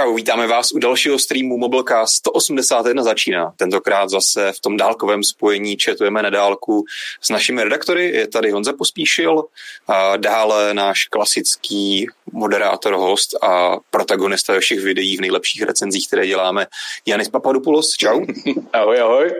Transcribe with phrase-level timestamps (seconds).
[0.00, 3.52] Čau, vítáme vás u dalšího streamu Mobilecast 181 začíná.
[3.56, 6.84] Tentokrát zase v tom dálkovém spojení četujeme na dálku
[7.20, 8.10] s našimi redaktory.
[8.10, 9.44] Je tady Honza Pospíšil,
[9.88, 16.66] a dále náš klasický moderátor, host a protagonista všech videí v nejlepších recenzích, které děláme,
[17.06, 17.90] Janis Papadopoulos.
[17.90, 18.20] Čau.
[18.72, 19.34] ahoj, ahoj.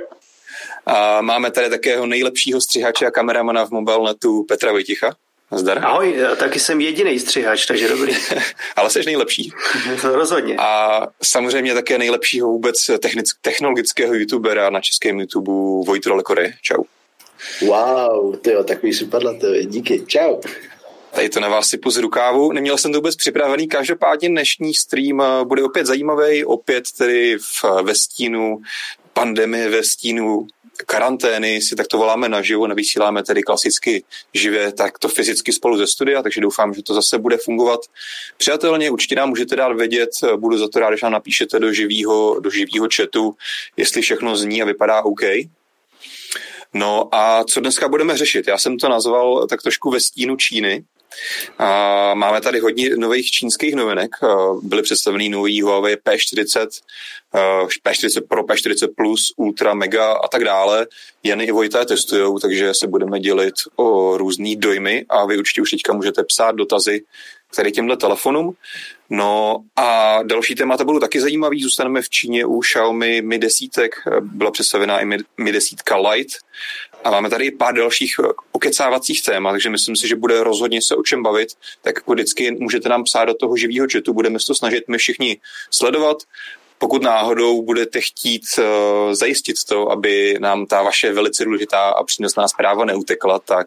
[0.87, 5.15] A máme tady takého nejlepšího střihače a kameramana v mobilnetu Petra Vojticha.
[5.53, 5.85] Zdar.
[5.85, 8.17] Ahoj, taky jsem jediný střihač, takže dobrý.
[8.77, 9.53] Ale jsi nejlepší.
[10.03, 10.57] Rozhodně.
[10.59, 12.91] A samozřejmě také nejlepšího vůbec
[13.41, 15.53] technologického youtubera na českém YouTube
[15.87, 16.55] Vojt Rolekory.
[16.63, 16.83] Čau.
[17.61, 19.65] Wow, to jo, takový superlativy.
[19.65, 20.37] Díky, čau.
[21.13, 22.53] Tady to na vás si z rukávu.
[22.53, 23.69] Neměl jsem to vůbec připravený.
[23.69, 28.61] Každopádně dnešní stream eh, bude opět zajímavý, opět tedy v, ve stínu
[29.13, 30.47] pandemie, ve stínu
[30.87, 36.23] karantény si takto voláme naživo, nevysíláme tedy klasicky živě, tak to fyzicky spolu ze studia,
[36.23, 37.81] takže doufám, že to zase bude fungovat
[38.37, 38.91] přijatelně.
[38.91, 42.51] Určitě nám můžete dát vědět, budu za to rád, když nám napíšete do živého, do
[42.51, 43.35] živýho chatu,
[43.77, 45.21] jestli všechno zní a vypadá OK.
[46.75, 48.49] No a co dneska budeme řešit?
[48.49, 50.85] Já jsem to nazval tak trošku ve stínu Číny,
[51.59, 54.11] a máme tady hodně nových čínských novinek.
[54.63, 56.69] Byly představeny nový Huawei P40,
[57.85, 60.87] P40 Pro, P40 Plus, Ultra, Mega a tak dále.
[61.23, 65.71] Jen i Vojta testujou, takže se budeme dělit o různý dojmy a vy určitě už
[65.71, 67.03] teďka můžete psát dotazy
[67.53, 68.53] který těmhle telefonům.
[69.11, 71.63] No a další témata budou taky zajímavý.
[71.63, 73.95] Zůstaneme v Číně u Xiaomi Mi desítek.
[74.21, 75.05] Byla představená i
[75.39, 76.35] Mi desítka Lite.
[77.05, 78.15] A máme tady i pár dalších
[78.53, 81.49] okecávacích témat, takže myslím si, že bude rozhodně se o čem bavit.
[81.83, 84.99] Tak jako vždycky můžete nám psát do toho živého chatu, budeme se to snažit my
[84.99, 85.41] všichni
[85.71, 86.19] sledovat
[86.81, 88.65] pokud náhodou budete chtít uh,
[89.13, 93.67] zajistit to, aby nám ta vaše velice důležitá a přínosná zpráva neutekla, tak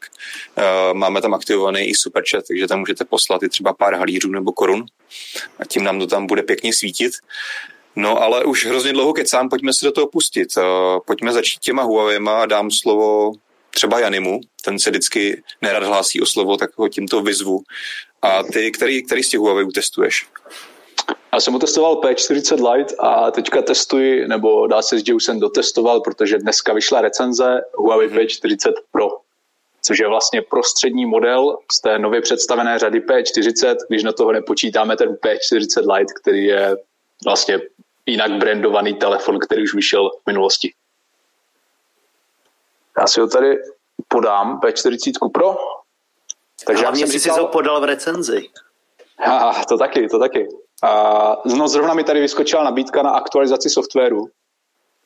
[0.58, 4.52] uh, máme tam aktivovaný i superchat, takže tam můžete poslat i třeba pár halířů nebo
[4.52, 4.86] korun
[5.60, 7.14] a tím nám to tam bude pěkně svítit.
[7.96, 10.58] No ale už hrozně dlouho kecám, pojďme se do toho pustit.
[10.58, 10.64] Uh,
[11.06, 13.34] pojďme začít těma Huawei a dám slovo
[13.74, 17.60] třeba Janimu, ten se vždycky nerad hlásí o slovo, tak ho tímto vyzvu.
[18.22, 20.28] A ty, který, který z těch Huawei testuješ?
[21.34, 25.40] Já jsem otestoval P40 Lite a teďka testuji, nebo dá se říct, že už jsem
[25.40, 28.18] dotestoval, protože dneska vyšla recenze Huawei hmm.
[28.18, 29.08] P40 Pro,
[29.82, 34.98] což je vlastně prostřední model z té nově představené řady P40, když na toho nepočítáme
[34.98, 36.76] ten P40 Lite, který je
[37.26, 37.60] vlastně
[38.06, 40.74] jinak brandovaný telefon, který už vyšel v minulosti.
[43.00, 43.58] Já si ho tady
[44.08, 45.56] podám, P40 Pro.
[46.66, 47.36] Takže Hlavně jsi říkal...
[47.36, 48.50] si to podal v recenzi.
[49.20, 50.48] Ha, to taky, to taky.
[50.84, 54.28] A no, zrovna mi tady vyskočila nabídka na aktualizaci softwaru,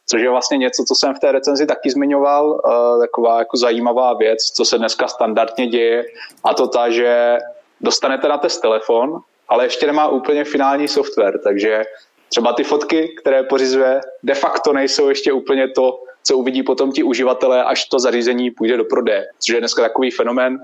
[0.06, 4.14] což je vlastně něco, co jsem v té recenzi taky zmiňoval, uh, taková jako zajímavá
[4.14, 6.06] věc, co se dneska standardně děje,
[6.44, 7.38] a to ta, že
[7.82, 11.84] dostanete na test telefon, ale ještě nemá úplně finální software, takže
[12.30, 17.04] třeba ty fotky, které pořizuje, de facto nejsou ještě úplně to, co uvidí potom ti
[17.04, 20.60] uživatelé, až to zařízení půjde do prodeje, což je dneska takový fenomén.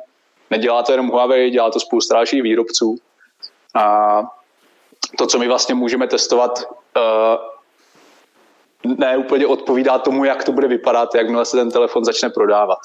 [0.49, 2.95] Nedělá to jenom Huawei, dělá to spousta dalších výrobců.
[3.75, 4.21] A
[5.17, 6.63] to, co my vlastně můžeme testovat, uh,
[8.97, 12.79] ne úplně odpovídá tomu, jak to bude vypadat, jakmile se ten telefon začne prodávat.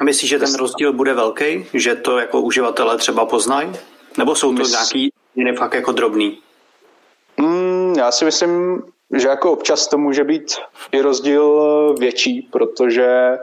[0.00, 1.66] A myslíš, že ten rozdíl bude velký?
[1.74, 3.72] Že to jako uživatelé třeba poznají?
[4.18, 4.70] Nebo jsou to Mys...
[4.70, 6.38] nějaký jiný fakt jako drobný?
[8.00, 8.82] Já si myslím,
[9.16, 10.56] že jako občas to může být
[10.92, 13.38] i rozdíl větší, protože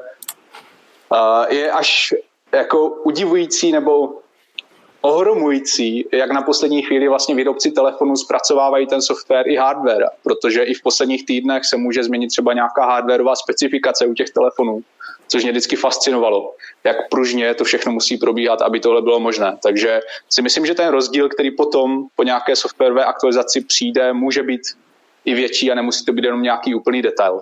[1.12, 2.14] uh, je až
[2.52, 4.14] jako udivující nebo
[5.02, 10.74] ohromující, jak na poslední chvíli vlastně výrobci telefonů zpracovávají ten software i hardware, protože i
[10.74, 14.82] v posledních týdnech se může změnit třeba nějaká hardwareová specifikace u těch telefonů,
[15.28, 19.58] což mě vždycky fascinovalo, jak pružně to všechno musí probíhat, aby tohle bylo možné.
[19.64, 20.00] Takže
[20.30, 24.62] si myslím, že ten rozdíl, který potom po nějaké softwarové aktualizaci přijde, může být
[25.26, 27.42] i větší a nemusí to být jenom nějaký úplný detail.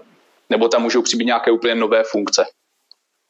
[0.50, 2.46] Nebo tam můžou přibýt nějaké úplně nové funkce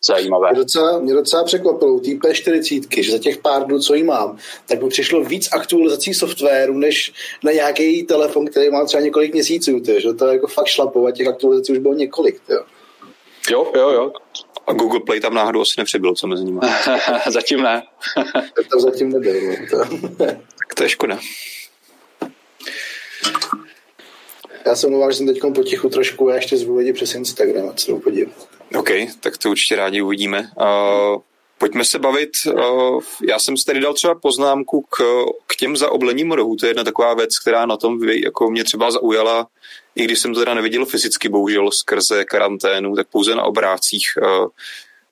[0.07, 0.49] zajímavé.
[0.51, 4.03] Mě docela, mě docela překvapilo u té P40, že za těch pár dnů, co jí
[4.03, 7.13] mám, tak by přišlo víc aktualizací softwaru, než
[7.43, 9.79] na nějaký telefon, který má třeba několik měsíců.
[9.79, 12.41] Tě, že to je jako fakt šlapovat, těch aktualizací už bylo několik.
[12.47, 12.53] Tě.
[13.51, 14.11] Jo, jo, jo.
[14.67, 16.59] A Google Play tam náhodou asi nepřibyl, co mezi nimi?
[17.31, 17.83] zatím ne.
[18.71, 19.33] to zatím nebyl.
[19.49, 19.95] No, to.
[20.57, 21.19] tak to je škoda.
[24.65, 27.73] Já se mluvám, že jsem teď potichu trošku a ještě zvu lidi přes Instagram, a
[27.73, 28.33] co podívat.
[28.75, 28.89] OK,
[29.19, 30.39] tak to určitě rádi uvidíme.
[30.39, 31.21] Uh,
[31.57, 32.31] pojďme se bavit.
[32.45, 34.97] Uh, já jsem si tady dal třeba poznámku k,
[35.47, 36.55] k těm zaoblením rohu.
[36.55, 39.47] To je jedna taková věc, která na tom jako mě třeba zaujala,
[39.95, 44.07] i když jsem to teda neviděl fyzicky, bohužel skrze karanténu, tak pouze na obrázcích.
[44.21, 44.47] Uh,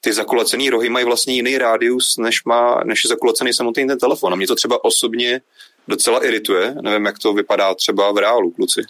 [0.01, 4.34] ty zakulacený rohy mají vlastně jiný rádius, než, má, než je zakulacený samotný ten telefon.
[4.34, 5.42] A mě to třeba osobně
[5.88, 6.75] docela irituje.
[6.81, 8.81] Nevím, jak to vypadá třeba v reálu, kluci.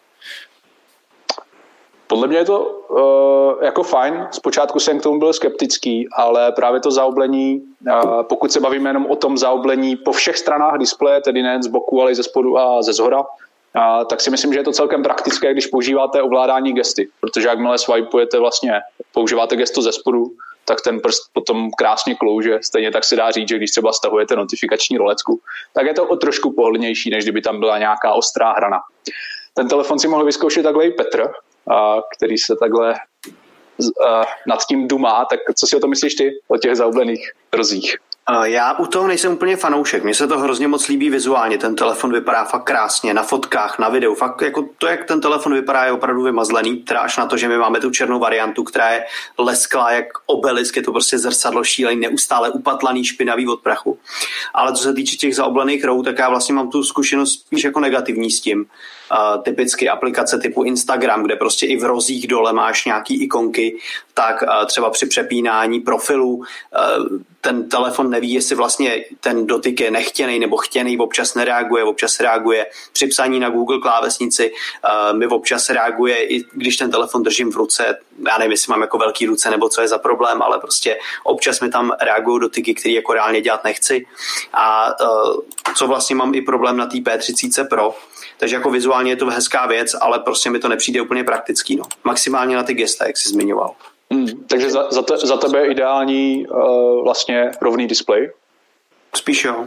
[2.08, 4.28] Podle mě je to uh, jako fajn.
[4.32, 9.06] Zpočátku jsem k tomu byl skeptický, ale právě to zaoblení, uh, pokud se bavíme jenom
[9.06, 12.58] o tom zaoblení po všech stranách displeje, tedy nejen z boku, ale i ze spodu
[12.58, 13.26] a ze zhora, uh,
[14.10, 18.40] tak si myslím, že je to celkem praktické, když používáte ovládání gesty, protože jakmile swipeujete
[18.40, 18.82] vlastně,
[19.14, 20.26] používáte gesto ze spodu,
[20.66, 22.60] tak ten prst potom krásně klouže.
[22.62, 25.40] Stejně tak se dá říct, že když třeba stahujete notifikační rolecku,
[25.74, 28.80] tak je to o trošku pohodlnější, než kdyby tam byla nějaká ostrá hrana.
[29.54, 31.32] Ten telefon si mohl vyzkoušet takhle i Petr,
[32.18, 32.96] který se takhle
[34.48, 37.98] nad tím dumá, tak co si o to myslíš ty, o těch zaoblených rozích?
[38.44, 40.04] Já u toho nejsem úplně fanoušek.
[40.04, 41.58] Mně se to hrozně moc líbí vizuálně.
[41.58, 44.16] Ten telefon vypadá fakt krásně, na fotkách, na videu.
[44.16, 46.76] Fakt jako to, jak ten telefon vypadá, je opravdu vymazlený.
[46.76, 49.06] Teda až na to, že my máme tu černou variantu, která je
[49.38, 54.00] lesklá jak obelisk, je to prostě zrcadlo šílený, neustále upatlaný, špinavý od prachu.
[54.54, 57.80] Ale co se týče těch zaoblených rou, tak já vlastně mám tu zkušenost spíš jako
[57.80, 58.66] negativní s tím
[59.44, 63.78] typicky aplikace typu Instagram, kde prostě i v rozích dole máš nějaký ikonky,
[64.14, 66.44] tak třeba při přepínání profilu
[67.44, 72.66] ten telefon neví, jestli vlastně ten dotyk je nechtěný nebo chtěný, občas nereaguje, občas reaguje.
[72.94, 74.52] Při psaní na Google klávesnici
[75.12, 78.98] mi občas reaguje, i když ten telefon držím v ruce, já nevím, jestli mám jako
[78.98, 82.94] velký ruce nebo co je za problém, ale prostě občas mi tam reagují dotyky, které
[82.94, 84.06] jako reálně dělat nechci.
[84.54, 84.90] A
[85.76, 87.96] co vlastně mám i problém na té P30 Pro,
[88.38, 91.76] takže jako vizuálně je to hezká věc, ale prostě mi to nepřijde úplně praktický.
[91.76, 91.84] No.
[92.04, 93.76] Maximálně na ty gesta, jak jsi zmiňoval.
[94.12, 98.32] Hmm, takže za, za, te, za tebe je ideální uh, vlastně rovný displej?
[99.16, 99.66] Spíš jo.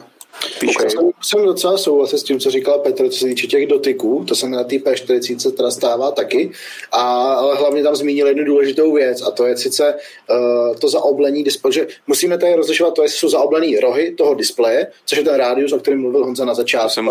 [0.61, 0.91] Píš, okay.
[0.91, 4.35] jsem, jsem docela souhlasil s tím, co říkal Petr, co se týče těch dotyků, to
[4.35, 6.51] se na té P40 teda stává taky,
[6.93, 9.95] a, ale hlavně tam zmínil jednu důležitou věc a to je sice
[10.31, 14.87] uh, to zaoblení displeje, že musíme tady rozlišovat to, jestli jsou zaoblený rohy toho displeje,
[15.05, 16.89] což je ten rádius, o kterém mluvil Honza na začátku.
[16.89, 17.09] Jsem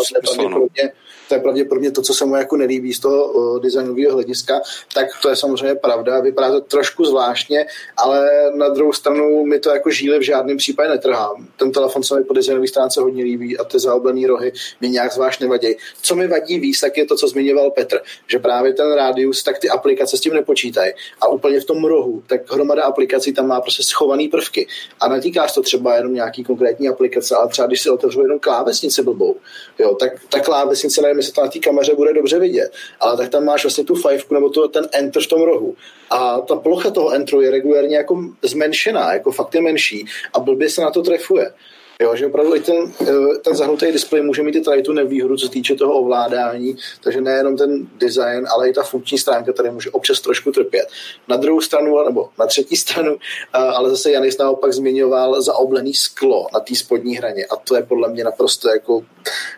[1.28, 4.62] to je pravděpodobně to, co se mu jako nelíbí z toho uh, designového hlediska,
[4.94, 6.20] tak to je samozřejmě pravda.
[6.20, 7.66] Vypadá to trošku zvláštně,
[7.98, 11.48] ale na druhou stranu mi to jako žíly v žádném případě netrhám.
[11.58, 14.52] Ten telefon se mi po designové stránce hodně líbí a ty zaoblený rohy
[14.82, 15.76] mi nějak zvlášť nevadí.
[16.02, 19.60] Co mi vadí víc, tak je to, co zmiňoval Petr, že právě ten rádius, tak
[19.60, 20.94] ty aplikace s tím nepočítají.
[21.22, 24.68] A úplně v tom rohu, tak hromada aplikací tam má prostě schované prvky.
[25.00, 29.04] A netýkáš to třeba jenom nějaký konkrétní aplikace, ale třeba když si otevřu jenom klávesnici
[29.04, 29.36] blbou,
[29.80, 33.30] jo, tak ta klávesnice nevím, jestli to na té kameře bude dobře vidět, ale tak
[33.30, 35.76] tam máš vlastně tu fivku nebo to, ten enter v tom rohu.
[36.10, 40.70] A ta plocha toho entru je regulérně jako zmenšená, jako fakt je menší a blbě
[40.70, 41.52] se na to trefuje.
[42.02, 45.38] Jo, že opravdu i ten, eh, ten zahnutý displej může mít i tady tu nevýhodu,
[45.38, 49.72] co se týče toho ovládání, takže nejenom ten design, ale i ta funkční stránka tady
[49.72, 50.88] může občas trošku trpět.
[51.28, 56.48] Na druhou stranu, nebo na třetí stranu, eh, ale zase Janis naopak zmiňoval zaoblený sklo
[56.54, 59.06] na té spodní hraně a to je podle mě naprosto jako,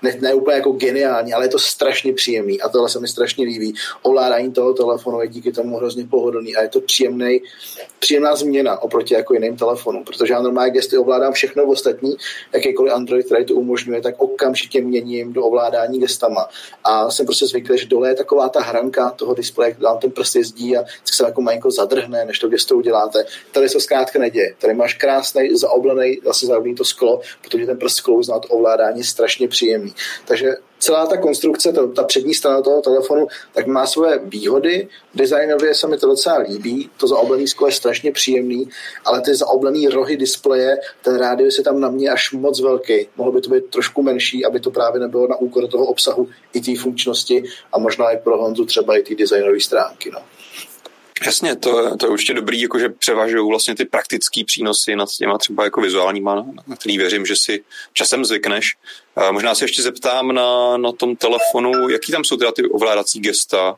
[0.03, 3.45] ne, ne úplně jako geniální, ale je to strašně příjemný a tohle se mi strašně
[3.45, 3.73] líbí.
[4.01, 7.41] Ovládání toho telefonu je díky tomu hrozně pohodlný a je to příjemný,
[7.99, 12.17] příjemná změna oproti jako jiným telefonům, protože já normálně gesty ovládám všechno ostatní,
[12.53, 16.49] jakýkoliv Android, který to umožňuje, tak okamžitě měním do ovládání gestama.
[16.83, 20.11] A jsem prostě zvyklý, že dole je taková ta hranka toho displeje, kde vám ten
[20.11, 23.25] prst jezdí a se jako malinko zadrhne, než to gesto uděláte.
[23.51, 24.55] Tady se zkrátka neděje.
[24.59, 29.03] Tady máš krásný, zaoblený, zase zaoblený to sklo, protože ten prst sklouzná to ovládání je
[29.03, 29.93] strašně příjemný.
[30.25, 34.87] Takže celá ta konstrukce, to, ta přední strana toho telefonu, tak má své výhody.
[35.15, 38.69] Designově se mi to docela líbí, to zaoblený sklo je strašně příjemný,
[39.05, 43.07] ale ty zaoblený rohy displeje, ten rádius je tam na mě až moc velký.
[43.17, 46.61] Mohlo by to být trošku menší, aby to právě nebylo na úkor toho obsahu i
[46.61, 50.11] té funkčnosti a možná i pro Honzu třeba i ty designové stránky.
[50.13, 50.19] No.
[51.25, 55.63] Jasně, to, to je určitě dobrý, jakože převažují vlastně ty praktické přínosy nad těma třeba
[55.63, 58.75] jako vizuálníma, na který věřím, že si časem zvykneš.
[59.15, 63.19] A možná se ještě zeptám na, na tom telefonu, jaký tam jsou teda ty ovládací
[63.19, 63.75] gesta,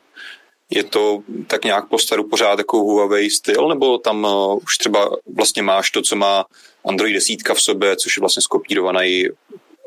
[0.70, 5.10] je to tak nějak po staru pořád jako Huawei styl, nebo tam uh, už třeba
[5.36, 6.44] vlastně máš to, co má
[6.88, 9.24] Android 10 v sobě, což je vlastně skopírovaný,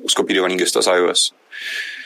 [0.07, 1.33] skopírovaný gesta z iOS?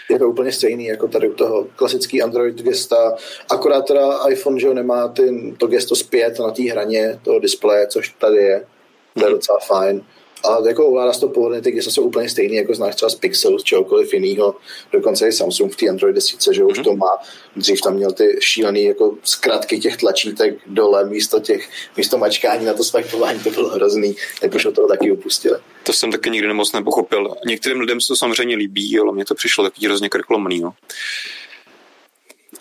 [0.10, 3.16] Je to úplně stejný jako tady u toho klasický Android gesta,
[3.50, 8.10] akorát teda iPhone, že nemá ty, to gesto zpět na té hraně toho displeje, což
[8.10, 8.66] tady je,
[9.14, 10.02] to je docela fajn.
[10.44, 13.60] A jako ovládá to pohodlně, ty gesta jsou úplně stejný, jako znáš třeba z Pixel,
[13.60, 14.56] z čehokoliv jiného.
[14.92, 16.84] Dokonce i Samsung v té Android 10, že už mhm.
[16.84, 17.18] to má.
[17.56, 22.74] Dřív tam měl ty šílený jako zkratky těch tlačítek dole místo těch, místo mačkání na
[22.74, 24.16] to swipování, to bylo hrozný.
[24.42, 25.58] Tak už toho taky upustili.
[25.88, 27.36] To jsem taky nikdy moc nepochopil.
[27.46, 30.60] Některým lidem se to samozřejmě líbí, ale mně to přišlo taky hrozně krklomný.
[30.60, 30.74] No.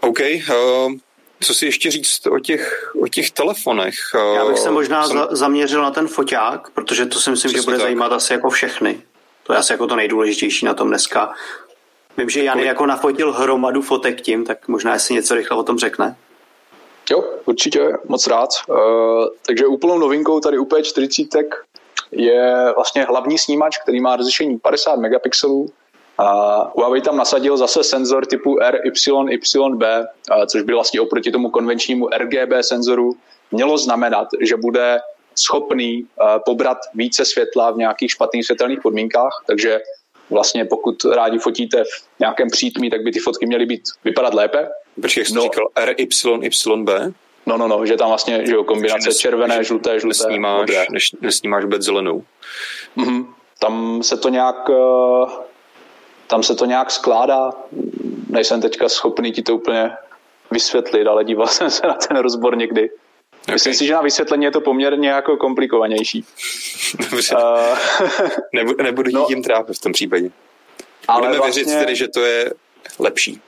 [0.00, 0.92] OK, uh,
[1.40, 3.95] co si ještě říct o těch, o těch telefonech?
[4.35, 5.26] Já bych se možná jsem...
[5.30, 7.83] zaměřil na ten foťák, protože to si myslím, Přesně že bude tak.
[7.83, 9.02] zajímat asi jako všechny.
[9.42, 11.35] To je asi jako to nejdůležitější na tom dneska.
[12.16, 15.78] Vím, že Jan jako nafotil hromadu fotek tím, tak možná si něco rychle o tom
[15.78, 16.16] řekne.
[17.11, 18.49] Jo, určitě, moc rád.
[18.68, 18.76] Uh,
[19.47, 21.45] takže úplnou novinkou tady u P40
[22.16, 25.70] je vlastně hlavní snímač, který má rozlišení 50 megapixelů.
[26.18, 29.82] A Huawei tam nasadil zase senzor typu RYYB,
[30.46, 33.16] což by vlastně oproti tomu konvenčnímu RGB senzoru
[33.50, 34.99] mělo znamenat, že bude
[35.35, 36.06] schopný
[36.44, 39.80] pobrat více světla v nějakých špatných světelných podmínkách, takže
[40.30, 44.68] vlastně pokud rádi fotíte v nějakém přítmí, tak by ty fotky měly být vypadat lépe.
[45.02, 45.42] Počkej, jak jsi no.
[45.42, 46.12] říkal RYYB?
[47.47, 50.87] No, no, no, že tam vlastně že jo, kombinace nes, červené, žluté, žluté, nesnímáš, modré.
[50.91, 52.25] Neš, nesnímáš vůbec zelenou.
[52.97, 53.26] Mm-hmm.
[53.59, 55.26] Tam se to nějak eh,
[56.26, 57.50] tam se to nějak skládá.
[58.29, 59.91] Nejsem teďka schopný ti to úplně
[60.50, 62.91] vysvětlit, ale díval jsem se na ten rozbor někdy.
[63.43, 63.55] Okay.
[63.55, 66.25] Myslím si, že na vysvětlení je to poměrně jako komplikovanější.
[67.11, 67.37] Dobře.
[67.37, 67.79] Uh,
[68.53, 70.31] nebudu, nebudu no, tím trápit v tom případě.
[71.09, 71.65] Ale Budeme vlastně...
[71.65, 72.53] věřit tedy, že to je
[72.99, 73.41] lepší.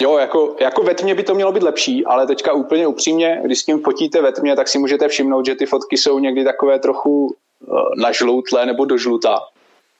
[0.00, 3.58] Jo, jako, jako ve tmě by to mělo být lepší, ale teďka úplně upřímně, když
[3.58, 6.78] s tím fotíte ve tmě, tak si můžete všimnout, že ty fotky jsou někdy takové
[6.78, 9.40] trochu uh, nažloutlé nebo dožlutá.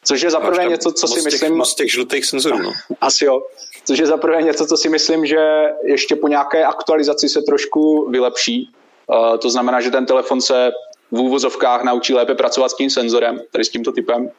[0.04, 1.56] Což je zaprvé něco, co si těch, myslím...
[1.56, 2.72] Moc těch žlutých senzorů, no.
[3.00, 3.42] Asi jo.
[3.84, 8.70] Což je zaprvé něco, co si myslím, že ještě po nějaké aktualizaci se trošku vylepší.
[9.06, 10.70] Uh, to znamená, že ten telefon se
[11.10, 14.30] v úvozovkách naučí lépe pracovat s tím senzorem, tady s tímto typem,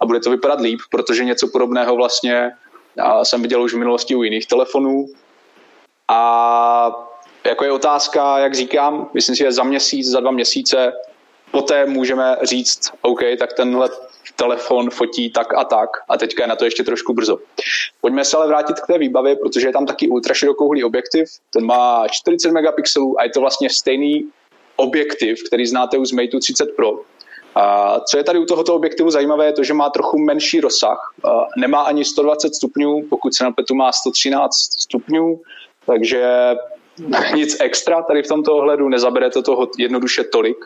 [0.00, 2.50] a bude to vypadat líp, protože něco podobného vlastně
[2.96, 5.06] já jsem viděl už v minulosti u jiných telefonů.
[6.08, 7.08] A
[7.44, 10.92] jako je otázka, jak říkám, myslím si, že za měsíc, za dva měsíce
[11.50, 13.88] poté můžeme říct, OK, tak tenhle
[14.36, 17.38] telefon fotí tak a tak a teďka je na to ještě trošku brzo.
[18.00, 22.08] Pojďme se ale vrátit k té výbavě, protože je tam taky ultraširokouhlý objektiv, ten má
[22.08, 24.28] 40 megapixelů a je to vlastně stejný
[24.76, 27.00] objektiv, který znáte už z Mate 30 Pro,
[27.54, 31.14] a co je tady u tohoto objektivu zajímavé, je to, že má trochu menší rozsah.
[31.56, 35.40] Nemá ani 120 stupňů, pokud se na petu má 113 stupňů,
[35.86, 36.54] takže
[37.34, 40.56] nic extra tady v tomto ohledu, nezabere to toho jednoduše tolik.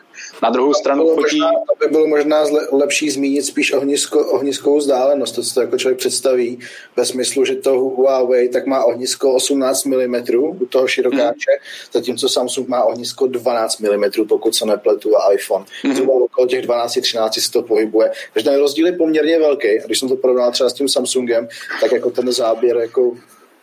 [0.43, 1.39] Na druhou stranu by fotí...
[1.39, 5.77] Možná, to by bylo možná lepší zmínit spíš ohnisko, ohniskovou vzdálenost, to, co to jako
[5.77, 6.59] člověk představí,
[6.95, 10.15] ve smyslu, že to Huawei tak má ohnisko 18 mm
[10.61, 11.91] u toho širokáče, hmm.
[11.93, 15.65] zatímco Samsung má ohnisko 12 mm, pokud se nepletu, a iPhone.
[15.93, 18.11] Zhruba okolo těch 12-13 se to pohybuje.
[18.33, 19.67] Takže ten rozdíl je poměrně velký.
[19.67, 21.47] A když jsem to porovnal třeba s tím Samsungem,
[21.81, 23.13] tak jako ten záběr jako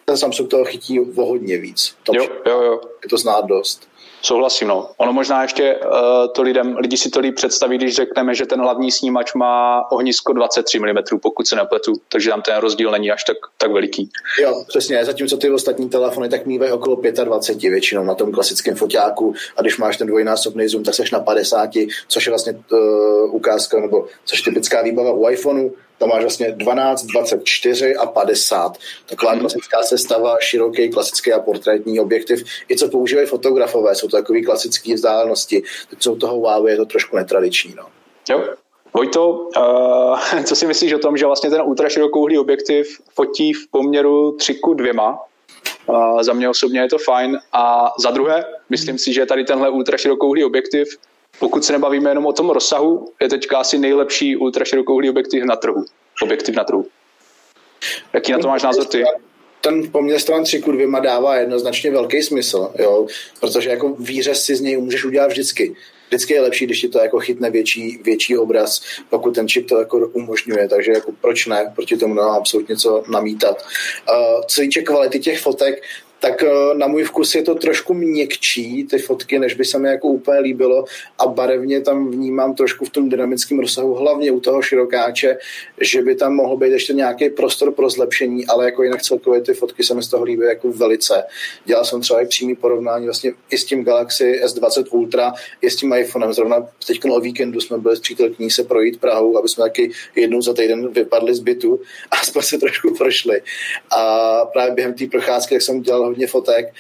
[0.05, 1.97] ten Samsung toho chytí o hodně víc.
[2.03, 2.81] Tom, jo, jo, jo.
[3.03, 3.89] Je to znát dost.
[4.25, 4.89] Souhlasím, no.
[4.97, 5.91] Ono možná ještě uh,
[6.35, 10.33] to lidem, lidi si to líp představí, když řekneme, že ten hlavní snímač má ohnisko
[10.33, 14.11] 23 mm, pokud se nepletu, takže tam ten rozdíl není až tak, tak veliký.
[14.43, 19.35] Jo, přesně, zatímco ty ostatní telefony tak mývají okolo 25 většinou na tom klasickém foťáku
[19.57, 21.71] a když máš ten dvojnásobný zoom, tak seš na 50,
[22.09, 25.71] což je vlastně uh, ukázka, nebo což je typická výbava u iPhoneu,
[26.05, 28.79] tam máš vlastně 12, 24 a 50.
[29.07, 29.41] Taková hmm.
[29.41, 32.45] klasická sestava, široký klasický a portrétní objektiv.
[32.71, 35.63] I co používají fotografové, jsou to takové klasické vzdálenosti.
[35.91, 37.75] Teď jsou toho Huawei je to trošku netradiční.
[37.77, 37.87] No.
[38.29, 38.45] Jo,
[38.95, 44.33] Vojto, uh, co si myslíš o tom, že vlastně ten ultraširokouhlý objektiv fotí v poměru
[44.33, 45.19] 3 ku 2?
[45.87, 47.39] Uh, za mě osobně je to fajn.
[47.53, 50.89] A za druhé, myslím si, že tady tenhle ultraširokouhlý objektiv
[51.39, 55.85] pokud se nebavíme jenom o tom rozsahu, je teďka asi nejlepší ultraširokouhlý objektiv na trhu.
[56.23, 56.87] Objektiv na trhu.
[58.13, 59.05] Jaký na to máš názor ty?
[59.65, 63.07] ten poměr stran 3 k 2 dává jednoznačně velký smysl, jo?
[63.41, 65.77] protože jako výřez si z něj můžeš udělat vždycky.
[66.09, 69.79] Vždycky je lepší, když ti to jako chytne větší, větší obraz, pokud ten čip to
[69.79, 73.65] jako umožňuje, takže jako proč ne, proti tomu nemám absolutně co namítat.
[74.11, 75.83] Uh, co týče kvality těch fotek,
[76.25, 79.89] tak eh, na můj vkus je to trošku měkčí, ty fotky, než by se mi
[79.89, 80.85] jako úplně líbilo
[81.19, 85.39] a barevně tam vnímám trošku v tom dynamickém rozsahu, hlavně u toho širokáče,
[85.81, 89.55] že by tam mohl být ještě nějaký prostor pro zlepšení, ale jako jinak celkově ty
[89.55, 91.25] fotky se mi z toho líbí jako velice.
[91.65, 95.77] Dělal jsem třeba i přímý porovnání vlastně i s tím Galaxy S20 Ultra, i s
[95.77, 96.33] tím iPhonem.
[96.33, 100.43] Zrovna teď o víkendu jsme byli s přítelkyní se projít Prahou, aby jsme taky jednou
[100.43, 103.43] za týden vypadli z bytu a jsme se trošku prošli.
[103.97, 106.75] A právě během té procházky, jak jsem dělal hodně fotek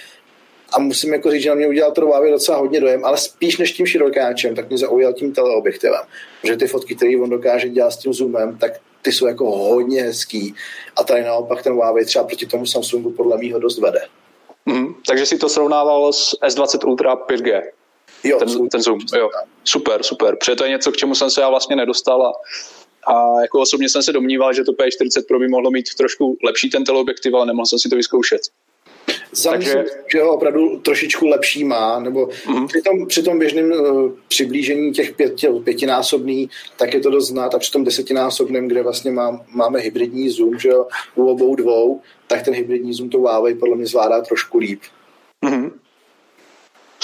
[0.72, 3.58] a musím jako říct, že na mě udělal to Huawei docela hodně dojem, ale spíš
[3.58, 6.00] než tím širokáčem, tak mě zaujal tím teleobjektivem.
[6.44, 8.72] Že ty fotky, které on dokáže dělat s tím zoomem, tak
[9.02, 10.54] ty jsou jako hodně hezký.
[10.96, 14.00] A tady naopak ten Huawei třeba proti tomu Samsungu podle mýho dost vede.
[14.66, 17.62] Mm, takže si to srovnával s S20 Ultra 5G.
[18.24, 18.98] Jo, ten, ten zoom.
[19.16, 19.30] Jo.
[19.64, 20.36] Super, super.
[20.36, 22.32] Protože to je něco, k čemu jsem se já vlastně nedostal a,
[23.12, 26.70] a jako osobně jsem se domníval, že to P40 Pro by mohlo mít trošku lepší
[26.70, 28.40] ten teleobjektiv, ale nemohl jsem si to vyzkoušet.
[29.34, 29.84] Za Takže...
[30.12, 32.66] Že ho opravdu trošičku lepší má, nebo mm-hmm.
[32.66, 37.54] při, tom, při tom běžném uh, přiblížení těch pět, pětinásobný, tak je to dost znát
[37.54, 42.00] a při tom desetinásobném, kde vlastně má, máme hybridní zoom, že jo, u obou dvou,
[42.26, 44.80] tak ten hybridní zoom to Huawei podle mě zvládá trošku líp.
[45.46, 45.70] Mm-hmm.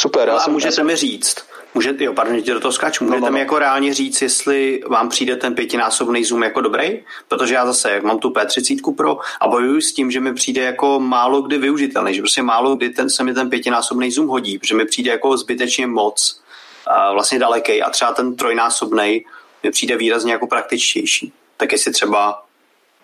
[0.00, 0.28] Super.
[0.28, 1.36] No a můžete mi říct,
[1.74, 3.04] Můžete, jo, pardon, že do toho skáču.
[3.04, 3.32] Můžete no, no, no.
[3.32, 7.02] mi jako reálně říct, jestli vám přijde ten pětinásobný zoom jako dobrý?
[7.28, 10.62] Protože já zase, jak mám tu P30 Pro a bojuju s tím, že mi přijde
[10.62, 14.58] jako málo kdy využitelný, že prostě málo kdy ten, se mi ten pětinásobný zoom hodí,
[14.58, 16.40] protože mi přijde jako zbytečně moc,
[16.86, 19.24] a vlastně daleký a třeba ten trojnásobný
[19.62, 21.32] mi přijde výrazně jako praktičtější.
[21.56, 22.42] Tak jestli třeba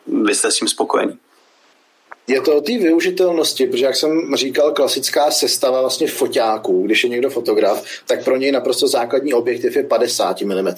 [0.06, 1.18] vy jste s tím spokojení.
[2.28, 7.10] Je to o té využitelnosti, protože jak jsem říkal, klasická sestava vlastně foťáků, když je
[7.10, 10.68] někdo fotograf, tak pro něj naprosto základní objektiv je 50 mm.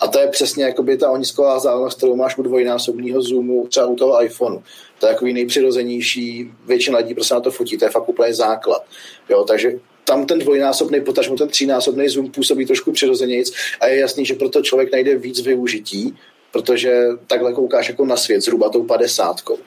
[0.00, 3.96] A to je přesně jakoby ta onisková vzdálenost, kterou máš u dvojnásobného zoomu třeba u
[3.96, 4.62] toho iPhoneu.
[4.98, 8.84] To je takový nejpřirozenější, většina lidí prostě na to fotí, to je fakt úplně základ.
[9.28, 9.72] Jo, takže
[10.04, 14.62] tam ten dvojnásobný, potažmo ten třínásobný zoom působí trošku přirozenějc a je jasný, že proto
[14.62, 16.16] člověk najde víc využití,
[16.52, 19.58] protože takhle koukáš jako na svět, zhruba tou padesátkou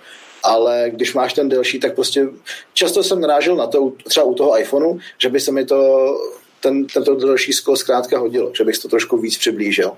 [0.44, 2.28] ale když máš ten delší, tak prostě
[2.74, 6.08] často jsem narážel na to, třeba u toho iPhoneu, že by se mi to
[6.60, 9.92] ten, tento delší sklo zkrátka hodilo, že bych to trošku víc přiblížil.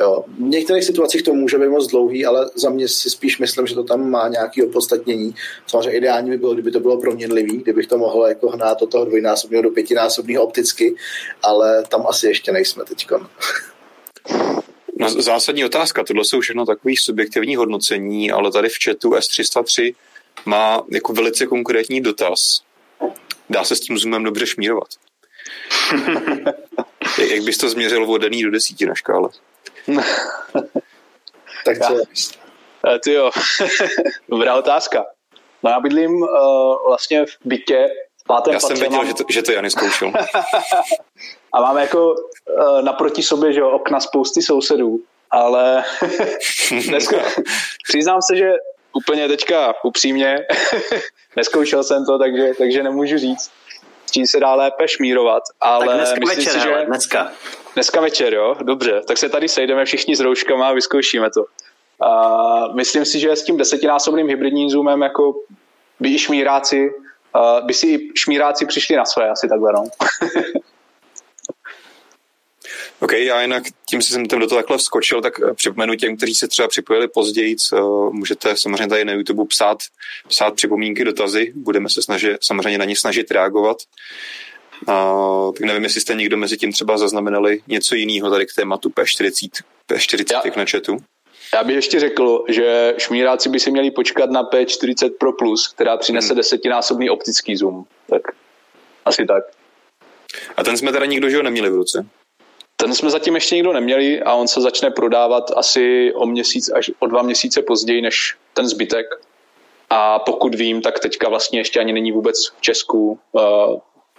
[0.00, 0.24] Jo.
[0.38, 3.74] V některých situacích to může být moc dlouhý, ale za mě si spíš myslím, že
[3.74, 5.34] to tam má nějaké opodstatnění.
[5.66, 9.04] Samozřejmě ideální by bylo, kdyby to bylo proměnlivý, kdybych to mohl jako hnát od toho
[9.04, 10.94] dvojnásobného do pětinásobného opticky,
[11.42, 13.06] ale tam asi ještě nejsme teď.
[14.98, 19.94] No, zásadní otázka, tohle jsou všechno takové subjektivní hodnocení, ale tady v chatu S303
[20.44, 22.62] má jako velice konkrétní dotaz.
[23.50, 24.88] Dá se s tím zoomem dobře šmírovat?
[27.30, 29.28] Jak bys to změřil od do desíti na škále?
[31.64, 31.96] tak co?
[32.86, 33.30] Eh, ty jo,
[34.28, 35.04] dobrá otázka.
[35.62, 36.28] No já bydlím uh,
[36.88, 37.88] vlastně v bytě
[38.26, 39.06] pátém Já jsem věděl, mám...
[39.06, 40.12] že, to, že to Jany zkoušel.
[41.52, 45.00] A máme jako uh, naproti sobě, že jo, okna spousty sousedů,
[45.30, 45.84] ale
[46.88, 47.16] dneska,
[47.88, 48.52] přiznám se, že
[48.92, 50.38] úplně teďka upřímně
[51.36, 53.50] neskoušel jsem to, takže, takže nemůžu říct,
[54.06, 56.84] s tím se dá lépe šmírovat, ale tak dneska myslím večer, si, že...
[56.86, 57.32] dneska.
[57.74, 61.40] Dneska večer, jo, dobře, tak se tady sejdeme všichni s rouškama a vyzkoušíme to.
[61.40, 65.34] Uh, myslím si, že s tím desetinásobným hybridním zoomem jako
[66.00, 66.90] by i šmíráci
[67.36, 69.84] uh, by si šmíráci přišli na své, asi takhle, no.
[73.00, 76.16] OK, já jinak tím, že jsem tam do toho takhle vskočil, tak eh, připomenu těm,
[76.16, 77.56] kteří se třeba připojili později,
[78.10, 79.78] můžete samozřejmě tady na YouTube psát,
[80.28, 83.76] psát připomínky, dotazy, budeme se snažit, samozřejmě na ně snažit reagovat.
[84.88, 88.88] Uh, tak nevím, jestli jste někdo mezi tím třeba zaznamenali něco jiného tady k tématu
[88.88, 89.48] P40,
[89.88, 90.96] P40 já, na chatu.
[91.54, 95.96] Já bych ještě řekl, že šmíráci by si měli počkat na P40 Pro Plus, která
[95.96, 96.36] přinese hmm.
[96.36, 97.84] desetinásobný optický zoom.
[98.10, 98.22] Tak
[99.04, 99.44] asi tak.
[100.56, 102.06] A ten jsme teda nikdo, že ho neměli v ruce?
[102.82, 106.90] Ten jsme zatím ještě nikdo neměli a on se začne prodávat asi o měsíc až
[106.98, 109.06] o dva měsíce později než ten zbytek.
[109.90, 113.42] A pokud vím, tak teďka vlastně ještě ani není vůbec v Česku, uh,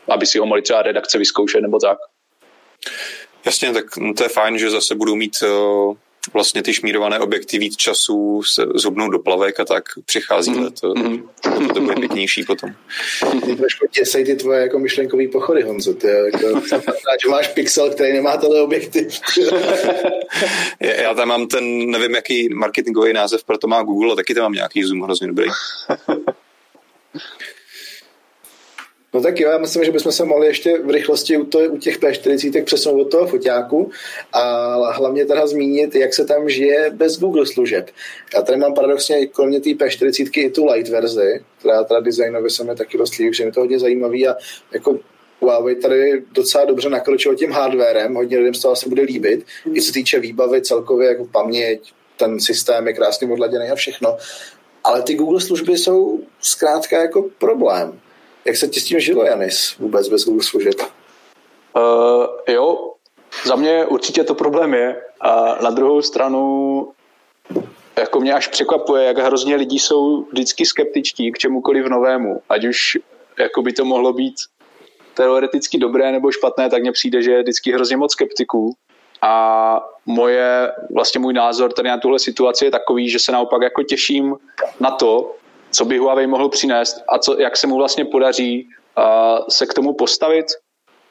[0.07, 1.97] aby si ho mohli třeba redakce vyzkoušet nebo tak.
[3.45, 3.85] Jasně, tak
[4.17, 5.95] to je fajn, že zase budou mít uh,
[6.33, 10.71] vlastně ty šmírované objekty víc času se zhubnou do plavek a tak přichází mm.
[10.71, 10.93] to,
[11.41, 12.69] to, to bude pěknější potom.
[13.45, 15.93] Ty trošku těsej ty tvoje jako myšlenkový pochody, Honzo.
[15.93, 16.61] Ty, jako,
[17.23, 19.07] že máš pixel, který nemá tenhle objektiv.
[20.79, 24.53] já tam mám ten, nevím, jaký marketingový název, proto má Google a taky tam mám
[24.53, 25.49] nějaký zoom hrozně dobrý.
[29.13, 31.77] No tak jo, já myslím, že bychom se mohli ještě v rychlosti u, to, u
[31.77, 33.91] těch P40 přesunout od toho foťáku
[34.33, 37.89] a hlavně teda zmínit, jak se tam žije bez Google služeb.
[38.35, 42.63] Já tady mám paradoxně kromě té P40 i tu light verzi, která teda designově se
[42.63, 44.35] mi taky dost líbí, že mi to hodně zajímavý a
[44.73, 44.99] jako
[45.41, 49.77] Huawei tady docela dobře nakročil tím hardwarem, hodně lidem z toho asi bude líbit, mm.
[49.77, 54.17] i co týče výbavy celkově, jako paměť, ten systém je krásně odladěný a všechno.
[54.83, 57.99] Ale ty Google služby jsou zkrátka jako problém.
[58.45, 60.75] Jak se ti s tím žilo, Janis, vůbec bez Google služeb?
[61.75, 62.93] Uh, jo,
[63.45, 65.01] za mě určitě to problém je.
[65.21, 66.91] A na druhou stranu
[67.97, 72.41] jako mě až překvapuje, jak hrozně lidí jsou vždycky skeptičtí k čemukoliv novému.
[72.49, 72.97] Ať už
[73.39, 74.35] jako by to mohlo být
[75.13, 78.73] teoreticky dobré nebo špatné, tak mně přijde, že je vždycky hrozně moc skeptiků.
[79.21, 83.83] A moje, vlastně můj názor tady na tuhle situaci je takový, že se naopak jako
[83.83, 84.35] těším
[84.79, 85.35] na to,
[85.71, 89.73] co by Huawei mohl přinést a co, jak se mu vlastně podaří uh, se k
[89.73, 90.45] tomu postavit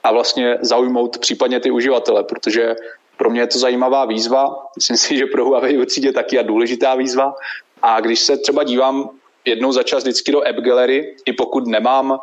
[0.05, 2.77] a vlastně zaujmout případně ty uživatele, protože
[3.17, 6.95] pro mě je to zajímavá výzva, myslím si, že pro Huawei určitě taky a důležitá
[6.95, 7.35] výzva.
[7.83, 9.11] A když se třeba dívám
[9.45, 12.19] jednou za čas vždycky do App Gallery, i pokud nemám uh,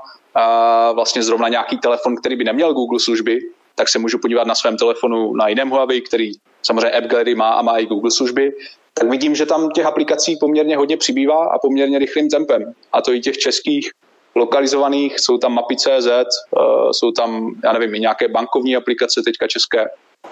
[0.95, 3.39] vlastně zrovna nějaký telefon, který by neměl Google služby,
[3.75, 6.31] tak se můžu podívat na svém telefonu na jiném Huawei, který
[6.63, 8.53] samozřejmě App Gallery má a má i Google služby,
[8.99, 12.73] tak vidím, že tam těch aplikací poměrně hodně přibývá a poměrně rychlým tempem.
[12.93, 13.89] A to i těch českých
[14.35, 19.47] lokalizovaných, jsou tam mapy CZ, uh, jsou tam, já nevím, i nějaké bankovní aplikace teďka
[19.47, 19.85] české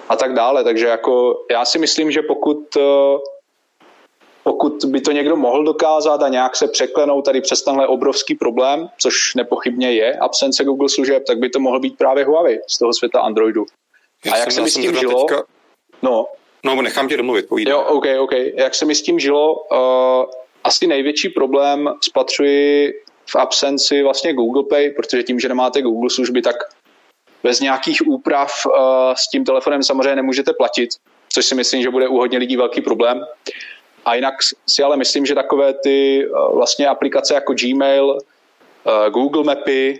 [0.09, 0.63] a tak dále.
[0.63, 3.19] Takže jako já si myslím, že pokud uh,
[4.43, 8.89] pokud by to někdo mohl dokázat a nějak se překlenout tady přes tenhle obrovský problém,
[8.97, 12.93] což nepochybně je absence Google služeb, tak by to mohl být právě Huawei z toho
[12.93, 13.65] světa Androidu.
[14.25, 15.25] Já a jak se mi s tím žilo?
[15.25, 15.43] Teďka...
[16.01, 16.27] No.
[16.65, 17.71] No, nechám tě domluvit, povídej.
[17.71, 18.31] Jo, OK, OK.
[18.55, 19.55] Jak se mi s tím žilo?
[19.55, 20.25] Uh,
[20.63, 22.93] asi největší problém spatřuji
[23.29, 26.55] v absenci vlastně Google Pay, protože tím, že nemáte Google služby, tak
[27.43, 28.73] bez nějakých úprav uh,
[29.13, 30.89] s tím telefonem samozřejmě nemůžete platit,
[31.29, 33.25] což si myslím, že bude u hodně lidí velký problém.
[34.05, 34.33] A jinak
[34.67, 39.99] si ale myslím, že takové ty uh, vlastně aplikace jako Gmail, uh, Google Mapy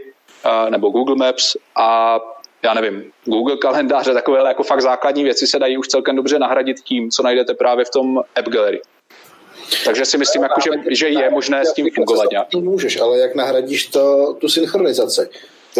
[0.69, 2.19] nebo Google Maps a
[2.63, 6.80] já nevím, Google kalendáře, takové jako fakt základní věci se dají už celkem dobře nahradit
[6.80, 8.82] tím, co najdete právě v tom App Gallery.
[9.86, 12.54] Takže si myslím, jako, že, že je možné s tím fungovat nějak.
[12.54, 15.30] Můžeš, ale jak nahradíš to, tu synchronizaci?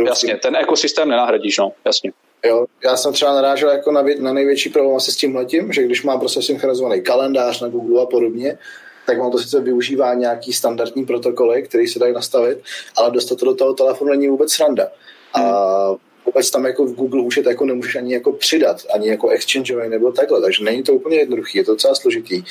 [0.05, 2.11] Jasně, ten ekosystém nenahradíš, no, jasně.
[2.45, 5.83] Jo, já jsem třeba narážel jako na, na největší problém asi s tím letím, že
[5.83, 8.57] když mám prostě synchronizovaný kalendář na Google a podobně,
[9.05, 12.59] tak mám to sice využívá nějaký standardní protokoly, které se dají nastavit,
[12.97, 14.87] ale dostat to do toho telefonu není vůbec sranda.
[15.33, 15.45] Hmm.
[15.45, 19.89] A vůbec tam jako v Google to jako nemůžeš ani jako přidat, ani jako exchangeový
[19.89, 22.43] nebo takhle, takže není to úplně jednoduchý, je to docela složitý.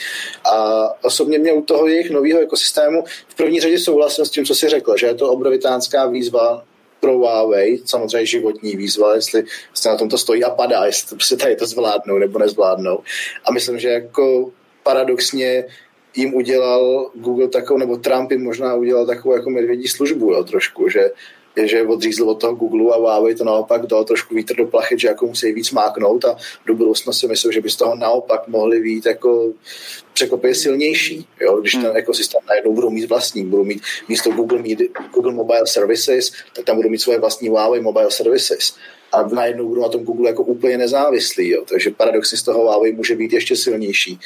[0.52, 4.54] A osobně mě u toho jejich nového ekosystému v první řadě souhlasím s tím, co
[4.54, 6.64] si řekl, že je to obrovitánská výzva
[7.00, 11.37] pro Huawei, samozřejmě životní výzva, jestli se na tom to stojí a padá, jestli prostě
[11.37, 12.98] tady to zvládnou nebo nezvládnou.
[13.44, 14.50] A myslím, že jako
[14.82, 15.64] paradoxně
[16.16, 20.88] jim udělal Google takovou, nebo Trump jim možná udělal takovou jako medvědí službu, jo, trošku,
[20.88, 21.11] že
[21.56, 24.98] je, že odřízl od toho Google a Huawei to naopak dal trošku vítr do plachet,
[24.98, 26.36] že jako musí víc máknout a
[26.66, 29.52] do budoucna si myslím, že by z toho naopak mohli být jako
[30.14, 31.60] překvapivě silnější, jo?
[31.60, 31.96] když ten hmm.
[31.96, 34.82] ekosystém najednou budou mít vlastní, budou mít místo Google, mít
[35.14, 38.74] Google Mobile Services, tak tam budou mít svoje vlastní Huawei Mobile Services
[39.12, 41.48] a najednou budou na tom Google jako úplně nezávislý.
[41.48, 41.64] Jo.
[41.68, 44.20] Takže paradoxně z toho Huawei může být ještě silnější.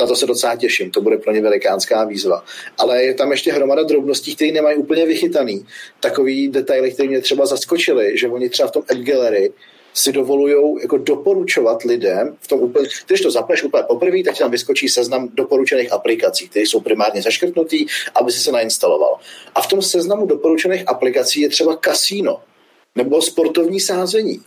[0.00, 2.44] Na to se docela těším, to bude pro ně velikánská výzva.
[2.78, 5.66] Ale je tam ještě hromada drobností, které nemají úplně vychytaný.
[6.00, 9.52] Takový detaily, které mě třeba zaskočily, že oni třeba v tom App Gallery
[9.94, 14.38] si dovolují jako doporučovat lidem v tom úplně, když to zapneš úplně poprvé, tak ti
[14.38, 19.18] tam vyskočí seznam doporučených aplikací, které jsou primárně zaškrtnutý, aby si se nainstaloval.
[19.54, 22.40] A v tom seznamu doporučených aplikací je třeba kasíno
[22.96, 24.40] nebo sportovní sázení.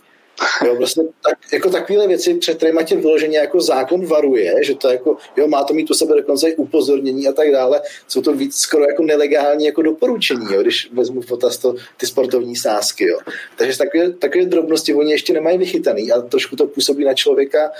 [0.64, 4.88] Jo, prostě tak, jako takovéhle věci, před kterými tě vyloženě jako zákon varuje, že to
[4.88, 8.32] jako, jo, má to mít u sebe dokonce i upozornění a tak dále, jsou to
[8.32, 13.04] víc skoro jako nelegální jako doporučení, jo, když vezmu v potaz to, ty sportovní sázky,
[13.04, 13.18] jo.
[13.56, 17.70] Takže takové, takové drobnosti oni ještě nemají vychytaný a trošku to působí na člověka,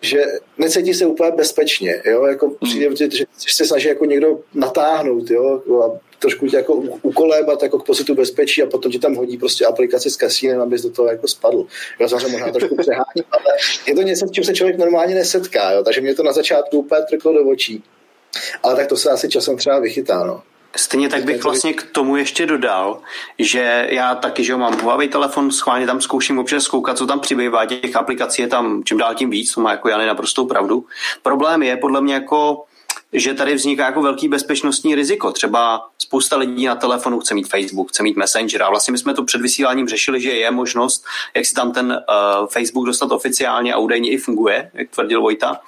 [0.00, 0.24] že
[0.58, 2.56] necítí se úplně bezpečně, jo, jako hmm.
[2.62, 7.86] přijde, že se snaží jako někdo natáhnout, jo, a trošku tě jako ukolébat jako k
[7.86, 11.28] pocitu bezpečí a potom ti tam hodí prostě aplikaci s kasínem, abys do toho jako
[11.28, 11.66] spadl.
[12.00, 15.70] Jo, samozřejmě možná trošku přeháním, ale je to něco, s čím se člověk normálně nesetká,
[15.70, 17.82] jo, takže mě to na začátku úplně trklo do očí.
[18.62, 20.42] Ale tak to se asi časem třeba vychytá, no.
[20.76, 23.00] Stejně tak bych vlastně k tomu ještě dodal,
[23.38, 27.66] že já taky, že mám Huawei telefon, schválně tam zkouším občas zkoukat, co tam přibývá,
[27.66, 30.84] těch aplikací je tam čím dál tím víc, to má jako Jany naprostou pravdu.
[31.22, 32.64] Problém je podle mě jako
[33.12, 35.32] že tady vzniká jako velký bezpečnostní riziko.
[35.32, 39.14] Třeba spousta lidí na telefonu chce mít Facebook, chce mít Messenger a vlastně my jsme
[39.14, 43.74] to před vysíláním řešili, že je možnost, jak si tam ten uh, Facebook dostat oficiálně
[43.74, 45.60] a údajně i funguje, jak tvrdil Vojta.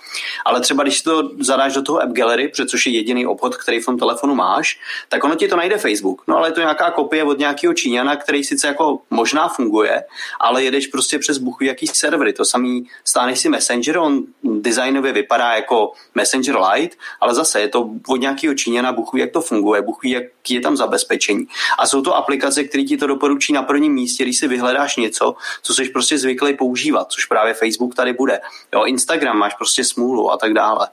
[0.44, 3.84] Ale třeba když to zadáš do toho App Gallery, což je jediný obchod, který v
[3.84, 6.22] tom telefonu máš, tak ono ti to najde Facebook.
[6.28, 10.04] No ale je to nějaká kopie od nějakého Číňana, který sice jako možná funguje,
[10.40, 12.32] ale jedeš prostě přes buchu jaký servery.
[12.32, 17.90] To samý stáneš si Messenger, on designově vypadá jako Messenger Lite, ale zase je to
[18.08, 21.46] od nějakého Číňana, buchu jak to funguje, buchu jak je tam zabezpečení.
[21.78, 25.34] A jsou to aplikace, které ti to doporučí na prvním místě, když si vyhledáš něco,
[25.62, 28.40] co jsi prostě zvyklý používat, což právě Facebook tady bude.
[28.74, 30.88] Jo, Instagram máš prostě smůlu a tak dále.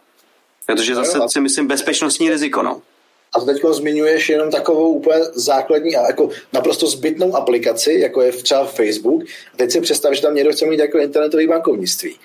[0.65, 2.81] Protože zase si myslím bezpečnostní riziko, no.
[3.35, 8.65] A teď zmiňuješ jenom takovou úplně základní a jako naprosto zbytnou aplikaci, jako je třeba
[8.65, 9.23] Facebook.
[9.23, 12.15] A teď si představ, že tam někdo chce mít jako internetové bankovnictví.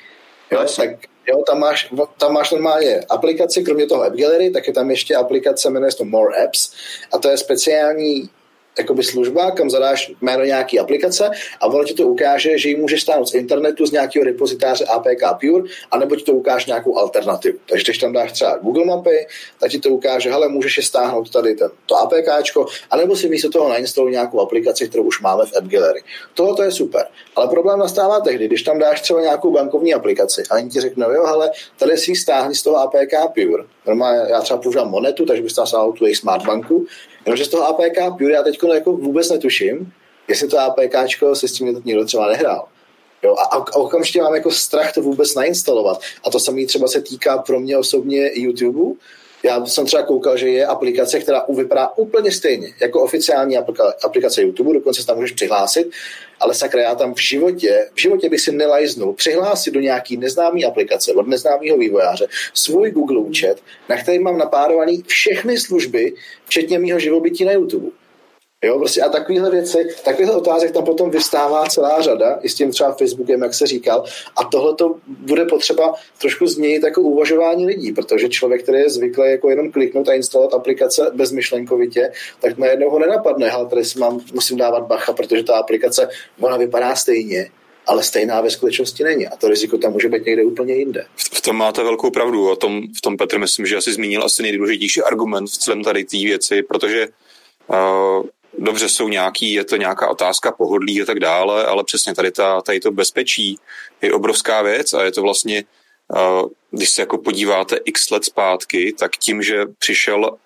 [0.50, 0.90] Jo, tak
[1.26, 5.16] Jo, tam máš, tam máš normálně aplikaci, kromě toho App Gallery, tak je tam ještě
[5.16, 6.72] aplikace, jmenuje se to More Apps
[7.12, 8.30] a to je speciální
[8.78, 11.30] jakoby služba, kam zadáš jméno nějaký aplikace
[11.60, 15.22] a ono ti to ukáže, že ji můžeš stáhnout z internetu z nějakého repozitáře APK
[15.40, 17.58] Pure, anebo ti to ukáže nějakou alternativu.
[17.66, 19.26] Takže když tam dáš třeba Google mapy,
[19.60, 23.50] tak ti to ukáže, hele, můžeš je stáhnout tady ten, to APKčko, anebo si místo
[23.50, 26.02] toho nainstaluj nějakou aplikaci, kterou už máme v App Gallery.
[26.34, 27.06] Tohle to je super.
[27.36, 31.10] Ale problém nastává tehdy, když tam dáš třeba nějakou bankovní aplikaci a oni ti řeknou,
[31.10, 33.64] jo, hele, tady si stáhni z toho APK Pure.
[33.86, 36.86] Normálně já třeba používám monetu, takže bys stáhl tu jejich smart banku.
[37.26, 39.92] Jenomže z toho APK Pure já teď jako vůbec netuším,
[40.28, 40.94] jestli to APK
[41.32, 42.68] se s tím někdo třeba nehrál.
[43.22, 46.00] Jo, a, a okamžitě mám jako strach to vůbec nainstalovat.
[46.24, 48.94] A to samé třeba se týká pro mě osobně YouTube.
[49.42, 53.56] Já jsem třeba koukal, že je aplikace, která vypadá úplně stejně jako oficiální
[54.04, 55.90] aplikace YouTube, dokonce se tam můžeš přihlásit,
[56.40, 60.64] ale sakra, já tam v životě, v životě bych si nelajznul přihlásit do nějaký neznámý
[60.64, 66.14] aplikace od neznámého vývojáře svůj Google účet, na který mám napárovaný všechny služby,
[66.46, 67.99] včetně mého živobytí na YouTube.
[68.64, 72.70] Jo, prostě a takovéhle věci, takovýchhle otázek tam potom vystává celá řada, i s tím
[72.70, 74.04] třeba Facebookem, jak se říkal,
[74.36, 79.30] a tohle to bude potřeba trošku změnit jako uvažování lidí, protože člověk, který je zvyklý
[79.30, 84.20] jako jenom kliknout a instalovat aplikace bezmyšlenkovitě, tak najednou ho nenapadne, ale tady si mám,
[84.32, 86.08] musím dávat bacha, protože ta aplikace,
[86.40, 87.50] ona vypadá stejně,
[87.86, 89.28] ale stejná ve skutečnosti není.
[89.28, 91.06] A to riziko tam může být někde úplně jinde.
[91.16, 92.50] V tom máte velkou pravdu.
[92.50, 96.04] O tom, v tom Petr myslím, že asi zmínil asi nejdůležitější argument v celém tady
[96.04, 97.08] té věci, protože
[97.68, 98.26] uh,
[98.60, 102.60] dobře jsou nějaký, je to nějaká otázka pohodlí a tak dále, ale přesně tady, ta,
[102.60, 103.58] tady to bezpečí
[104.02, 105.64] je obrovská věc a je to vlastně,
[106.70, 110.36] když se jako podíváte x let zpátky, tak tím, že přišel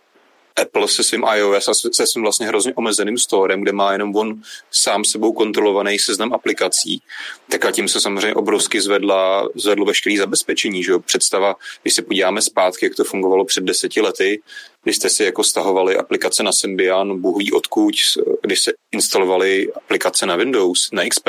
[0.63, 4.43] Apple se svým iOS a se svým vlastně hrozně omezeným storem, kde má jenom on
[4.71, 7.03] sám sebou kontrolovaný seznam aplikací,
[7.49, 10.83] tak a tím se samozřejmě obrovsky zvedla, zvedlo veškeré zabezpečení.
[10.85, 11.01] Že jo?
[11.01, 14.43] Představa, když se podíváme zpátky, jak to fungovalo před deseti lety,
[14.83, 17.95] když jste si jako stahovali aplikace na Symbian, Bůh ví odkud,
[18.43, 21.25] když se instalovali aplikace na Windows, na XP,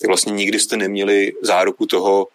[0.00, 2.28] tak vlastně nikdy jste neměli záruku toho,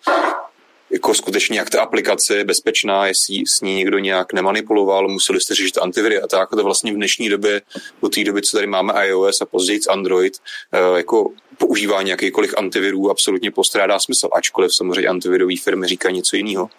[0.91, 5.55] jako skutečně, jak ta aplikace je bezpečná, jestli s ní někdo nějak nemanipuloval, museli jste
[5.55, 6.49] řešit antiviry a tak.
[6.49, 7.61] To vlastně v dnešní době,
[8.01, 10.33] do té doby, co tady máme iOS a později Android,
[10.71, 16.69] eh, jako používání jakýkoliv antivirů absolutně postrádá smysl, ačkoliv samozřejmě antivirové firmy říkají něco jiného.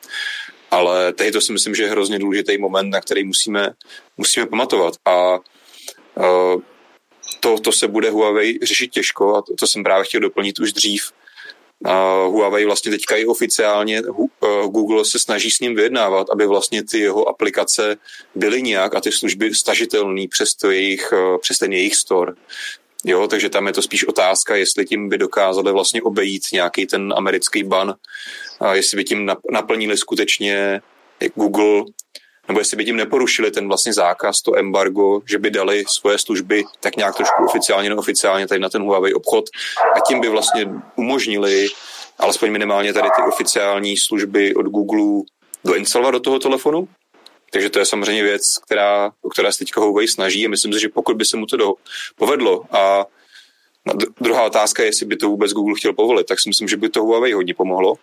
[0.71, 3.71] Ale tady to si myslím, že je hrozně důležitý moment, na který musíme,
[4.17, 4.95] musíme pamatovat.
[5.05, 6.61] A uh,
[7.41, 10.73] to, to se bude Huawei řešit těžko a to, to jsem právě chtěl doplnit už
[10.73, 11.13] dřív.
[12.27, 14.27] Huawei vlastně teďka i oficiálně uh,
[14.67, 17.97] Google se snaží s ním vyjednávat, aby vlastně ty jeho aplikace
[18.35, 22.33] byly nějak a ty služby stažitelné přes, to jejich, uh, přes ten jejich store.
[23.05, 27.15] Jo, takže tam je to spíš otázka, jestli tím by dokázali vlastně obejít nějaký ten
[27.17, 27.95] americký ban,
[28.61, 30.81] a jestli by tím naplnili skutečně
[31.35, 31.85] Google,
[32.49, 36.65] nebo jestli by tím neporušili ten vlastně zákaz, to embargo, že by dali svoje služby
[36.81, 39.45] tak nějak trošku oficiálně, neoficiálně tady na ten Huawei obchod
[39.97, 41.69] a tím by vlastně umožnili
[42.19, 45.23] alespoň minimálně tady ty oficiální služby od Google
[45.65, 46.89] doinstalovat do toho telefonu,
[47.51, 50.81] takže to je samozřejmě věc, která, o které se teďka Huawei snaží a myslím si,
[50.81, 51.73] že pokud by se mu to do,
[52.17, 53.07] povedlo a
[54.21, 56.89] druhá otázka je, jestli by to vůbec Google chtěl povolit, tak si myslím, že by
[56.89, 57.95] to Huawei hodně pomohlo.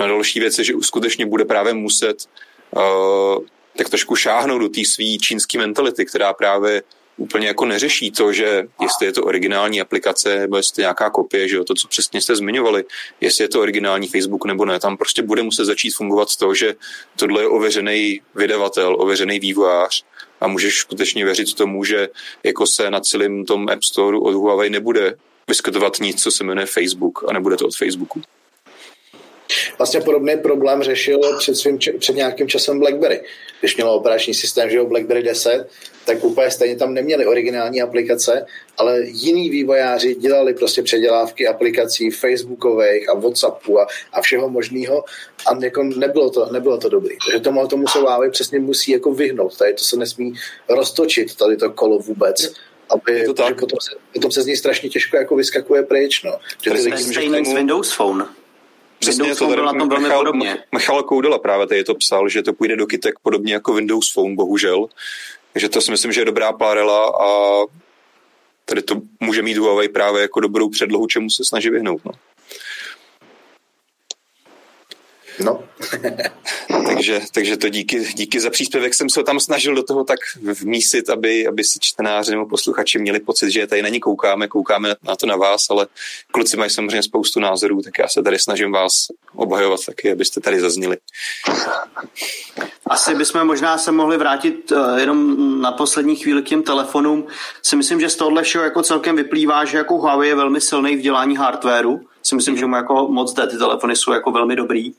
[0.00, 2.16] Na další věc je, že skutečně bude právě muset
[2.76, 3.44] uh,
[3.76, 6.82] tak trošku šáhnout do té své čínské mentality, která právě
[7.16, 11.48] úplně jako neřeší to, že jestli je to originální aplikace nebo jestli je nějaká kopie,
[11.48, 12.84] že jo, to, co přesně jste zmiňovali,
[13.20, 16.74] jestli je to originální Facebook nebo ne, tam prostě bude muset začít fungovat to, že
[17.16, 20.04] tohle je ověřený vydavatel, ověřený vývojář
[20.40, 22.08] a můžeš skutečně věřit tomu, že
[22.42, 25.14] jako se na celém tom App Store od Huawei nebude
[25.48, 28.22] vyskytovat nic, co se jmenuje Facebook a nebude to od Facebooku.
[29.82, 33.20] Vlastně podobný problém řešil před, svým, před nějakým časem BlackBerry.
[33.60, 35.68] Když mělo operační systém, že jo, BlackBerry 10,
[36.06, 38.46] tak úplně stejně tam neměli originální aplikace,
[38.78, 45.04] ale jiní vývojáři dělali prostě předělávky aplikací Facebookových a Whatsappu a, a všeho možného
[45.46, 47.16] a jako nebylo, to, nebylo to dobrý.
[47.26, 49.58] Takže tomu, tomu se Huawei přesně musí jako vyhnout.
[49.58, 50.32] Tady to se nesmí
[50.68, 52.52] roztočit, tady to kolo vůbec
[52.90, 53.60] aby, je to tak.
[53.60, 56.22] Potom, se, potom se z ní strašně těžko jako vyskakuje pryč.
[56.22, 56.38] No.
[56.62, 58.41] Že to je stejný s Windows Phone.
[59.02, 60.58] Přesně Windows to tady na tom velmi Michal, podobně.
[60.72, 64.34] Michal Koudela právě tady to psal, že to půjde do kytek podobně jako Windows Phone,
[64.34, 64.86] bohužel.
[65.52, 67.26] Takže to si myslím, že je dobrá parela a
[68.64, 72.04] tady to může mít Huawei právě jako dobrou předlohu, čemu se snaží vyhnout.
[72.04, 72.12] No.
[75.44, 75.64] No.
[76.86, 80.18] takže, takže to díky, díky za příspěvek jsem se tam snažil do toho tak
[80.60, 84.94] vmísit, aby, aby si čtenáři nebo posluchači měli pocit, že tady na ní koukáme, koukáme
[85.02, 85.86] na to na vás, ale
[86.30, 88.92] kluci mají samozřejmě spoustu názorů, tak já se tady snažím vás
[89.34, 90.96] obhajovat taky, abyste tady zazněli.
[92.86, 97.26] Asi bychom možná se mohli vrátit uh, jenom na poslední chvíli k těm telefonům.
[97.62, 100.96] Si myslím, že z tohohle všeho jako celkem vyplývá, že jako Huawei je velmi silný
[100.96, 102.00] v dělání hardwareu.
[102.22, 104.92] Si myslím, že mu jako moc jde, ty telefony jsou jako velmi dobrý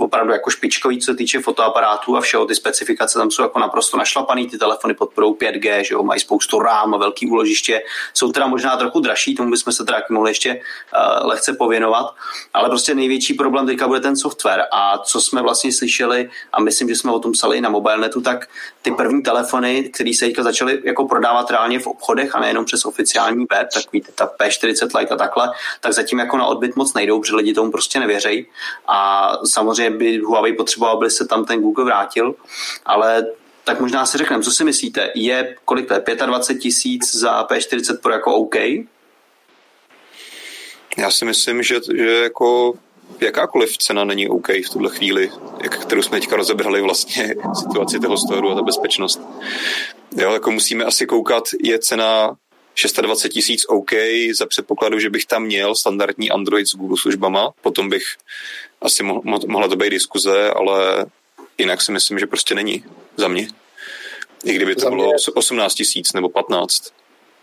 [0.00, 3.96] opravdu jako špičkový, co se týče fotoaparátů a všeho, ty specifikace tam jsou jako naprosto
[3.96, 7.82] našlapaný, ty telefony podporují 5G, že jo, mají spoustu RAM a velký úložiště,
[8.14, 12.14] jsou teda možná trochu dražší, tomu bychom se teda mohli ještě uh, lehce pověnovat,
[12.54, 14.64] ale prostě největší problém teďka bude ten software.
[14.72, 18.48] A co jsme vlastně slyšeli a myslím, že jsme o tom psali na mobilnetu, tak
[18.82, 22.84] ty první telefony, které se teďka začaly jako prodávat reálně v obchodech a nejenom přes
[22.84, 26.94] oficiální web, tak víte, ta P40 Lite a takhle, tak zatím jako na odbyt moc
[26.94, 28.46] nejdou, protože lidi tomu prostě nevěří
[28.86, 32.34] a samozřejmě by Huawei potřeboval, aby se tam ten Google vrátil,
[32.86, 33.26] ale
[33.64, 37.98] tak možná si řekneme, co si myslíte, je, kolik to je, 25 tisíc za P40
[38.00, 38.54] Pro jako OK?
[40.96, 42.74] Já si myslím, že, že jako
[43.20, 45.30] jakákoliv cena není OK v tuhle chvíli,
[45.62, 49.20] jak, kterou jsme teďka rozebrali vlastně situaci toho storu a ta bezpečnost.
[50.16, 52.36] Jo, jako musíme asi koukat, je cena
[52.74, 53.90] 620 tisíc OK
[54.34, 58.04] za předpokladu, že bych tam měl standardní Android s Google službama, potom bych
[58.80, 61.06] asi mo- mohla to být diskuze, ale
[61.58, 62.84] jinak si myslím, že prostě není
[63.16, 63.48] za mě.
[64.44, 65.14] I kdyby to za bylo mě...
[65.34, 66.92] 18 tisíc nebo 15.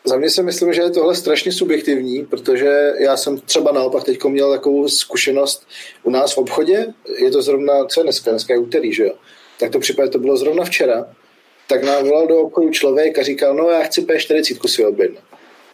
[0.05, 4.23] Za mě si myslím, že je tohle strašně subjektivní, protože já jsem třeba naopak teď
[4.23, 5.67] měl takovou zkušenost
[6.03, 6.85] u nás v obchodě,
[7.17, 9.13] je to zrovna, co je dneska, dneska je úterý, že jo?
[9.59, 11.05] Tak to případě to bylo zrovna včera,
[11.67, 15.23] tak nám volal do obchodu člověk a říkal, no já chci P40 si objednat.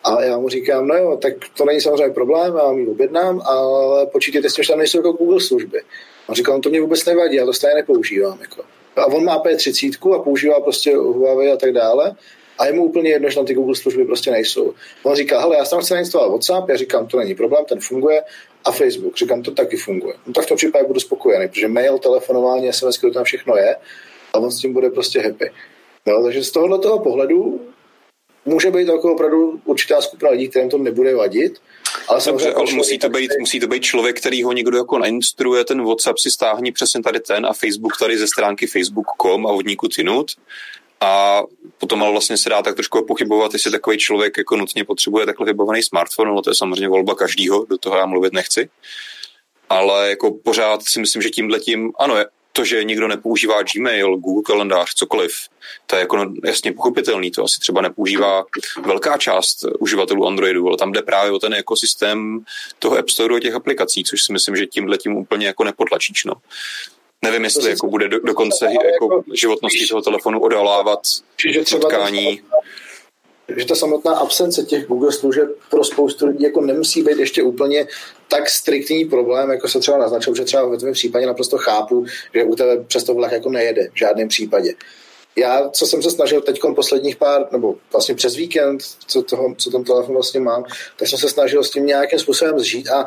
[0.04, 3.42] A já mu říkám, no jo, tak to není samozřejmě problém, já vám ji objednám,
[3.46, 5.82] ale počítejte s tím, že tam nejsou jako Google služby.
[6.28, 8.38] A říkal, no to mě vůbec nevadí, já to stejně nepoužívám.
[8.42, 8.64] Jako.
[8.96, 12.16] A on má P30 a používá prostě Huawei a tak dále.
[12.60, 14.74] A je mu úplně jedno, že tam ty Google služby prostě nejsou.
[15.04, 18.22] On říká, hele, já tam chci nainstalovat WhatsApp, já říkám, to není problém, ten funguje,
[18.66, 20.14] a Facebook, říkám, to taky funguje.
[20.28, 23.76] No tak v tom případě budu spokojený, protože mail, telefonování, SMS, to tam všechno je
[24.34, 25.52] a on s tím bude prostě happy.
[26.06, 27.62] No, takže z tohohle toho pohledu
[28.46, 31.62] může být jako opravdu určitá skupina lidí, kterým to nebude vadit.
[32.08, 35.66] Ale, Dobře, ale musí, to být, musí to být člověk, který ho někdo jako nainstruuje,
[35.66, 39.88] ten WhatsApp si stáhni přesně tady ten a Facebook tady ze stránky facebook.com a vodníku
[39.88, 40.32] tinut.
[41.02, 41.44] A
[41.78, 45.46] potom ale vlastně se dá tak trošku pochybovat, jestli takový člověk jako nutně potřebuje takhle
[45.46, 48.70] vybavovaný smartphone, ale to je samozřejmě volba každýho, do toho já mluvit nechci.
[49.70, 52.16] Ale jako pořád si myslím, že tímhle tím, ano,
[52.56, 55.34] to, že nikdo nepoužívá Gmail, Google kalendář, cokoliv,
[55.88, 58.46] to je jako jasně pochopitelný, to asi třeba nepoužívá
[58.86, 62.39] velká část uživatelů Androidu, ale tam jde právě o ten ekosystém
[62.80, 66.26] toho App Store a těch aplikací, což si myslím, že tímhle tím úplně jako nepotlačíš.
[66.26, 66.34] No.
[67.22, 71.00] Nevím, jestli jako bude do, dokonce jako, jako životnosti toho telefonu odolávat
[71.72, 72.42] potkání
[73.58, 77.88] že ta samotná absence těch Google služeb pro spoustu lidí jako nemusí být ještě úplně
[78.28, 82.44] tak striktní problém, jako se třeba naznačil, že třeba v tom případě naprosto chápu, že
[82.44, 84.74] u tebe přes to vlak jako nejede v žádném případě.
[85.36, 89.72] Já, co jsem se snažil teď posledních pár, nebo vlastně přes víkend, co, toho, co
[89.72, 90.64] ten telefon vlastně mám,
[90.98, 93.06] tak jsem se snažil s tím nějakým způsobem zžít a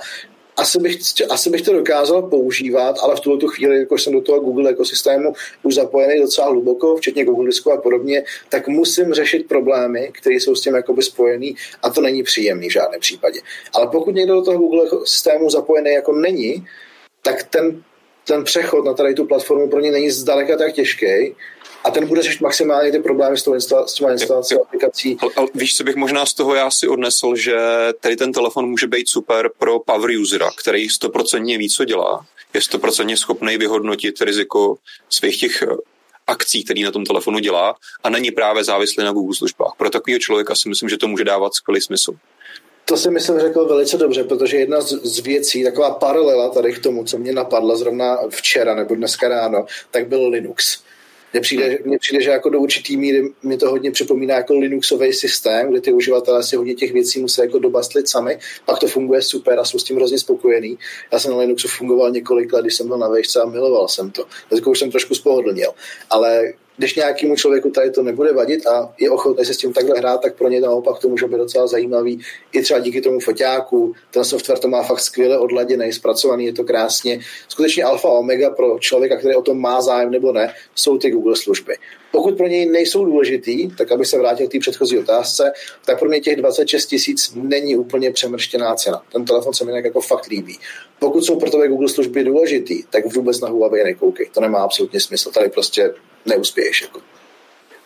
[0.57, 0.99] asi bych,
[1.31, 4.71] asi bych to dokázal používat, ale v tuhle tu chvíli, jako jsem do toho Google
[4.71, 10.37] ekosystému už zapojený docela hluboko, včetně Google Disku a podobně, tak musím řešit problémy, které
[10.37, 13.41] jsou s tím jakoby spojený a to není příjemný v žádném případě.
[13.75, 16.67] Ale pokud někdo do toho Google systému zapojený jako není,
[17.23, 17.83] tak ten,
[18.27, 21.35] ten přechod na tady tu platformu pro ně není zdaleka tak těžký,
[21.87, 25.17] a ten bude řešit maximálně ty problémy s, tou instala- s těma instalací aplikací.
[25.37, 27.57] Ale, víš, co bych možná z toho já si odnesl, že
[28.01, 32.61] tady ten telefon může být super pro power usera, který 100% ví, co dělá, je
[32.61, 34.77] 100% schopný vyhodnotit riziko
[35.09, 35.67] svých těch eh,
[36.27, 39.73] akcí, který na tom telefonu dělá a není právě závislý na Google službách.
[39.79, 42.13] Pro takového člověka si myslím, že to může dávat skvělý smysl.
[42.85, 46.83] To si myslím řekl velice dobře, protože jedna z, z věcí, taková paralela tady k
[46.83, 50.86] tomu, co mě napadla zrovna včera nebo dneska ráno, tak byl Linux.
[51.37, 55.13] Mně přijde, mně přijde, že jako do určitý míry mi to hodně připomíná jako Linuxový
[55.13, 59.23] systém, kde ty uživatelé si hodně těch věcí musí jako dobastlit sami, pak to funguje
[59.23, 60.79] super a jsou s tím hrozně spokojený.
[61.13, 64.11] Já jsem na Linuxu fungoval několik let, když jsem byl na vejšce a miloval jsem
[64.11, 64.25] to.
[64.51, 65.73] Teď už jsem trošku spohodlnil.
[66.11, 69.99] Ale když nějakému člověku tady to nebude vadit a je ochotný se s tím takhle
[69.99, 72.21] hrát, tak pro ně naopak to může být docela zajímavý.
[72.53, 76.65] I třeba díky tomu foťáku, ten software to má fakt skvěle odladěný, zpracovaný, je to
[76.65, 77.21] krásně.
[77.49, 81.37] Skutečně alfa omega pro člověka, který o tom má zájem nebo ne, jsou ty Google
[81.37, 81.77] služby.
[82.13, 85.53] Pokud pro něj nejsou důležitý, tak aby se vrátil k té předchozí otázce,
[85.87, 89.03] tak pro mě těch 26 tisíc není úplně přemrštěná cena.
[89.13, 90.59] Ten telefon se mi jako fakt líbí.
[90.99, 94.31] Pokud jsou pro tebe Google služby důležitý, tak vůbec na Huawei nekoukej.
[94.35, 95.31] To nemá absolutně smysl.
[95.31, 95.95] Tady prostě
[96.27, 96.83] neuspěješ.
[96.83, 97.01] Jako.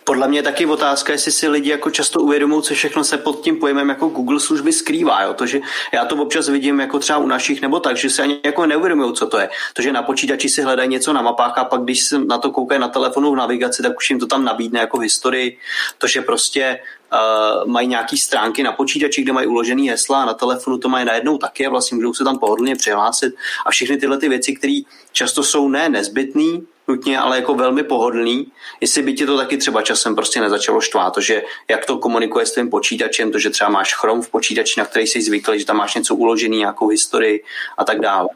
[0.05, 3.59] Podle mě taky otázka, jestli si lidi jako často uvědomují, co všechno se pod tím
[3.59, 5.22] pojmem jako Google služby skrývá.
[5.22, 5.34] Jo?
[5.34, 5.61] To, že
[5.92, 9.14] já to občas vidím jako třeba u našich nebo tak, že si ani jako neuvědomují,
[9.14, 9.48] co to je.
[9.72, 12.51] To, že na počítači si hledají něco na mapách a pak když se na to
[12.51, 15.59] koukají na telefonu v navigaci, tak už jim to tam nabídne jako historii.
[15.98, 16.80] To, že prostě
[17.12, 21.05] uh, mají nějaký stránky na počítači, kde mají uložený hesla a na telefonu to mají
[21.05, 23.34] najednou taky a vlastně můžou se tam pohodlně přihlásit
[23.66, 24.80] a všechny tyhle ty věci, které
[25.12, 29.82] často jsou ne nezbytný, nutně, ale jako velmi pohodlný, jestli by ti to taky třeba
[29.82, 33.70] časem prostě nezačalo štvát, to, že jak to komunikuje s tvým počítačem, to, že třeba
[33.70, 37.45] máš chrom v počítači, na který jsi zvyklý, že tam máš něco uložený, nějakou historii
[37.78, 38.28] a tak dále.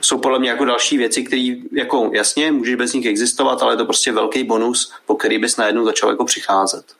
[0.00, 3.76] Jsou podle mě jako další věci, které jako jasně, můžeš bez nich existovat, ale je
[3.76, 6.99] to prostě velký bonus, po který bys najednou začal jako přicházet.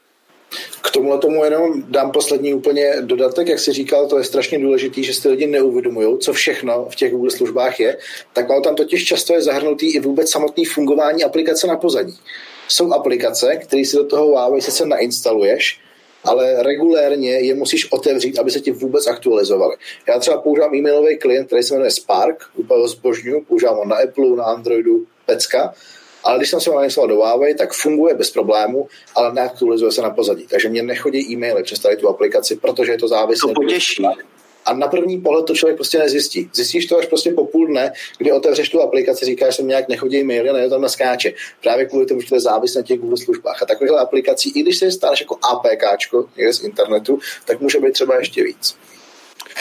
[0.82, 5.04] K tomuhle tomu jenom dám poslední úplně dodatek, jak si říkal, to je strašně důležitý,
[5.04, 7.98] že si lidi neuvědomují, co všechno v těch Google službách je,
[8.32, 12.18] tak ono tam totiž často je zahrnutý i vůbec samotný fungování aplikace na pozadí.
[12.68, 15.80] Jsou aplikace, které si do toho Huawei sice nainstaluješ,
[16.24, 19.76] ale regulérně je musíš otevřít, aby se ti vůbec aktualizovaly.
[20.08, 23.96] Já třeba používám e-mailový klient, který se jmenuje Spark, úplně ho zbožňuji, používám ho na
[23.96, 25.74] Apple, na Androidu, Pecka
[26.24, 30.10] ale když jsem se nainstaloval do Huawei, tak funguje bez problému, ale neaktualizuje se na
[30.10, 30.46] pozadí.
[30.50, 33.48] Takže mě nechodí e-maily přes tady tu aplikaci, protože je to závislé.
[33.48, 34.02] To potěší.
[34.64, 36.50] A na první pohled to člověk prostě nezjistí.
[36.54, 40.22] Zjistíš to až prostě po půl dne, kdy otevřeš tu aplikaci, říkáš, že nějak nechodí
[40.22, 41.32] maily a tam naskáče.
[41.62, 43.62] Právě kvůli tomu, že to je závislé na těch Google službách.
[43.62, 45.84] A takovýchhle aplikací, i když se staneš jako APK
[46.50, 48.76] z internetu, tak může být třeba ještě víc.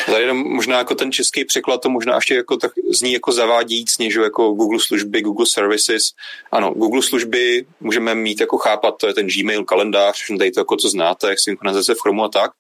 [0.06, 3.98] Tady jenom možná jako ten český překlad to možná ještě jako tak zní jako zavádějíc,
[3.98, 6.04] než jako Google služby, Google Services.
[6.52, 10.76] Ano, Google služby můžeme mít jako chápat, to je ten Gmail, kalendář, tady to jako
[10.76, 12.52] co znáte, synchronizace v Chromu a tak,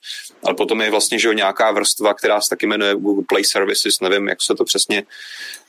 [0.43, 4.27] ale potom je vlastně, že nějaká vrstva, která se taky jmenuje Google Play Services, nevím,
[4.27, 5.03] jak se to přesně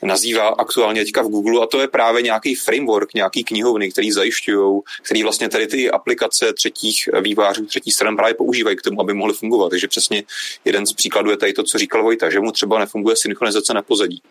[0.03, 4.81] nazývá aktuálně teďka v Google a to je právě nějaký framework, nějaký knihovny, který zajišťují,
[5.03, 9.33] který vlastně tady ty aplikace třetích vývářů, třetí stran právě používají k tomu, aby mohly
[9.33, 9.69] fungovat.
[9.69, 10.23] Takže přesně
[10.65, 13.81] jeden z příkladů je tady to, co říkal Vojta, že mu třeba nefunguje synchronizace na
[13.81, 14.21] pozadí.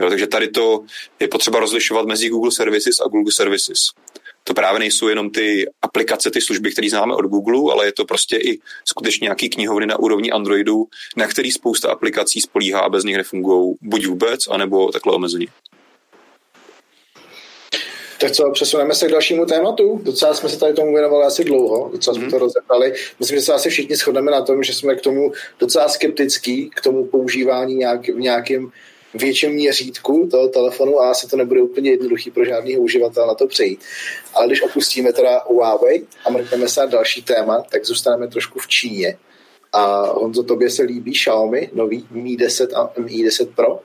[0.00, 0.84] Jo, takže tady to
[1.20, 3.78] je potřeba rozlišovat mezi Google Services a Google Services.
[4.44, 8.04] To právě nejsou jenom ty aplikace, ty služby, které známe od Google, ale je to
[8.04, 10.84] prostě i skutečně nějaký knihovny na úrovni Androidu,
[11.16, 15.46] na který spousta aplikací spolíhá a bez nich nefungují buď vůbec, anebo takhle omezeně.
[18.24, 20.00] Tak co, přesuneme se k dalšímu tématu.
[20.02, 22.30] Docela jsme se tady tomu věnovali asi dlouho, docela jsme mm.
[22.30, 22.92] to rozebrali.
[23.18, 26.80] Myslím, že se asi všichni shodneme na tom, že jsme k tomu docela skeptický, k
[26.80, 28.72] tomu používání nějak, v nějakém
[29.14, 33.46] větším měřítku toho telefonu a asi to nebude úplně jednoduchý pro žádného uživatele na to
[33.46, 33.80] přejít.
[34.34, 38.68] Ale když opustíme teda Huawei a mrkneme se na další téma, tak zůstaneme trošku v
[38.68, 39.18] Číně.
[39.72, 43.80] A Honzo, tobě se líbí Xiaomi, nový Mi 10 a Mi 10 Pro?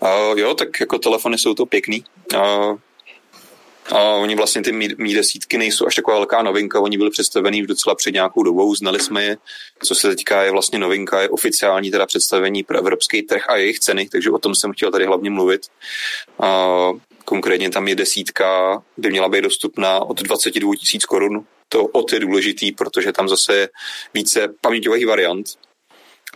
[0.00, 2.04] Uh, jo, tak jako telefony jsou to pěkný.
[2.34, 2.76] Uh,
[3.92, 7.68] a oni vlastně ty mí desítky nejsou až taková velká novinka, oni byli představený už
[7.68, 9.36] docela před nějakou dobou, znali jsme je.
[9.84, 13.78] Co se teďka je vlastně novinka, je oficiální teda představení pro evropský trh a jejich
[13.78, 15.66] ceny, takže o tom jsem chtěl tady hlavně mluvit.
[16.40, 16.68] A
[17.24, 21.44] konkrétně tam je desítka, by měla být dostupná od 22 tisíc korun.
[21.68, 23.68] To od je důležitý, protože tam zase je
[24.14, 25.46] více paměťových variant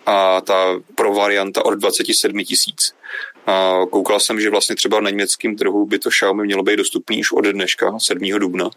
[0.07, 2.95] a ta pro varianta od 27 tisíc.
[3.91, 7.33] Koukal jsem, že vlastně třeba na německém trhu by to Xiaomi mělo být dostupný už
[7.33, 8.39] od dneška, 7.
[8.39, 8.71] dubna.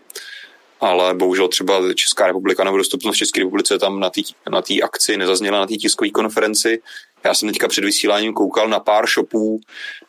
[0.79, 5.59] Ale bohužel třeba Česká republika nebo dostupnost České republice tam na té na akci nezazněla
[5.59, 6.81] na té tiskové konferenci.
[7.23, 9.61] Já jsem teďka před vysíláním koukal na pár shopů,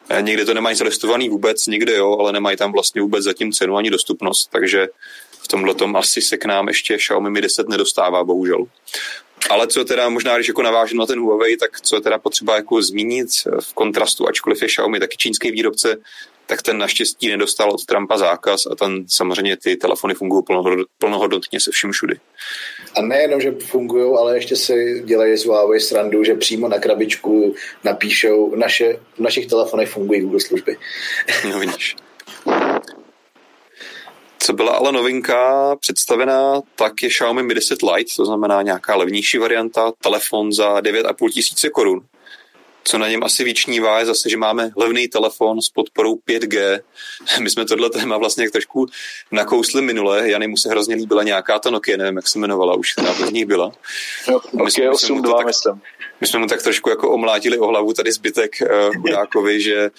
[0.09, 3.77] eh, někde to nemají zalistovaný vůbec, někde jo, ale nemají tam vlastně vůbec zatím cenu
[3.77, 4.89] ani dostupnost, takže
[5.43, 8.67] v tomhle tom asi se k nám ještě Xiaomi Mi 10 nedostává, bohužel.
[9.51, 12.57] Ale co teda možná, když jako navážu na ten Huawei, tak co je teda potřeba
[12.57, 13.29] jako zmínit
[13.61, 15.97] v kontrastu, ačkoliv je Xiaomi taky čínský výrobce,
[16.47, 20.43] tak ten naštěstí nedostal od Trumpa zákaz a ten samozřejmě ty telefony fungují
[20.99, 22.15] plnohodnotně se vším všudy.
[22.97, 27.55] A nejenom, že fungují, ale ještě si dělají z Huawei srandu, že přímo na krabičku
[27.85, 30.77] napíšou, naše, v našich telefonech fungují Google služby.
[31.51, 31.97] No vidíš.
[34.51, 39.39] Co byla ale novinka představená, tak je Xiaomi Mi 10 Lite, to znamená nějaká levnější
[39.39, 42.01] varianta, telefon za 9,5 tisíce korun.
[42.85, 46.81] Co na něm asi vyčnívá je zase, že máme levný telefon s podporou 5G.
[47.41, 48.87] My jsme tohle téma vlastně trošku
[49.31, 50.31] nakousli minule.
[50.31, 53.31] Jany mu se hrozně líbila nějaká ta Nokia, nevím, jak se jmenovala, už která z
[53.31, 53.73] nich byla.
[54.53, 55.81] Nokia 8.2, myslím
[56.21, 59.91] my jsme mu tak trošku jako omlátili o hlavu tady zbytek uh, chudákovi, že,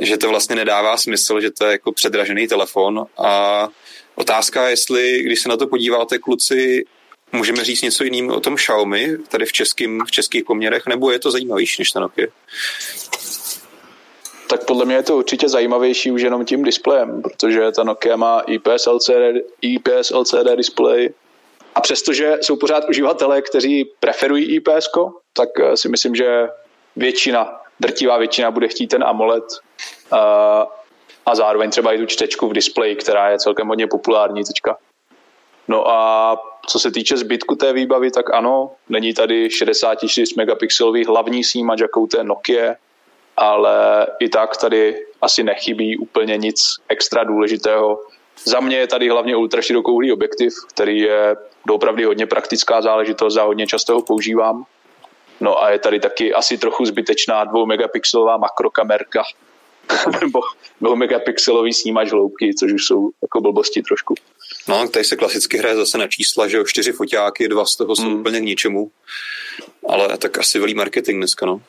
[0.00, 3.68] že to vlastně nedává smysl, že to je jako předražený telefon a
[4.14, 6.84] otázka je, jestli, když se na to podíváte, kluci,
[7.32, 11.18] můžeme říct něco jiného o tom Xiaomi, tady v, českým, v českých poměrech, nebo je
[11.18, 12.28] to zajímavější než ten Nokia?
[14.48, 18.40] Tak podle mě je to určitě zajímavější už jenom tím displejem, protože ta Nokia má
[18.40, 21.10] IPS LCD, IPS LCD display
[21.74, 24.88] a přestože jsou pořád uživatelé, kteří preferují IPS,
[25.32, 26.48] tak eh, si myslím, že
[26.96, 29.44] většina, drtivá většina bude chtít ten AMOLED
[30.10, 30.66] a,
[31.26, 34.76] a zároveň třeba i tu čtečku v displeji, která je celkem hodně populární teďka.
[35.68, 41.44] No a co se týče zbytku té výbavy, tak ano, není tady 64 megapixelový hlavní
[41.44, 42.74] snímač, jakou té Nokia,
[43.36, 48.00] ale i tak tady asi nechybí úplně nic extra důležitého.
[48.44, 51.36] Za mě je tady hlavně ultraširokouhlý objektiv, který je
[51.68, 54.64] opravdu hodně praktická záležitost a hodně často ho používám.
[55.40, 59.22] No a je tady taky asi trochu zbytečná dvou megapixelová makrokamerka
[60.20, 60.40] nebo
[60.80, 64.14] dvou megapixelový snímač hloubky, což už jsou jako blbosti trošku.
[64.68, 67.96] No, tady se klasicky hraje zase na čísla, že jo, čtyři foťáky, dva z toho
[67.96, 68.20] jsou hmm.
[68.20, 68.90] úplně k ničemu.
[69.88, 71.62] Ale tak asi velý marketing dneska, no.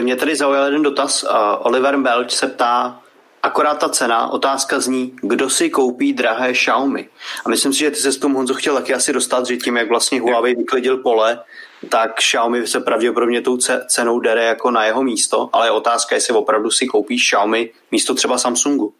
[0.00, 1.24] Mě tady zaujal jeden dotaz.
[1.58, 3.02] Oliver Belch se ptá,
[3.42, 7.08] akorát ta cena, otázka zní, kdo si koupí drahé Xiaomi.
[7.44, 9.76] A myslím si, že ty se s tomu Honzo chtěl taky asi dostat, že tím,
[9.76, 11.40] jak vlastně Huawei vyklidil pole,
[11.88, 16.34] tak Xiaomi se pravděpodobně tou cenou dere jako na jeho místo, ale otázka je, jestli
[16.34, 18.94] opravdu si koupíš Xiaomi místo třeba Samsungu.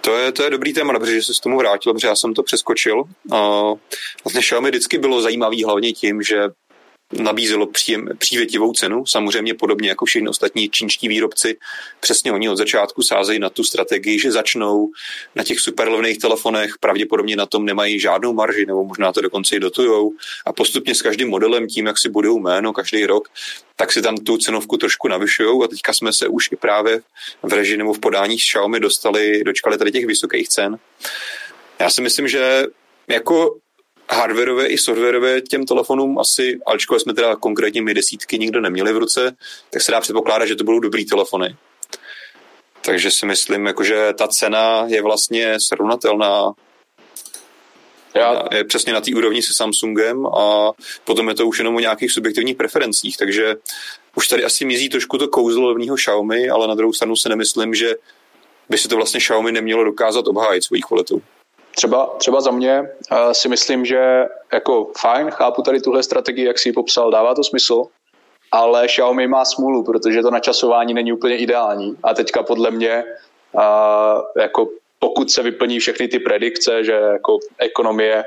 [0.00, 2.34] To je, to je dobrý téma, dobře, že se s tomu vrátil, protože já jsem
[2.34, 3.02] to přeskočil.
[4.24, 6.42] Vlastně Xiaomi vždycky bylo zajímavý hlavně tím, že
[7.12, 11.56] nabízelo příjem, přívětivou cenu, samozřejmě podobně jako všichni ostatní čínští výrobci.
[12.00, 14.90] Přesně oni od začátku sázejí na tu strategii, že začnou
[15.34, 19.60] na těch superlevných telefonech, pravděpodobně na tom nemají žádnou marži, nebo možná to dokonce i
[19.60, 20.12] dotujou
[20.46, 23.28] a postupně s každým modelem tím, jak si budou jméno každý rok,
[23.76, 27.00] tak si tam tu cenovku trošku navyšují a teďka jsme se už i právě
[27.42, 30.78] v režii nebo v podání Xiaomi dostali, dočkali tady těch vysokých cen.
[31.78, 32.66] Já si myslím, že
[33.08, 33.56] jako
[34.12, 38.96] hardwareové i softwareové těm telefonům asi, ačkoliv jsme teda konkrétně my desítky nikdo neměli v
[38.96, 39.36] ruce,
[39.70, 41.56] tak se dá předpokládat, že to budou dobrý telefony.
[42.84, 46.52] Takže si myslím, jako, že ta cena je vlastně srovnatelná
[48.14, 48.42] já.
[48.52, 50.70] Je přesně na té úrovni se Samsungem a
[51.04, 53.54] potom je to už jenom o nějakých subjektivních preferencích, takže
[54.16, 57.74] už tady asi mizí trošku to kouzlo levního Xiaomi, ale na druhou stranu se nemyslím,
[57.74, 57.94] že
[58.68, 61.22] by si to vlastně Xiaomi nemělo dokázat obhájit svojí kvalitu.
[61.76, 66.58] Třeba, třeba za mě uh, si myslím, že jako fajn, chápu tady tuhle strategii, jak
[66.58, 67.84] si ji popsal, dává to smysl,
[68.52, 71.96] ale Xiaomi má smůlu, protože to načasování není úplně ideální.
[72.02, 73.04] A teďka podle mě,
[73.52, 73.62] uh,
[74.42, 74.68] jako
[74.98, 78.24] pokud se vyplní všechny ty predikce, že jako ekonomie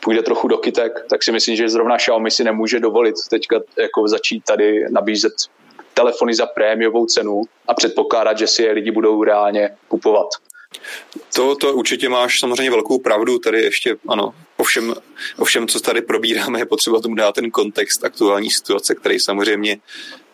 [0.00, 4.08] půjde trochu do kytek, tak si myslím, že zrovna Xiaomi si nemůže dovolit teďka jako
[4.08, 5.32] začít tady nabízet
[5.94, 10.28] telefony za prémiovou cenu a předpokládat, že si je lidi budou reálně kupovat.
[11.34, 14.94] To, to určitě máš samozřejmě velkou pravdu, tady ještě, ano, ovšem,
[15.38, 19.78] ovšem, co tady probíráme, je potřeba tomu dát ten kontext aktuální situace, který samozřejmě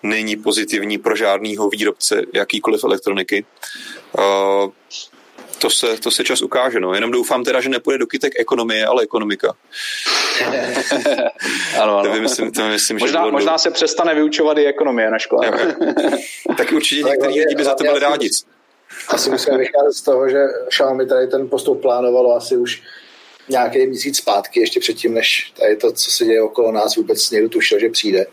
[0.03, 3.45] není pozitivní pro žádného výrobce jakýkoliv elektroniky.
[4.19, 4.71] Uh,
[5.59, 6.95] to se, to se čas ukáže, no.
[6.95, 9.55] Jenom doufám teda, že nepůjde do kytek ekonomie, ale ekonomika.
[11.83, 12.15] ano, ano.
[12.15, 15.51] To myslím, to myslím, možná, že možná se přestane vyučovat i ekonomie na škole.
[16.57, 18.31] tak určitě některý lidi by za to byli rádi
[19.09, 22.83] asi musíme vycházet z toho, že Xiaomi tady ten postup plánovalo asi už
[23.49, 27.49] nějaký měsíc zpátky, ještě předtím, než tady to, co se děje okolo nás, vůbec někdo
[27.49, 28.27] tušil, že přijde.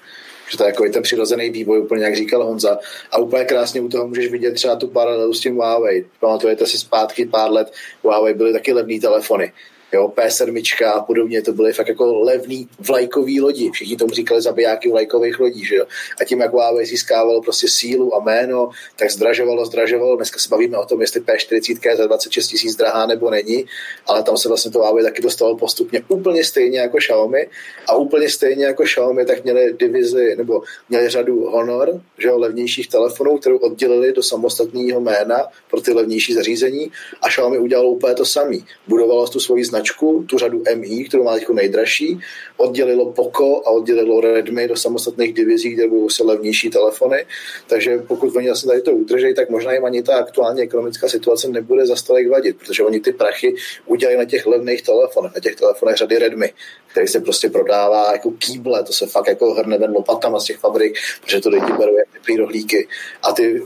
[0.49, 2.77] Že to je jako ten přirozený vývoj, úplně jak říkal Honza.
[3.11, 6.05] A úplně krásně u toho můžeš vidět třeba tu paralelu s tím Huawei.
[6.19, 9.51] Pamatujete si zpátky pár let, Huawei byly taky levné telefony
[9.95, 13.71] jo, P7 a podobně, to byly fakt jako levný vlajkový lodi.
[13.71, 15.85] Všichni tomu říkali zabijáky vlajkových lodí, že jo.
[16.21, 20.15] A tím, jak Huawei získávalo prostě sílu a jméno, tak zdražovalo, zdražovalo.
[20.15, 23.65] Dneska se bavíme o tom, jestli P40 je za 26 tisíc drahá nebo není,
[24.07, 27.47] ale tam se vlastně to Huawei taky dostalo postupně úplně stejně jako Xiaomi
[27.87, 32.89] a úplně stejně jako Xiaomi, tak měli divizi nebo měli řadu Honor, že jo, levnějších
[32.89, 36.91] telefonů, kterou oddělili do samostatného jména pro ty levnější zařízení
[37.21, 38.65] a Xiaomi udělalo úplně to samý.
[38.87, 42.19] Budovalo tu svoji značku značku, tu řadu MI, kterou má teď nejdražší,
[42.57, 47.25] oddělilo Poco a oddělilo Redmi do samostatných divizí, kde budou se levnější telefony.
[47.67, 51.47] Takže pokud oni vlastně tady to udrží, tak možná jim ani ta aktuální ekonomická situace
[51.47, 53.55] nebude za stolik vadit, protože oni ty prachy
[53.85, 56.53] udělají na těch levných telefonech, na těch telefonech řady Redmi,
[56.91, 60.57] který se prostě prodává jako kýble, to se fakt jako hrne ven lopatama z těch
[60.57, 62.87] fabrik, protože to lidi berou jako ty rohlíky.
[63.23, 63.61] A ty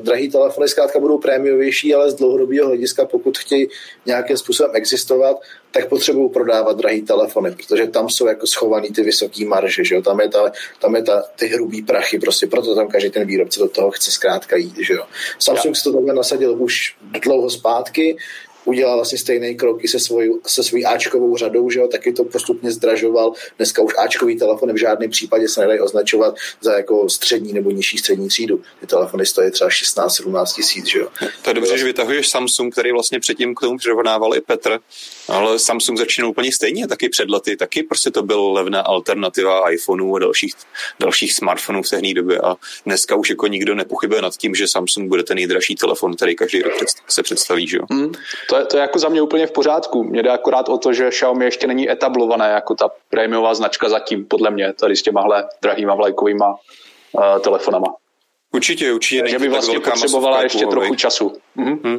[0.00, 3.68] drahé telefony zkrátka budou prémiovější, ale z dlouhodobého hlediska, pokud chtějí
[4.06, 5.36] nějakým způsobem existovat,
[5.74, 10.02] tak potřebují prodávat drahý telefony, protože tam jsou jako schovaný ty vysoký marže, že jo?
[10.02, 13.60] Tam je, ta, tam je ta, ty hrubý prachy, prostě proto tam každý ten výrobce
[13.60, 15.04] do toho chce zkrátka jít, že jo?
[15.38, 15.82] Samsung ja.
[15.84, 18.16] to takhle nasadil už dlouho zpátky,
[18.64, 22.70] udělal vlastně stejný kroky se, svojí, se svojí Ačkovou řadou, že jo, taky to postupně
[22.70, 23.32] zdražoval.
[23.56, 27.98] Dneska už Ačkový telefony v žádném případě se nedají označovat za jako střední nebo nižší
[27.98, 28.62] střední třídu.
[28.80, 31.08] Ty telefony stojí třeba 16-17 tisíc, že jo.
[31.42, 34.78] To je dobře, že vytahuješ Samsung, který vlastně předtím k tomu přirovnával i Petr,
[35.28, 40.16] ale Samsung začínal úplně stejně, taky před lety, taky prostě to byl levná alternativa iPhoneů
[40.16, 40.54] a dalších,
[41.00, 42.56] dalších smartphonů v té době a
[42.86, 46.62] dneska už jako nikdo nepochybuje nad tím, že Samsung bude ten nejdražší telefon, který každý
[46.62, 46.72] rok
[47.08, 47.82] se představí, že jo.
[47.90, 48.12] Mm,
[48.48, 50.04] to, je, to je jako za mě úplně v pořádku.
[50.04, 54.24] Mě jde akorát o to, že Xiaomi ještě není etablované jako ta prémiová značka zatím,
[54.24, 57.94] podle mě, tady s těmahle drahýma vlajkovýma uh, telefonama.
[58.54, 59.28] Určitě, určitě.
[59.28, 61.32] Že by vlastně potřebovala ještě trochu času.
[61.56, 61.78] Mm-hmm.
[61.84, 61.98] Hmm.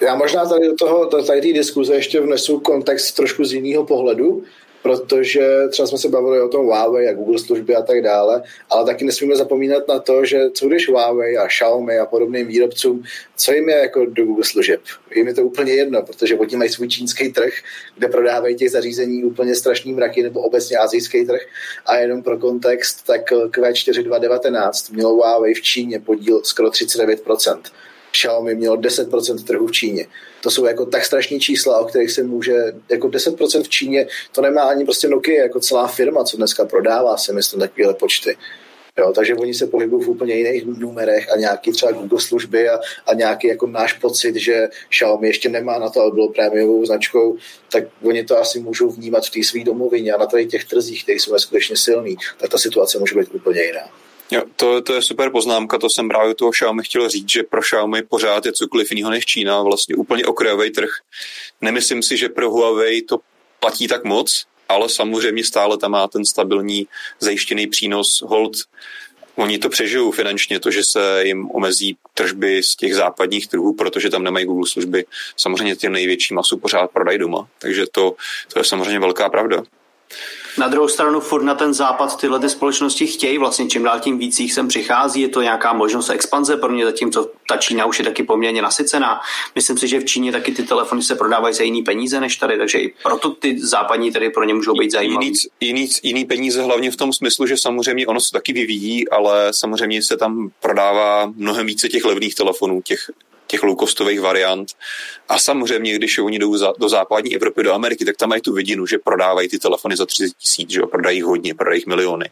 [0.00, 4.42] Já možná tady do toho, tady té diskuze ještě vnesu kontext trošku z jiného pohledu,
[4.86, 8.86] protože třeba jsme se bavili o tom Huawei a Google služby a tak dále, ale
[8.86, 13.02] taky nesmíme zapomínat na to, že co když Huawei a Xiaomi a podobným výrobcům,
[13.36, 14.80] co jim je jako do Google služeb?
[15.14, 17.52] Jim je to úplně jedno, protože oni mají svůj čínský trh,
[17.98, 21.40] kde prodávají těch zařízení úplně strašný mraky, nebo obecně azijský trh.
[21.86, 27.60] A jenom pro kontext, tak Q4 2019 mělo Huawei v Číně podíl skoro 39%.
[28.16, 30.06] Xiaomi mělo 10% trhu v Číně.
[30.42, 32.54] To jsou jako tak strašní čísla, o kterých se může,
[32.90, 37.16] jako 10% v Číně, to nemá ani prostě Nokia jako celá firma, co dneska prodává,
[37.16, 38.36] si myslím, takovéhle počty.
[38.98, 42.78] Jo, takže oni se pohybují v úplně jiných numerech a nějaký třeba Google služby a,
[43.06, 47.36] a nějaký jako náš pocit, že Xiaomi ještě nemá na to, aby bylo prémiovou značkou,
[47.72, 51.02] tak oni to asi můžou vnímat v té své domovině a na tady těch trzích,
[51.02, 54.05] které jsou skutečně silný, tak ta situace může být úplně jiná.
[54.30, 57.60] Jo, to, to je super poznámka, to jsem právě toho Xiaomi chtěl říct, že pro
[57.60, 60.90] Xiaomi pořád je cokoliv jiného než Čína, vlastně úplně okrajový trh.
[61.60, 63.18] Nemyslím si, že pro Huawei to
[63.60, 66.86] platí tak moc, ale samozřejmě stále tam má ten stabilní
[67.20, 68.56] zajištěný přínos hold.
[69.36, 74.10] Oni to přežijou finančně, to, že se jim omezí tržby z těch západních trhů, protože
[74.10, 75.04] tam nemají Google služby.
[75.36, 78.16] Samozřejmě ty největší masu pořád prodají doma, takže to,
[78.52, 79.62] to je samozřejmě velká pravda.
[80.58, 84.18] Na druhou stranu furt na ten západ tyhle ty společnosti chtějí, vlastně čím dál tím
[84.18, 87.98] víc jich sem přichází, je to nějaká možnost expanze pro mě, zatímco ta Čína už
[87.98, 89.20] je taky poměrně nasycená.
[89.54, 92.58] Myslím si, že v Číně taky ty telefony se prodávají za jiný peníze než tady,
[92.58, 95.24] takže i proto ty západní tedy pro ně můžou být zajímavé.
[95.24, 99.48] Jiný, jiný, jiný peníze hlavně v tom smyslu, že samozřejmě ono se taky vyvíjí, ale
[99.50, 103.10] samozřejmě se tam prodává mnohem více těch levných telefonů, těch
[103.46, 104.68] těch low-costových variant.
[105.28, 108.52] A samozřejmě, když oni jdou za, do západní Evropy, do Ameriky, tak tam mají tu
[108.52, 112.30] vidinu, že prodávají ty telefony za 30 tisíc, že jo, prodají hodně, prodají miliony.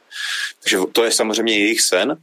[0.62, 2.16] Takže to je samozřejmě jejich sen.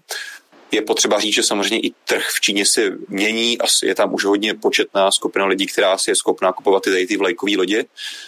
[0.72, 4.26] Je potřeba říct, že samozřejmě i trh v Číně se mění a je tam už
[4.26, 7.86] hodně početná skupina lidí, která si je schopná kupovat ty, ty vlajkové lodě,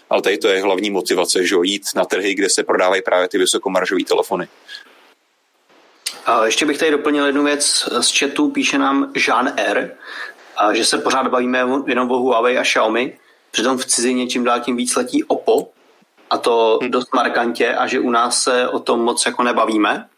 [0.10, 3.28] ale tady to je hlavní motivace, že jo, jít na trhy, kde se prodávají právě
[3.28, 4.48] ty vysokomaržové telefony.
[6.26, 9.92] A ještě bych tady doplnil jednu věc z chatu, píše nám Jean R
[10.58, 13.18] a že se pořád bavíme jenom o Huawei a Xiaomi,
[13.52, 15.70] přitom v cizině čím dál tím víc letí Oppo,
[16.30, 16.92] a to hmm.
[16.92, 20.10] dost markantě, a že u nás se o tom moc jako nebavíme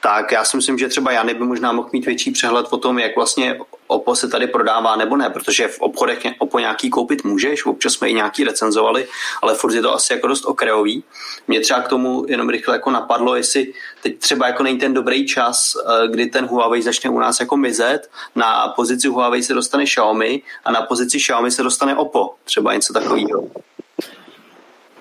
[0.00, 2.98] tak já si myslím, že třeba Jany by možná mohl mít větší přehled o tom,
[2.98, 3.58] jak vlastně
[3.88, 8.08] Oppo se tady prodává nebo ne, protože v obchodech Oppo nějaký koupit můžeš, občas jsme
[8.08, 9.08] i nějaký recenzovali,
[9.42, 11.04] ale furt je to asi jako dost okrajový.
[11.48, 13.72] Mě třeba k tomu jenom rychle jako napadlo, jestli
[14.02, 17.56] teď třeba jako není ten dobrý čas, eh, kdy ten Huawei začne u nás jako
[17.56, 22.74] mizet, na pozici Huawei se dostane Xiaomi a na pozici Xiaomi se dostane Oppo, třeba
[22.74, 23.48] něco takového.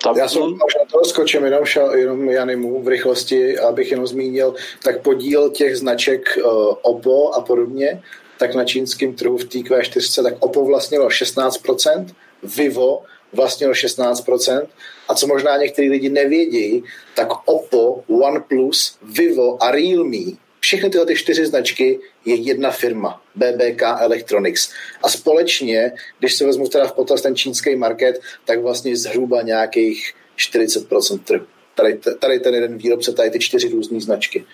[0.03, 0.17] Tam...
[0.17, 5.01] Já jsem možná toho skočím jenom, šel, jenom Janimu v rychlosti, abych jenom zmínil, tak
[5.01, 8.01] podíl těch značek uh, Oppo a podobně,
[8.37, 12.05] tak na čínském trhu v té Q4, tak Oppo vlastnilo 16%,
[12.43, 14.67] Vivo vlastnilo 16%,
[15.07, 16.83] a co možná některý lidi nevědí,
[17.15, 23.81] tak Oppo, OnePlus, Vivo a Realme všechny tyhle ty čtyři značky je jedna firma, BBK
[23.99, 24.73] Electronics.
[25.03, 30.13] A společně, když se vezmu teda v potaz ten čínský market, tak vlastně zhruba nějakých
[30.37, 31.45] 40% trhu.
[31.75, 34.45] Tady, tady ten jeden výrobce, tady ty čtyři různé značky.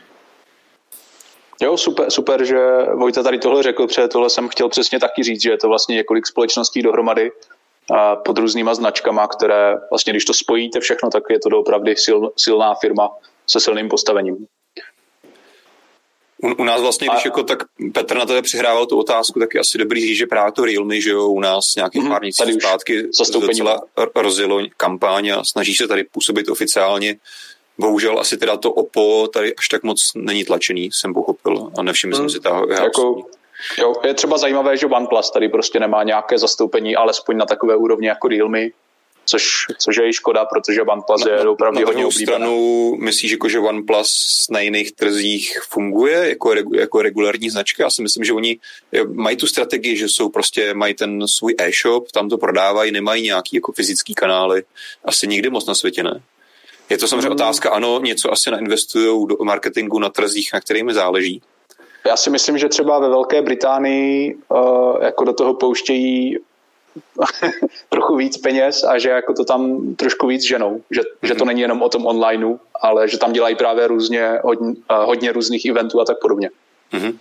[1.62, 2.58] Jo, super, super, že
[2.96, 5.96] Vojta tady tohle řekl, protože tohle jsem chtěl přesně taky říct, že je to vlastně
[5.96, 7.32] několik společností dohromady
[7.92, 12.20] a pod různýma značkama, které vlastně, když to spojíte všechno, tak je to doopravdy sil,
[12.38, 13.10] silná firma
[13.48, 14.48] se silným postavením.
[16.44, 17.28] U, u nás vlastně, když a...
[17.28, 20.52] jako tak Petr na tebe přihrával tu otázku, tak je asi dobrý říct, že právě
[20.52, 22.10] to Realme, že jo, u nás nějakých mm-hmm.
[22.10, 23.04] pár měsíců zpátky
[23.42, 23.82] docela
[24.16, 27.16] rozjelo kampaň a snaží se tady působit oficiálně.
[27.78, 32.16] Bohužel asi teda to OPPO tady až tak moc není tlačený, jsem pochopil a nevšiml
[32.16, 32.30] jsem mm.
[32.30, 32.68] si toho.
[32.68, 33.26] Jako,
[33.78, 38.08] jo, je třeba zajímavé, že OnePlus tady prostě nemá nějaké zastoupení, alespoň na takové úrovni
[38.08, 38.70] jako Realme,
[39.26, 42.38] což, což je i škoda, protože OnePlus je opravdu na hodně oblíbená.
[42.38, 44.12] stranu myslíš, jako, že OnePlus
[44.50, 47.84] na jiných trzích funguje jako, jako regulární značka?
[47.84, 48.60] Já si myslím, že oni
[49.14, 53.56] mají tu strategii, že jsou prostě, mají ten svůj e-shop, tam to prodávají, nemají nějaký
[53.56, 54.64] jako fyzický kanály.
[55.06, 56.22] Asi nikdy moc na světě ne.
[56.94, 61.42] Je to samozřejmě otázka, ano, něco asi nainvestují do marketingu na trzích, na kterými záleží.
[62.08, 66.38] Já si myslím, že třeba ve Velké Británii uh, jako do toho pouštějí
[67.90, 71.28] trochu víc peněz a že jako to tam trošku víc ženou, že, mm-hmm.
[71.28, 71.48] že to mhm.
[71.48, 75.66] není jenom o tom onlineu, ale že tam dělají právě různě, hodně, uh, hodně různých
[75.66, 76.50] eventů a tak podobně.
[76.94, 77.18] Mm-hmm.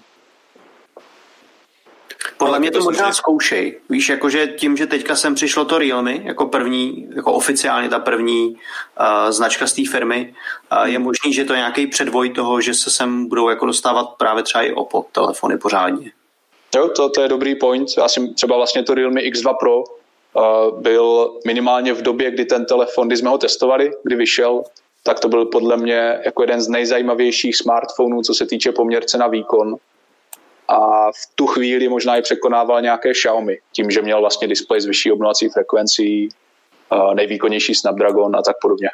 [2.44, 3.80] Podle mě to možná zkoušej.
[3.88, 8.48] Víš, jakože tím, že teďka sem přišlo to Realme, jako první, jako oficiálně ta první
[8.48, 10.34] uh, značka z té firmy,
[10.72, 14.08] uh, je možný, že to je nějaký předvoj toho, že se sem budou jako dostávat
[14.18, 16.12] právě třeba i Oppo telefony pořádně.
[16.76, 17.88] Jo, to, to je dobrý point.
[17.98, 22.64] Já si třeba vlastně to Realme X2 Pro uh, byl minimálně v době, kdy ten
[22.64, 24.62] telefon, kdy jsme ho testovali, kdy vyšel,
[25.02, 29.26] tak to byl podle mě jako jeden z nejzajímavějších smartphonů, co se týče poměrce na
[29.26, 29.76] výkon
[30.68, 34.86] a v tu chvíli možná i překonával nějaké Xiaomi, tím, že měl vlastně displej s
[34.86, 36.28] vyšší obnovací frekvencí,
[37.14, 38.88] nejvýkonnější Snapdragon a tak podobně.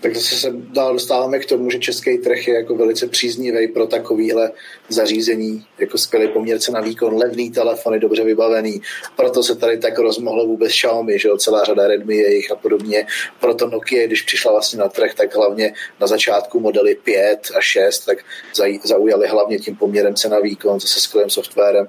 [0.00, 3.86] Tak zase se dál dostáváme k tomu, že český trh je jako velice příznivý pro
[3.86, 4.52] takovýhle
[4.88, 8.80] zařízení, jako skvělý poměrce na výkon, levný telefony, dobře vybavený.
[9.16, 12.56] Proto se tady tak rozmohlo vůbec Xiaomi, že jo, celá řada Redmi je jich a
[12.56, 13.06] podobně.
[13.40, 17.98] Proto Nokia, když přišla vlastně na trh, tak hlavně na začátku modely 5 a 6,
[17.98, 18.18] tak
[18.84, 21.88] zaujali hlavně tím poměrem cena výkon, zase skvělým softwarem.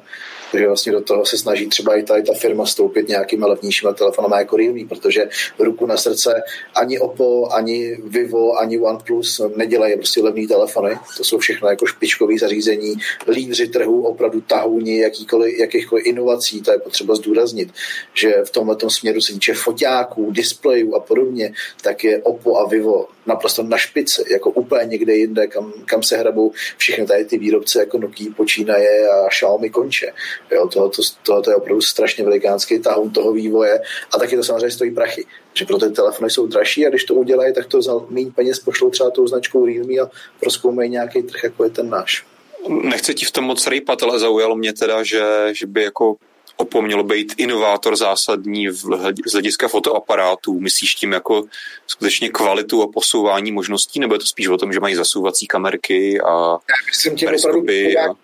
[0.51, 4.39] Takže vlastně do toho se snaží třeba i tady ta firma stoupit nějakýma levnějšíma telefonama
[4.39, 5.29] jako Realme, protože
[5.59, 6.41] ruku na srdce
[6.75, 10.97] ani Oppo, ani Vivo, ani OnePlus nedělají prostě levný telefony.
[11.17, 12.95] To jsou všechno jako špičkové zařízení,
[13.27, 16.61] lídři trhu, opravdu tahouni jakýkoliv, jakýchkoliv inovací.
[16.61, 17.69] To je potřeba zdůraznit,
[18.13, 23.07] že v tomhle směru se týče foťáků, displejů a podobně, tak je Oppo a Vivo
[23.29, 27.79] naprosto na špici, jako úplně někde jinde, kam, kam se hrabou všechny tady ty výrobce
[27.79, 30.11] jako Nokia počínaje a Xiaomi konče.
[30.51, 30.89] Jo, tohle,
[31.23, 33.79] to, to je opravdu strašně velikánský tahun toho vývoje
[34.15, 35.25] a taky to samozřejmě stojí prachy.
[35.53, 38.59] Že proto ty telefony jsou dražší a když to udělají, tak to za méně peněz
[38.59, 40.09] pošlou třeba tou značkou Realme a
[40.39, 42.25] proskoumají nějaký trh, jako je ten náš.
[42.67, 46.15] Nechci ti v tom moc rejpat, ale zaujalo mě teda, že, že by jako
[46.61, 48.83] Oppo mělo být inovátor zásadní v
[49.27, 50.59] z hlediska fotoaparátů.
[50.59, 51.43] Myslíš tím jako
[51.87, 56.21] skutečně kvalitu a posouvání možností, nebo je to spíš o tom, že mají zasouvací kamerky
[56.21, 57.65] a Já tím opravdu
[58.09, 58.15] a...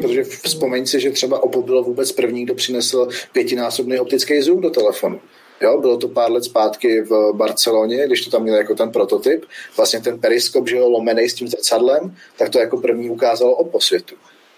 [0.00, 4.70] protože vzpomeň si, že třeba Oppo bylo vůbec první, kdo přinesl pětinásobný optický zoom do
[4.70, 5.20] telefonu.
[5.60, 9.44] Jo, bylo to pár let zpátky v Barceloně, když to tam měl jako ten prototyp.
[9.76, 13.80] Vlastně ten periskop, že jo, lomenej s tím zrcadlem, tak to jako první ukázalo Oppo
[13.80, 14.14] světu.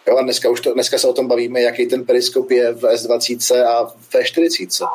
[0.09, 2.83] Jo, a dneska, už to, dneska se o tom bavíme, jaký ten periskop je v
[2.83, 4.89] S20 a v V40.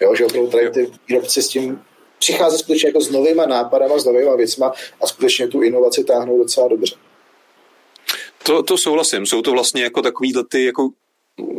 [0.00, 1.80] Jo, že opravdu tady ty výrobci s tím
[2.18, 6.68] přichází skutečně jako s novýma nápadama, s novýma věcma a skutečně tu inovaci táhnou docela
[6.68, 6.96] dobře.
[8.42, 9.26] To, to souhlasím.
[9.26, 10.88] Jsou to vlastně jako takový ty jako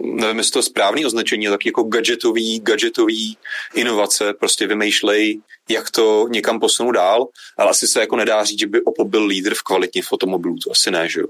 [0.03, 3.37] nevím, jestli to správný označení, tak jako gadgetový, gadgetový
[3.75, 7.27] inovace, prostě vymýšlej, jak to někam posunu dál,
[7.57, 10.71] ale asi se jako nedá říct, že by Oppo byl lídr v kvalitě fotomobilů, to
[10.71, 11.27] asi ne, že jo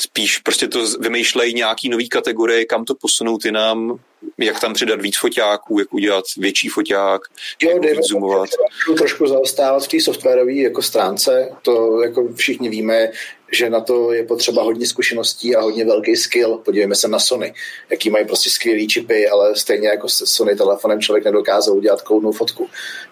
[0.00, 4.00] spíš prostě to vymýšlejí nějaký nový kategorie, kam to posunout jinam,
[4.38, 7.22] jak tam přidat víc foťáků, jak udělat větší foťák,
[7.62, 8.48] jo, jak zoomovat.
[8.96, 13.10] trošku zaostávat v té softwarové jako stránce, to jako všichni víme,
[13.52, 16.60] že na to je potřeba hodně zkušeností a hodně velký skill.
[16.64, 17.54] Podívejme se na Sony,
[17.90, 22.32] jaký mají prostě skvělý čipy, ale stejně jako s Sony telefonem člověk nedokázal udělat koudnou
[22.32, 22.68] fotku.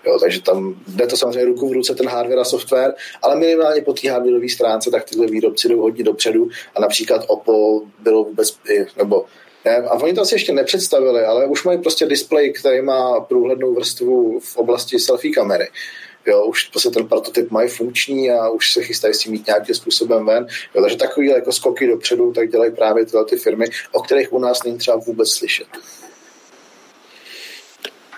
[0.06, 3.82] Jo, takže tam jde to samozřejmě ruku v ruce ten hardware a software, ale minimálně
[3.82, 8.56] po té hardwareové stránce tak tyhle výrobci jdou hodně dopředu a například Oppo bylo vůbec,
[8.96, 9.24] nebo
[9.64, 13.74] ne, a oni to asi ještě nepředstavili, ale už mají prostě displej, který má průhlednou
[13.74, 15.68] vrstvu v oblasti selfie kamery.
[16.26, 19.74] Jo, už prostě ten prototyp mají funkční a už se chystají s tím mít nějakým
[19.74, 20.46] způsobem ven.
[20.74, 24.38] Jo, takže takový jako skoky dopředu tak dělají právě tyhle ty firmy, o kterých u
[24.38, 25.66] nás není třeba vůbec slyšet.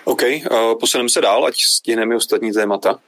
[0.03, 2.99] OK, uh, posuneme se dál, ať stihneme ostatní témata.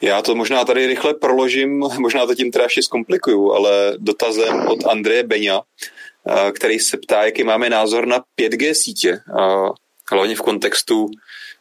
[0.00, 4.86] Já to možná tady rychle proložím, možná to tím teda ještě zkomplikuju, ale dotazem od
[4.86, 9.70] Andreje Beňa, uh, který se ptá, jaký máme názor na 5G sítě, uh,
[10.12, 11.10] hlavně v kontextu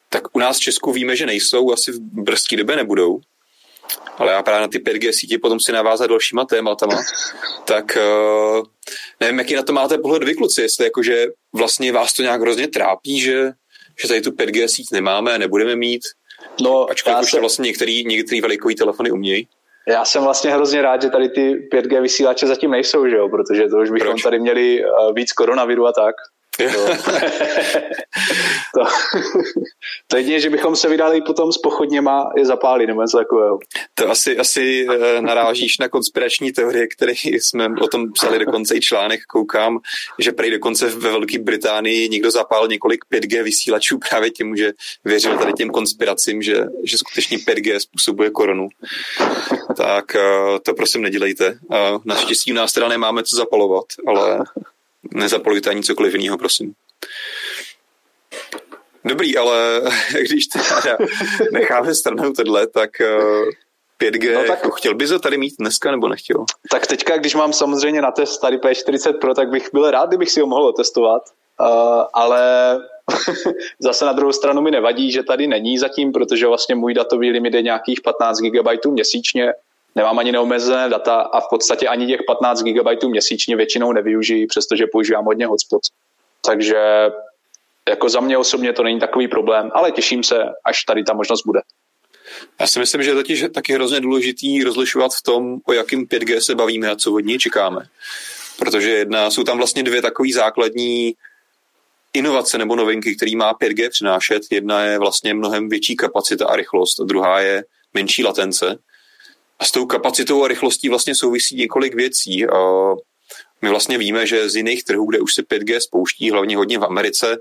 [0.10, 3.20] tak u nás v Česku víme, že nejsou, asi v brzké době nebudou.
[4.18, 6.96] Ale já právě na ty 5G sítě potom si navázat dalšíma tématama.
[7.66, 8.64] Tak uh,
[9.20, 12.68] nevím, jaký na to máte pohled vy, kluci, jestli jakože vlastně vás to nějak hrozně
[12.68, 13.52] trápí, že,
[14.02, 16.02] že tady tu 5G síť nemáme a nebudeme mít,
[16.62, 17.40] no, ačkoliv už se...
[17.40, 19.48] vlastně některý, některý velikový telefony umějí.
[19.88, 23.30] Já jsem vlastně hrozně rád, že tady ty 5G vysílače zatím nejsou, že jo?
[23.30, 24.24] protože to už bychom Proč?
[24.24, 26.16] tady měli eh, víc koronaviru a tak.
[28.76, 28.90] To, to,
[30.08, 33.60] to jedině, že bychom se vydali potom s pochodněma je zapálit nebo něco takového.
[33.94, 38.82] To asi, asi eh, narážíš na konspirační teorie, které jsme o tom psali dokonce i
[38.82, 39.80] článek, koukám,
[40.20, 44.72] že prej dokonce ve Velké Británii někdo zapál několik 5G vysílačů právě tím, že
[45.06, 48.68] věřil tady těm konspiracím, že, že skutečně 5G způsobuje koronu.
[49.78, 51.60] Tak eh, to prosím nedělejte.
[52.06, 54.40] Naštěstí u nás teda nemáme co zapalovat, ale
[55.14, 56.74] nezapolujte ani cokoliv jiného, prosím.
[59.06, 59.82] Dobrý, ale
[60.22, 60.98] když teda
[61.52, 62.90] necháme stranou tohle, tak
[64.02, 66.46] 5G, no tak, jako chtěl bys ho tady mít dneska nebo nechtěl?
[66.72, 70.32] Tak teďka, když mám samozřejmě na test tady P40 Pro, tak bych byl rád, kdybych
[70.32, 71.24] si ho mohl testovat,
[71.60, 71.68] uh,
[72.14, 72.42] ale
[73.80, 77.54] zase na druhou stranu mi nevadí, že tady není zatím, protože vlastně můj datový limit
[77.54, 79.54] je nějakých 15 GB měsíčně,
[79.96, 84.84] nemám ani neomezené data a v podstatě ani těch 15 GB měsíčně většinou nevyužiji, přestože
[84.92, 85.90] používám hodně hotspots.
[86.46, 87.10] Takže
[87.90, 91.42] jako za mě osobně to není takový problém, ale těším se, až tady ta možnost
[91.46, 91.62] bude.
[92.60, 96.56] Já si myslím, že je taky hrozně důležitý rozlišovat v tom, o jakým 5G se
[96.56, 97.86] bavíme a co od něj čekáme.
[98.60, 101.14] Protože jedna, jsou tam vlastně dvě takové základní
[102.14, 104.42] inovace nebo novinky, který má 5G přinášet.
[104.52, 107.64] Jedna je vlastně mnohem větší kapacita a rychlost, a druhá je
[107.94, 108.80] menší latence.
[109.60, 112.46] A s tou kapacitou a rychlostí vlastně souvisí několik věcí.
[113.62, 116.84] My vlastně víme, že z jiných trhů, kde už se 5G spouští, hlavně hodně v
[116.84, 117.38] Americe,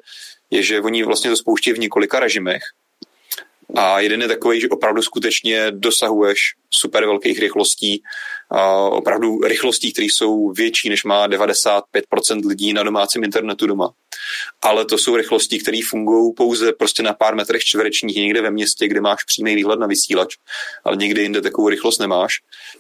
[0.51, 2.63] je, že oni vlastně to spouští v několika režimech.
[3.75, 6.41] A jeden je takový, že opravdu skutečně dosahuješ
[6.71, 8.03] super velkých rychlostí,
[8.91, 11.83] opravdu rychlostí, které jsou větší, než má 95%
[12.47, 13.93] lidí na domácím internetu doma.
[14.63, 18.89] Ale to jsou rychlosti, které fungují pouze prostě na pár metrech čtverečních někde ve městě,
[18.89, 20.37] kde máš přímý výhled na vysílač,
[20.85, 22.35] ale někde jinde takovou rychlost nemáš.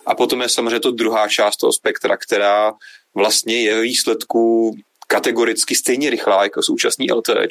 [0.06, 2.72] A potom je samozřejmě to druhá část toho spektra, která
[3.14, 4.74] vlastně je výsledku
[5.10, 7.48] kategoricky stejně rychlá jako současný LTE,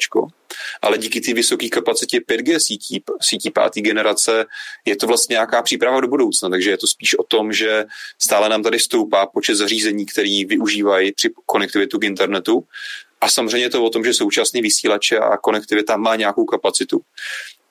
[0.82, 4.46] ale díky té vysoké kapacitě 5G sítí, sítí páté generace
[4.84, 7.84] je to vlastně nějaká příprava do budoucna, takže je to spíš o tom, že
[8.18, 12.64] stále nám tady stoupá počet zařízení, který využívají při konektivitu k internetu
[13.20, 17.00] a samozřejmě je to o tom, že současný vysílače a konektivita má nějakou kapacitu.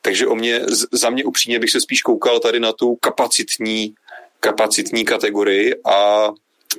[0.02, 3.93] Takže o mě, za mě upřímně bych se spíš koukal tady na tu kapacitní,
[4.39, 6.28] kapacitní kategorii a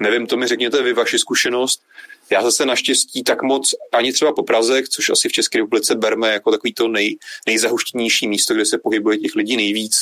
[0.01, 1.83] nevím, to mi řekněte vy vaši zkušenost,
[2.31, 6.33] já zase naštěstí tak moc ani třeba po Praze, což asi v České republice berme
[6.33, 7.17] jako takový to nej,
[7.47, 9.95] nejzahuštěnější místo, kde se pohybuje těch lidí nejvíc,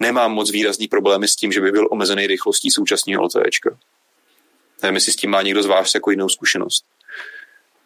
[0.00, 3.78] nemám moc výrazný problémy s tím, že by byl omezený rychlostí současného LTEčka.
[4.82, 6.84] Nevím, jestli s tím má někdo z vás jako jinou zkušenost.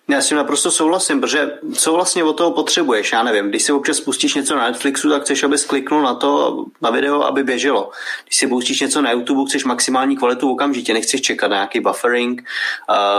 [0.08, 4.00] Já si naprosto souhlasím, protože co vlastně od toho potřebuješ, já nevím, když si občas
[4.00, 7.90] pustíš něco na Netflixu, tak chceš, aby skliknul na to, na video, aby běželo.
[8.24, 12.42] Když si pustíš něco na YouTube, chceš maximální kvalitu okamžitě, nechceš čekat na nějaký buffering.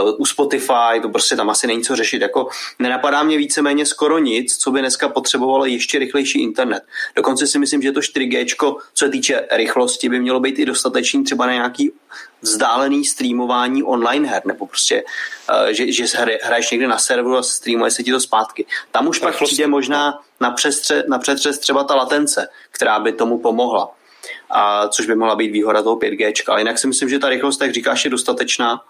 [0.04, 2.22] Uh, u Spotify to prostě tam asi není co řešit.
[2.22, 2.48] Jako
[2.80, 6.84] nenapadá mě víceméně skoro nic, co by dneska potřebovalo ještě rychlejší internet.
[7.16, 8.46] Dokonce si myslím, že to 4G,
[8.94, 11.92] co se týče rychlosti, by mělo být i dostatečný třeba na nějaký
[12.42, 15.04] vzdálený streamování online her, nebo prostě,
[15.50, 16.06] uh, že, že
[16.44, 18.66] hraješ někde na serveru a streamuje se ti to zpátky.
[18.92, 23.40] Tam už pak přijde možná na, přestře, na přetřes třeba ta latence, která by tomu
[23.40, 23.92] pomohla.
[24.50, 26.34] A, což by mohla být výhoda toho 5G.
[26.48, 28.82] Ale jinak si myslím, že ta rychlost, jak říkáš, je dostatečná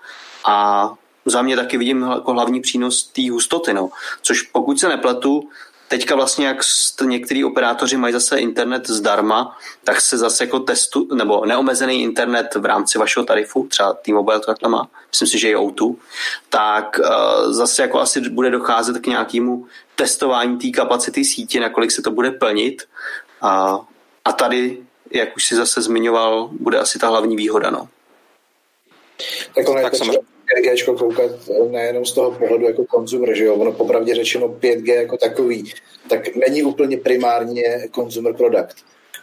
[0.45, 0.89] a
[1.25, 3.73] za mě taky vidím jako hlavní přínos té hustoty.
[3.73, 3.89] No.
[4.21, 5.49] Což pokud se nepletu,
[5.87, 6.57] Teďka vlastně, jak
[7.05, 12.65] některý operátoři mají zase internet zdarma, tak se zase jako testu, nebo neomezený internet v
[12.65, 15.95] rámci vašeho tarifu, třeba T-Mobile to takhle má, myslím si, že je O2,
[16.49, 19.65] tak uh, zase jako asi bude docházet k nějakému
[19.95, 22.83] testování té kapacity sítě, nakolik se to bude plnit.
[23.41, 23.79] A,
[24.25, 24.77] a tady,
[25.11, 27.69] jak už si zase zmiňoval, bude asi ta hlavní výhoda.
[27.69, 27.87] No.
[29.55, 31.31] Tak, tak samozřejmě 5G koukat
[31.69, 35.71] nejenom z toho pohledu jako konzumer, že jo, ono popravdě řečeno 5G jako takový,
[36.09, 37.63] tak není úplně primárně
[37.95, 38.75] consumer product.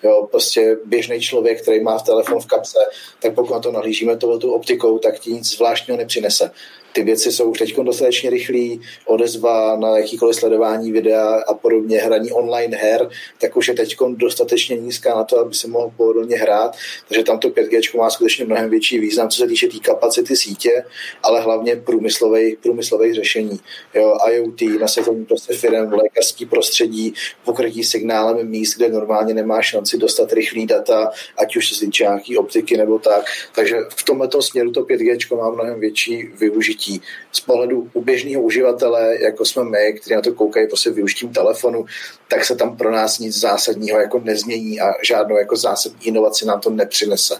[0.02, 2.78] Jo, prostě běžný člověk, který má telefon v kapse,
[3.20, 6.50] tak pokud na to nahlížíme tohletou optikou, tak ti nic zvláštního nepřinese
[6.93, 12.32] ty věci jsou už teď dostatečně rychlý, odezva na jakýkoliv sledování videa a podobně, hraní
[12.32, 13.09] online her,
[13.40, 16.76] tak už je teď dostatečně nízká na to, aby se mohl pohodlně hrát,
[17.09, 20.36] takže tam to 5G má skutečně mnohem větší význam, co se týče té tý kapacity
[20.36, 20.84] sítě,
[21.22, 23.61] ale hlavně průmyslových, průmyslových řešení.
[23.95, 27.14] Jo, IoT, nasazení prostě firm, lékařský prostředí,
[27.45, 32.38] pokrytí signálem míst, kde normálně nemá šanci dostat rychlý data, ať už se týče nějaký
[32.38, 33.24] optiky nebo tak.
[33.55, 37.02] Takže v tomto směru to 5G má mnohem větší využití využití.
[37.32, 41.84] Z pohledu u běžného uživatele, jako jsme my, kteří na to koukají prostě využitím telefonu,
[42.28, 46.60] tak se tam pro nás nic zásadního jako nezmění a žádnou jako zásadní inovaci nám
[46.60, 47.34] to nepřinese.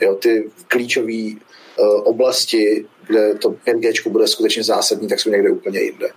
[0.00, 1.12] Jo, ty klíčové
[1.78, 6.08] uh, oblasti, kde to 5G bude skutečně zásadní, tak jsou někde úplně jinde.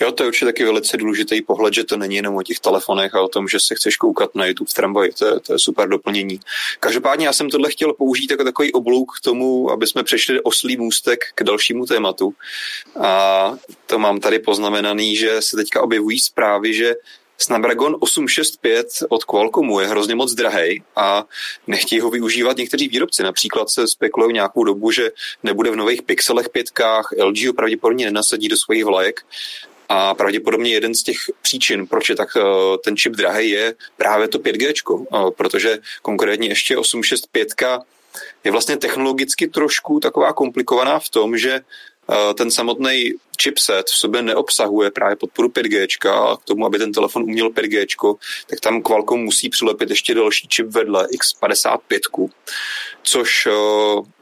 [0.00, 3.14] Jo, to je určitě taky velice důležitý pohled, že to není jenom o těch telefonech
[3.14, 5.12] a o tom, že se chceš koukat na YouTube v tramvaji.
[5.12, 6.40] To je, to je super doplnění.
[6.80, 10.76] Každopádně já jsem tohle chtěl použít jako takový oblouk k tomu, aby jsme přešli oslý
[10.76, 12.34] můstek k dalšímu tématu.
[13.00, 13.52] A
[13.86, 16.94] to mám tady poznamenaný, že se teďka objevují zprávy, že
[17.40, 21.24] Snapdragon 865 od Qualcommu je hrozně moc drahý a
[21.66, 23.22] nechtějí ho využívat někteří výrobci.
[23.22, 25.10] Například se spekulují nějakou dobu, že
[25.42, 29.20] nebude v nových pixelech pětkách, LG ho pravděpodobně nenasadí do svých vlajek
[29.88, 32.42] a pravděpodobně jeden z těch příčin, proč je tak eh,
[32.84, 37.48] ten čip drahý, je právě to 5G, eh, protože konkrétně ještě 865
[38.44, 41.60] je vlastně technologicky trošku taková komplikovaná v tom, že
[42.34, 47.22] ten samotný chipset v sobě neobsahuje právě podporu 5G a k tomu, aby ten telefon
[47.22, 52.28] uměl 5G, tak tam Qualcomm musí přilepit ještě další čip vedle X55,
[53.02, 53.52] což eh,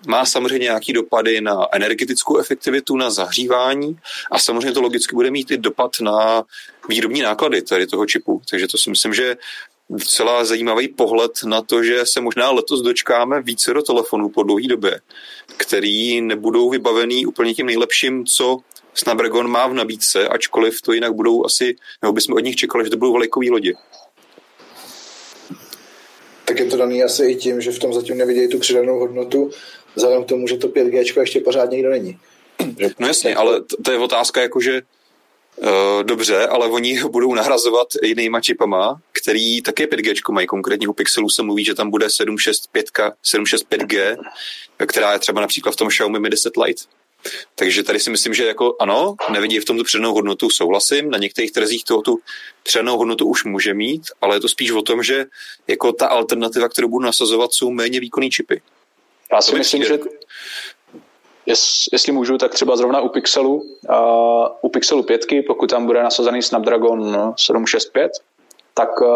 [0.09, 3.99] má samozřejmě nějaký dopady na energetickou efektivitu, na zahřívání
[4.31, 6.45] a samozřejmě to logicky bude mít i dopad na
[6.89, 8.43] výrobní náklady tady toho čipu.
[8.51, 9.37] Takže to si myslím, že
[9.91, 14.69] docela zajímavý pohled na to, že se možná letos dočkáme více do telefonů po dlouhé
[14.69, 15.01] době,
[15.57, 18.59] který nebudou vybavený úplně tím nejlepším, co
[18.95, 22.91] Snapdragon má v nabídce, ačkoliv to jinak budou asi, nebo bychom od nich čekali, že
[22.91, 23.75] to budou velikové lodi.
[26.45, 29.51] Tak je to daný asi i tím, že v tom zatím nevidějí tu přidanou hodnotu,
[29.95, 32.19] vzhledem k tomu, že to 5G ještě pořád nikdo není.
[32.99, 34.96] No jasně, ale to je otázka jako, že Uh,
[36.03, 40.47] dobře, ale oni budou nahrazovat jinýma čipama, který také 5G mají.
[40.47, 42.87] Konkrétně u Pixelu se mluví, že tam bude 765,
[43.25, 44.17] 765G,
[44.87, 46.83] která je třeba například v tom Xiaomi Mi 10 Lite.
[47.55, 51.19] Takže tady si myslím, že jako ano, nevidí v tom tu přednou hodnotu, souhlasím, na
[51.19, 52.19] některých trzích toho tu
[52.63, 55.25] přednou hodnotu už může mít, ale je to spíš o tom, že
[55.69, 58.63] jako ta alternativa, kterou budu nasazovat, jsou méně výkonný čipy.
[59.33, 59.99] Já si myslím, že
[61.93, 66.43] jestli můžu, tak třeba zrovna u Pixelu, uh, u Pixelu 5, pokud tam bude nasazený
[66.43, 68.13] Snapdragon 765,
[68.75, 69.09] tak uh,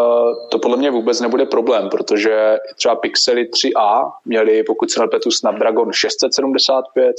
[0.49, 5.93] to podle mě vůbec nebude problém, protože třeba Pixely 3a měli, pokud se nepletu, Snapdragon
[5.93, 7.15] 675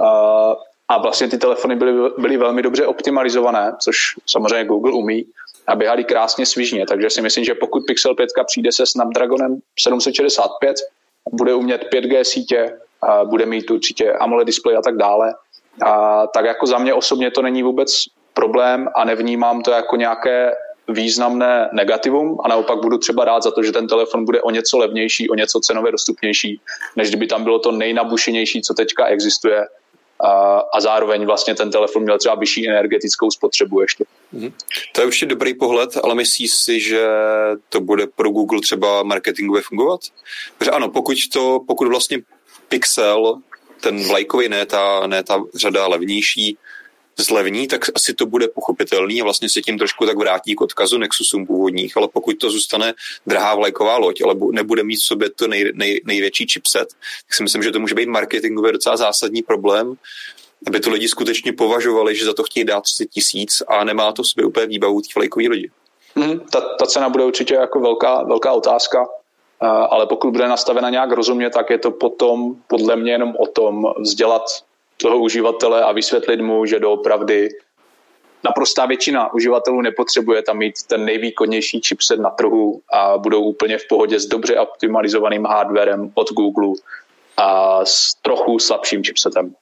[0.00, 0.06] uh,
[0.88, 5.24] a vlastně ty telefony byly, byly velmi dobře optimalizované, což samozřejmě Google umí
[5.66, 10.76] a běhali krásně svižně, takže si myslím, že pokud Pixel 5 přijde se Snapdragonem 765,
[11.32, 12.78] bude umět 5G sítě,
[13.24, 15.34] bude mít určitě AMOLED display a tak dále.
[15.86, 18.04] A tak jako za mě osobně to není vůbec
[18.34, 20.54] problém a nevnímám to jako nějaké
[20.88, 24.78] významné negativum a naopak budu třeba rád za to, že ten telefon bude o něco
[24.78, 26.60] levnější, o něco cenově dostupnější,
[26.96, 29.66] než kdyby tam bylo to nejnabušenější, co teďka existuje
[30.72, 34.04] a, zároveň vlastně ten telefon měl třeba vyšší energetickou spotřebu ještě.
[34.34, 34.52] Mm-hmm.
[34.92, 37.06] To je určitě dobrý pohled, ale myslíš si, že
[37.68, 40.00] to bude pro Google třeba marketingově fungovat?
[40.58, 42.18] Protože ano, pokud, to, pokud vlastně
[42.68, 43.38] Pixel,
[43.80, 46.58] ten vlajkový, ne ta, ne ta řada levnější,
[47.18, 50.98] zlevní, tak asi to bude pochopitelný a vlastně se tím trošku tak vrátí k odkazu
[50.98, 52.94] Nexusům původních, ale pokud to zůstane
[53.26, 56.88] drahá vlajková loď, ale nebude mít v sobě to nej, nej, největší chipset,
[57.26, 59.94] tak si myslím, že to může být marketingově docela zásadní problém,
[60.66, 64.22] aby to lidi skutečně považovali, že za to chtějí dát 30 tisíc a nemá to
[64.22, 65.70] v sobě úplně výbavu té vlajkové lodi.
[66.16, 69.06] Hmm, ta, ta cena bude určitě jako velká, velká otázka
[69.60, 73.92] ale pokud bude nastavena nějak rozumně, tak je to potom podle mě jenom o tom
[73.98, 74.42] vzdělat
[74.96, 77.48] toho uživatele a vysvětlit mu, že doopravdy
[78.44, 83.88] naprostá většina uživatelů nepotřebuje tam mít ten nejvýkonnější chipset na trhu a budou úplně v
[83.88, 86.72] pohodě s dobře optimalizovaným hardwarem od Google
[87.36, 89.54] a s trochu slabším chipsetem.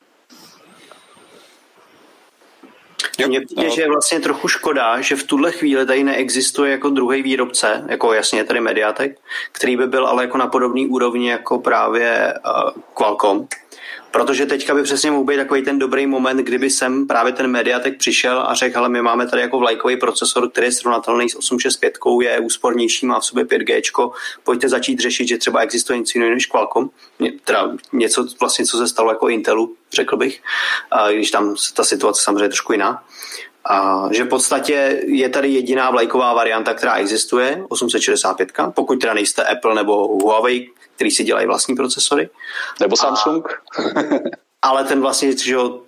[3.26, 7.22] Mně přijde, že je vlastně trochu škoda, že v tuhle chvíli tady neexistuje jako druhý
[7.22, 9.18] výrobce, jako jasně tady Mediatek,
[9.52, 13.48] který by byl ale jako na podobný úrovni jako právě uh, Qualcomm,
[14.14, 17.98] Protože teďka by přesně mohl být takový ten dobrý moment, kdyby sem právě ten Mediatek
[17.98, 21.98] přišel a řekl, ale my máme tady jako vlajkový procesor, který je srovnatelný s 865,
[22.20, 24.12] je úspornější, má v sobě 5G,
[24.44, 26.90] pojďte začít řešit, že třeba existuje něco jiného než Qualcomm,
[27.44, 30.42] teda něco vlastně, co se stalo jako Intelu, řekl bych,
[31.12, 33.04] když tam ta situace samozřejmě trošku jiná.
[33.64, 39.44] A že v podstatě je tady jediná vlajková varianta, která existuje, 865, pokud teda nejste
[39.44, 42.30] Apple nebo Huawei, který si dělají vlastní procesory.
[42.80, 43.48] Nebo Samsung.
[43.52, 43.82] A,
[44.68, 45.80] ale ten vlastně, že jo,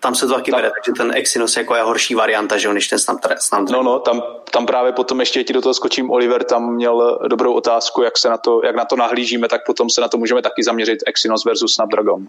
[0.00, 2.88] tam se to taky bere, takže ten Exynos jako je horší varianta, že jo, než
[2.88, 3.66] ten Snapdragon.
[3.70, 7.52] No, no, tam, tam právě potom ještě ti do toho skočím, Oliver tam měl dobrou
[7.52, 10.42] otázku, jak se na to, jak na to nahlížíme, tak potom se na to můžeme
[10.42, 12.28] taky zaměřit Exynos versus Snapdragon.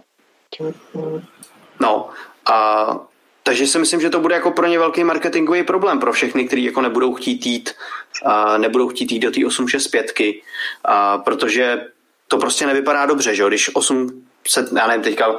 [1.80, 2.09] No,
[2.45, 2.99] a
[3.43, 6.64] takže si myslím, že to bude jako pro ně velký marketingový problém pro všechny, kteří
[6.64, 7.76] jako nebudou chtít jít,
[8.26, 10.36] a nebudou chtít jít do té 865,
[10.86, 11.88] a protože
[12.34, 13.48] to prostě nevypadá dobře, že jo?
[13.48, 15.38] Když 8 se, já nevím, teďka uh,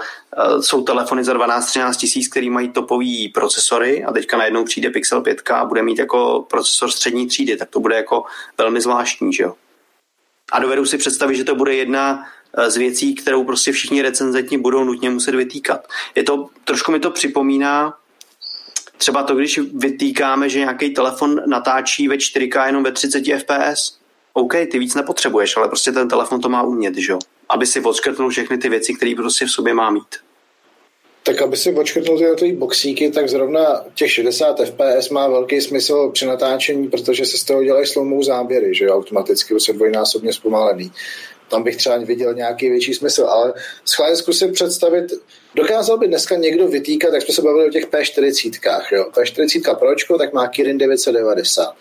[0.60, 5.50] jsou telefony za 12-13 tisíc, který mají topový procesory a teďka najednou přijde Pixel 5
[5.50, 8.24] a bude mít jako procesor střední třídy, tak to bude jako
[8.58, 9.54] velmi zvláštní, že jo.
[10.52, 12.26] A dovedu si představit, že to bude jedna
[12.58, 15.88] eh, z věcí, kterou prostě všichni recenzenti budou nutně muset vytýkat.
[16.14, 17.94] Je to, trošku mi to připomíná
[18.98, 24.03] třeba to, když vytýkáme, že nějaký telefon natáčí ve 4K jenom ve 30 fps.
[24.36, 27.18] OK, ty víc nepotřebuješ, ale prostě ten telefon to má umět, že jo?
[27.48, 30.16] Aby si odškrtnul všechny ty věci, které prostě v sobě má mít.
[31.22, 36.10] Tak aby si odškrtnul ty jednotlivé boxíky, tak zrovna těch 60 fps má velký smysl
[36.12, 40.92] při natáčení, protože se z toho dělají sloumou záběry, že jo, automaticky, se dvojnásobně zpomalený.
[41.48, 43.52] Tam bych třeba viděl nějaký větší smysl, ale
[43.84, 45.04] schválně zkusím představit,
[45.54, 49.06] dokázal by dneska někdo vytýkat, jak jsme se bavili o těch P40, jo.
[49.12, 51.74] P40 Pročko, tak má Kirin 990.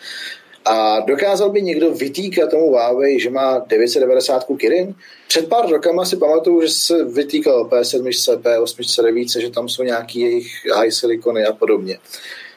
[0.66, 4.96] A dokázal by někdo vytýkat tomu Huawei, že má 990 Kirin?
[5.28, 10.20] Před pár rokama si pamatuju, že se vytýkal P7, P8 více, že tam jsou nějaký
[10.20, 12.00] jejich high silicony a podobně.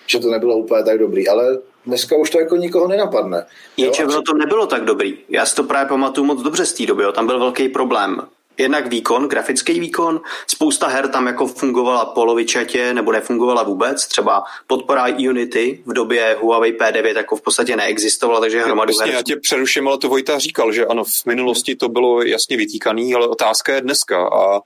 [0.07, 3.47] Že to nebylo úplně tak dobrý, ale dneska už to jako nikoho nenapadne.
[3.77, 5.19] Jenže to nebylo tak dobrý.
[5.29, 7.03] Já si to právě pamatuju moc dobře z té doby.
[7.03, 7.13] Jo.
[7.13, 8.21] Tam byl velký problém
[8.59, 15.07] jednak výkon, grafický výkon, spousta her tam jako fungovala polovičatě nebo nefungovala vůbec, třeba podpora
[15.07, 19.09] Unity v době Huawei P9 jako v podstatě neexistovala, takže hromadu her...
[19.09, 23.15] Já tě přeruším, ale to Vojta říkal, že ano, v minulosti to bylo jasně vytýkaný,
[23.15, 24.29] ale otázka je dneska.
[24.29, 24.61] A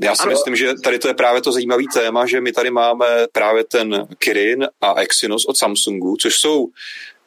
[0.00, 0.30] já si ano.
[0.30, 4.06] myslím, že tady to je právě to zajímavý téma, že my tady máme právě ten
[4.18, 6.68] Kirin a Exynos od Samsungu, což jsou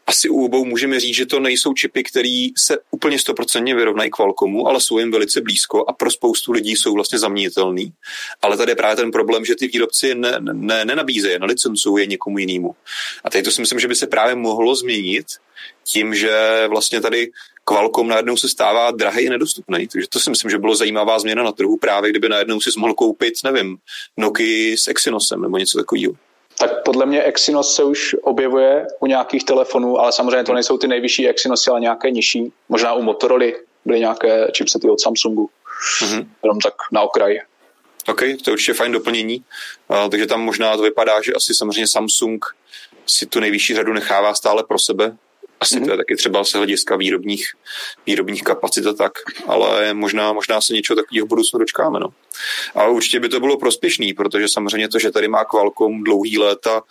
[0.08, 4.68] asi u obou můžeme říct, že to nejsou čipy, které se úplně stoprocentně vyrovnají Qualcommu,
[4.68, 7.94] ale jsou jim velice blízko a pro spoustu lidí jsou vlastně zaměnitelný.
[8.42, 12.38] Ale tady je právě ten problém, že ty výrobci ne, ne, nenabízejí, nelicencují je někomu
[12.38, 12.76] jinému.
[13.24, 15.26] A tady to si myslím, že by se právě mohlo změnit
[15.84, 17.32] tím, že vlastně tady
[17.64, 19.88] Qualcomm najednou se stává drahý a nedostupný.
[19.88, 22.94] Takže to si myslím, že bylo zajímavá změna na trhu právě, kdyby najednou si mohl
[22.94, 23.78] koupit, nevím,
[24.18, 26.14] Nokia s Exynosem nebo něco takového.
[26.60, 30.88] Tak podle mě Exynos se už objevuje u nějakých telefonů, ale samozřejmě to nejsou ty
[30.88, 32.54] nejvyšší Exynosy, ale nějaké nižší.
[32.70, 33.46] Možná u Motorola
[33.86, 35.50] byly nějaké chipsety od Samsungu.
[36.02, 36.28] Mm-hmm.
[36.44, 37.40] Jenom tak na okraji.
[38.08, 39.44] OK, to je určitě fajn doplnění.
[39.88, 42.46] Uh, takže tam možná to vypadá, že asi samozřejmě Samsung
[43.06, 45.18] si tu nejvyšší řadu nechává stále pro sebe,
[45.66, 47.48] asi to je taky třeba z hlediska výrobních,
[48.06, 49.12] výrobních kapacit a tak,
[49.48, 52.00] ale možná, možná se něčeho takového v budoucnu dočkáme.
[52.00, 52.10] No.
[52.76, 56.84] A určitě by to bylo prospěšný, protože samozřejmě to, že tady má Qualcomm dlouhý léta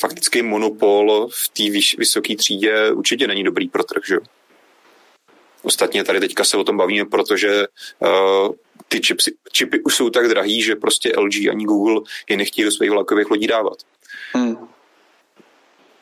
[0.00, 4.16] faktický monopol v té vysoké třídě určitě není dobrý pro trh, že?
[5.62, 7.66] Ostatně tady teďka se o tom bavíme, protože
[7.98, 8.54] uh,
[8.88, 9.22] ty čipy,
[9.52, 13.30] čipy už jsou tak drahý, že prostě LG ani Google je nechtějí do svých vlakových
[13.30, 13.78] lodí dávat.
[14.32, 14.69] Hmm.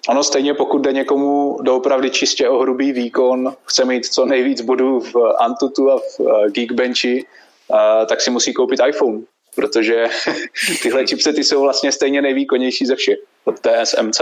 [0.08, 5.00] Ono stejně, pokud jde někomu doopravdy čistě o hrubý výkon, chce mít co nejvíc bodů
[5.00, 7.26] v Antutu a v eh, Geekbenchi,
[7.74, 9.20] eh, tak si musí koupit iPhone,
[9.54, 10.04] protože
[10.82, 14.20] tyhle chipsety jsou vlastně stejně nejvýkonnější ze všech od TSMC.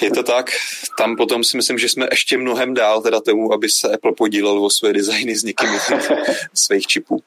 [0.00, 0.50] Je to tak.
[0.98, 4.64] Tam potom si myslím, že jsme ještě mnohem dál teda tomu, aby se Apple podílel
[4.64, 5.70] o své designy s někým
[6.54, 7.22] svých čipů.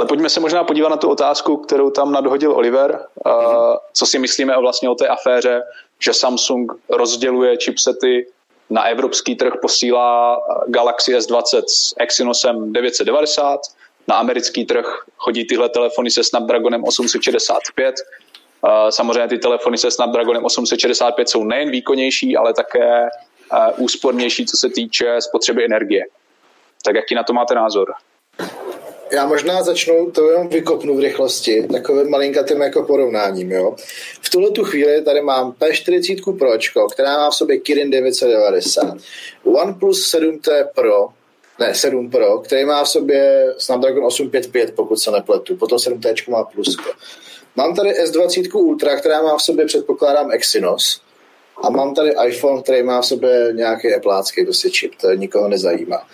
[0.00, 3.06] Ale pojďme se možná podívat na tu otázku, kterou tam nadhodil Oliver.
[3.24, 3.78] Mm-hmm.
[3.92, 5.62] Co si myslíme o vlastně o té aféře,
[5.98, 8.26] že Samsung rozděluje chipsety
[8.70, 13.60] na evropský trh, posílá Galaxy S20 s Exynosem 990,
[14.08, 14.86] na americký trh
[15.16, 17.94] chodí tyhle telefony se Snapdragonem 865.
[18.90, 23.08] Samozřejmě ty telefony se Snapdragonem 865 jsou nejen výkonnější, ale také
[23.76, 26.04] úspornější, co se týče spotřeby energie.
[26.84, 27.94] Tak jaký na to máte názor?
[29.12, 33.52] Já možná začnu, to jenom vykopnu v rychlosti, takovým malinkatým jako porovnáním.
[33.52, 33.76] Jo.
[34.22, 38.96] V tuhle tu chvíli tady mám P40 Pročko, která má v sobě Kirin 990,
[39.44, 41.08] OnePlus 7T Pro,
[41.60, 46.44] ne 7 Pro, který má v sobě Snapdragon 855, pokud se nepletu, potom 7T má
[46.44, 46.90] plusko.
[47.56, 51.00] Mám tady S20 Ultra, která má v sobě, předpokládám, Exynos,
[51.62, 56.06] a mám tady iPhone, který má v sobě nějaký Appleácký prostě čip, to nikoho nezajímá.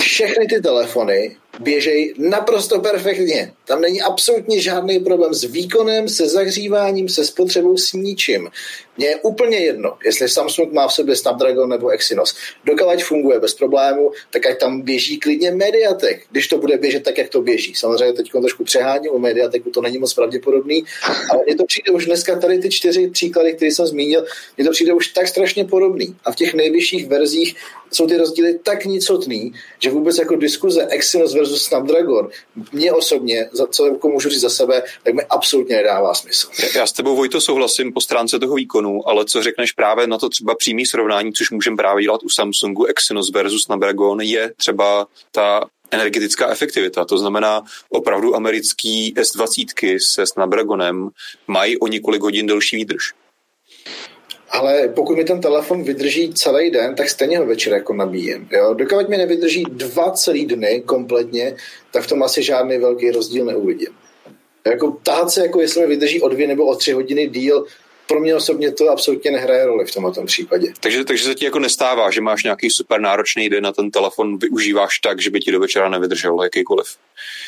[0.00, 3.52] Všechny ty telefony běžejí naprosto perfektně.
[3.64, 8.50] Tam není absolutně žádný problém s výkonem, se zahříváním, se spotřebou, s ničím.
[8.96, 12.36] Mně je úplně jedno, jestli Samsung má v sobě Snapdragon nebo Exynos.
[12.64, 17.18] Dokud funguje bez problému, tak ať tam běží klidně Mediatek, když to bude běžet tak,
[17.18, 17.74] jak to běží.
[17.74, 20.84] Samozřejmě teď trošku přehání u Mediateku to není moc pravděpodobný,
[21.30, 24.24] ale mně to přijde už dneska tady ty čtyři příklady, které jsem zmínil,
[24.56, 26.16] mně to přijde už tak strašně podobný.
[26.24, 27.56] A v těch nejvyšších verzích
[27.92, 32.28] jsou ty rozdíly tak nicotný, že vůbec jako diskuze Exynos versus Snapdragon,
[32.72, 36.48] mě osobně, za co jako můžu říct za sebe, tak mi absolutně nedává smysl.
[36.76, 40.28] Já s tebou, Vojto, souhlasím po stránce toho výkonu, ale co řekneš právě na to
[40.28, 45.64] třeba přímý srovnání, což můžeme právě dělat u Samsungu Exynos versus Snapdragon, je třeba ta
[45.90, 47.04] energetická efektivita.
[47.04, 51.08] To znamená, opravdu americký S20 se Snapdragonem
[51.46, 53.12] mají o několik hodin delší výdrž.
[54.54, 58.48] Ale pokud mi ten telefon vydrží celý den, tak stejně ho večer jako nabíjem.
[58.52, 58.74] Jo?
[58.74, 61.56] Dokud mi nevydrží dva celý dny kompletně,
[61.90, 63.88] tak v tom asi žádný velký rozdíl neuvidím.
[64.66, 67.66] Jako tahat se, jako jestli mi vydrží o dvě nebo o tři hodiny díl,
[68.06, 70.72] pro mě osobně to absolutně nehraje roli v tomto případě.
[70.80, 74.38] Takže, takže se ti jako nestává, že máš nějaký super náročný den na ten telefon
[74.38, 76.86] využíváš tak, že by ti do večera nevydržel jakýkoliv?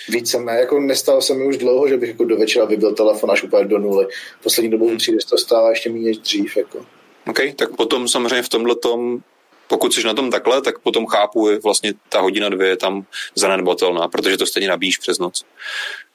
[0.09, 3.31] Více ne, jako nestalo se mi už dlouho, že bych jako do večera vybil telefon
[3.31, 4.07] až úplně do nuly.
[4.43, 6.57] Poslední dobou mi přijde, že to stává ještě méně než dřív.
[6.57, 6.87] Jako.
[7.29, 9.21] OK, tak potom samozřejmě v tomhle tom
[9.69, 13.07] pokud jsi na tom takhle, tak potom chápu, že vlastně ta hodina dvě je tam
[13.35, 15.45] zanedbatelná, protože to stejně nabíjíš přes noc.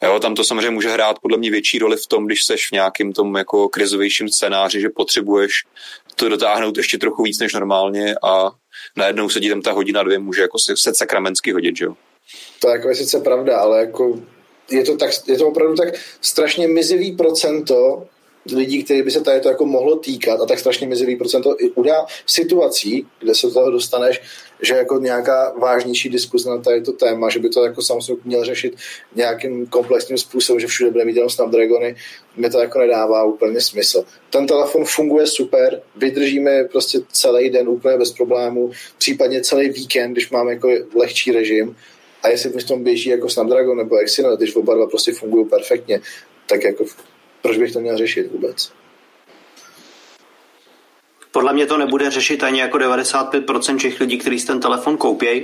[0.04, 2.72] Jo, tam to samozřejmě může hrát podle mě větší roli v tom, když seš v
[2.72, 5.52] nějakém tom jako krizovějším scénáři, že potřebuješ
[6.16, 8.52] to dotáhnout ještě trochu víc než normálně a
[8.96, 11.96] najednou se ti tam ta hodina dvě může jako se, se sakramensky hodit, že jo?
[12.60, 14.20] To jako je sice pravda, ale jako
[14.72, 18.08] je to, tak, je to opravdu tak strašně mizivý procento
[18.54, 22.06] lidí, který by se tady to jako mohlo týkat a tak strašně mizivý procento udá
[22.26, 24.22] v situací, kde se do toho dostaneš,
[24.62, 28.46] že jako nějaká vážnější diskuze na tady to téma, že by to jako Samsung měl
[28.46, 28.76] řešit
[29.16, 31.96] nějakým komplexním způsobem, že všude bude mít jenom Snapdragony,
[32.38, 34.06] mi to jako nedává úplně smysl.
[34.30, 40.30] Ten telefon funguje super, vydržíme prostě celý den úplně bez problémů, případně celý víkend, když
[40.30, 41.76] máme jako lehčí režim,
[42.24, 46.02] a jestli v tom běží jako Snapdragon nebo Exynos, když oba dva prostě fungují perfektně,
[46.48, 46.86] tak jako
[47.42, 48.72] proč bych to měl řešit vůbec?
[51.32, 55.44] Podle mě to nebude řešit ani jako 95% všech lidí, kteří si ten telefon koupějí.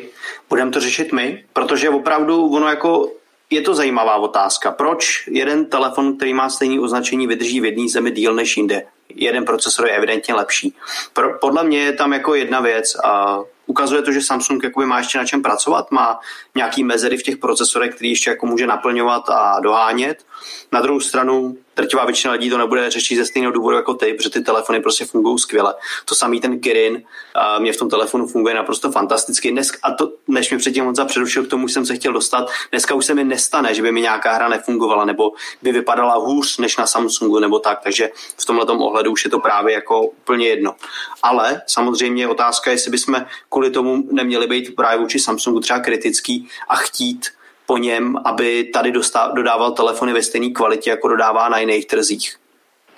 [0.49, 3.11] Budeme to řešit my, protože opravdu ono jako
[3.49, 4.72] je to zajímavá otázka.
[4.72, 8.84] Proč jeden telefon, který má stejné označení, vydrží v jedné zemi díl než jinde?
[9.10, 10.76] Jeden procesor je evidentně lepší.
[11.14, 14.98] Pro, podle mě je tam jako jedna věc a ukazuje to, že Samsung jakoby má
[14.98, 16.19] ještě na čem pracovat, má
[16.56, 20.26] nějaký mezery v těch procesorech, který ještě jako může naplňovat a dohánět.
[20.72, 24.30] Na druhou stranu drtivá většina lidí to nebude řešit ze stejného důvodu jako ty, protože
[24.30, 25.76] ty telefony prostě fungují skvěle.
[26.05, 27.03] To samý ten Kirin,
[27.35, 29.51] a mě v tom telefonu funguje naprosto fantasticky.
[29.51, 32.95] Dnes, a to, než mi předtím Honza přerušil, k tomu jsem se chtěl dostat, dneska
[32.95, 35.31] už se mi nestane, že by mi nějaká hra nefungovala, nebo
[35.61, 39.39] by vypadala hůř než na Samsungu, nebo tak, takže v tomhle ohledu už je to
[39.39, 40.76] právě jako úplně jedno.
[41.23, 46.49] Ale samozřejmě otázka je, jestli bychom kvůli tomu neměli být právě vůči Samsungu třeba kritický
[46.69, 47.36] a chtít
[47.68, 52.35] po něm, aby tady dostá, dodával telefony ve stejné kvalitě, jako dodává na jiných trzích.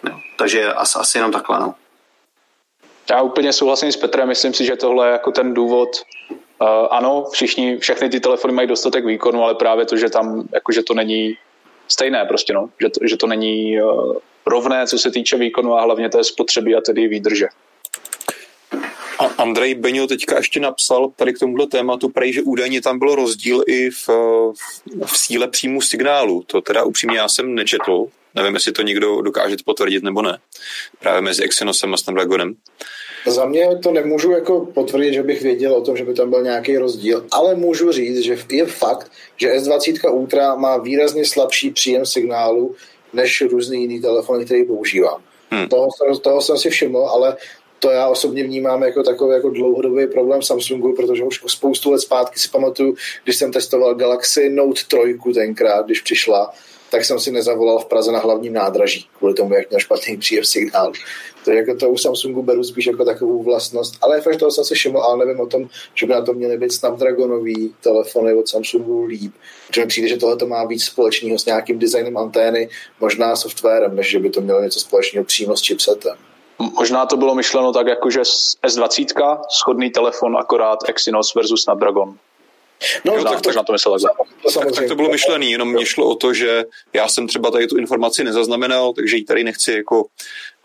[0.04, 1.60] No, takže asi, asi jenom takhle.
[1.60, 1.76] No.
[3.10, 5.90] Já úplně souhlasím s Petrem, myslím si, že tohle je jako ten důvod.
[6.62, 10.72] Uh, ano, všichni, všechny ty telefony mají dostatek výkonu, ale právě to, že tam, jako,
[10.72, 11.38] že to není
[11.88, 12.70] stejné prostě, no.
[12.82, 14.14] že, to, že to není uh,
[14.46, 17.48] rovné, co se týče výkonu a hlavně té spotřeby a tedy výdrže.
[19.38, 23.64] Andrej Beňo teďka ještě napsal tady k tomuhle tématu, prej, že údajně tam byl rozdíl
[23.68, 24.10] i v,
[25.06, 26.44] v síle příjmu signálu.
[26.48, 28.06] To teda upřímně já jsem nečetl.
[28.36, 30.38] Nevím, jestli to někdo dokáže potvrdit nebo ne.
[31.00, 32.56] Právě mezi Exynosem a Snapdragonem.
[33.26, 36.44] Za mě to nemůžu jako potvrdit, že bych věděl o tom, že by tam byl
[36.44, 42.06] nějaký rozdíl, ale můžu říct, že je fakt, že S20 Ultra má výrazně slabší příjem
[42.06, 42.76] signálu
[43.14, 45.22] než různý jiný telefony, který používám.
[45.52, 45.68] Hmm.
[45.68, 45.88] Toho,
[46.22, 47.38] toho jsem si všiml, ale
[47.80, 52.39] to já osobně vnímám jako takový jako dlouhodobý problém Samsungu, protože už spoustu let zpátky
[52.39, 56.53] si pamatuju, když jsem testoval Galaxy Note 3 tenkrát, když přišla,
[56.91, 60.45] tak jsem si nezavolal v Praze na hlavním nádraží, kvůli tomu, jak měl špatný příjem
[60.45, 60.91] signál.
[61.45, 64.76] To, jako to u Samsungu beru spíš jako takovou vlastnost, ale fakt toho jsem si
[64.76, 69.06] všiml, ale nevím o tom, že by na to měly být Snapdragonový telefony od Samsungu
[69.06, 69.34] líp.
[69.68, 72.69] Protože mi přijde, že tohle to má víc společného s nějakým designem antény,
[72.99, 76.28] možná softwarem, než že by to mělo něco společného přímo s chipsetem.
[76.60, 78.22] Možná to bylo myšleno tak, jako že
[78.68, 82.18] S20, schodný telefon, akorát Exynos versus Snapdragon.
[83.06, 85.86] No, Možná, tak, to, tak na to myslel tak, tak to bylo myšlené, jenom mě
[85.86, 89.72] šlo o to, že já jsem třeba tady tu informaci nezaznamenal, takže ji tady nechci
[89.72, 90.06] jako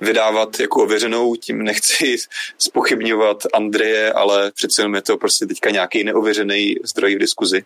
[0.01, 2.17] vydávat jako ověřenou, tím nechci
[2.59, 7.65] spochybňovat Andreje, ale přece jenom je to prostě teďka nějaký neověřený zdroj v diskuzi.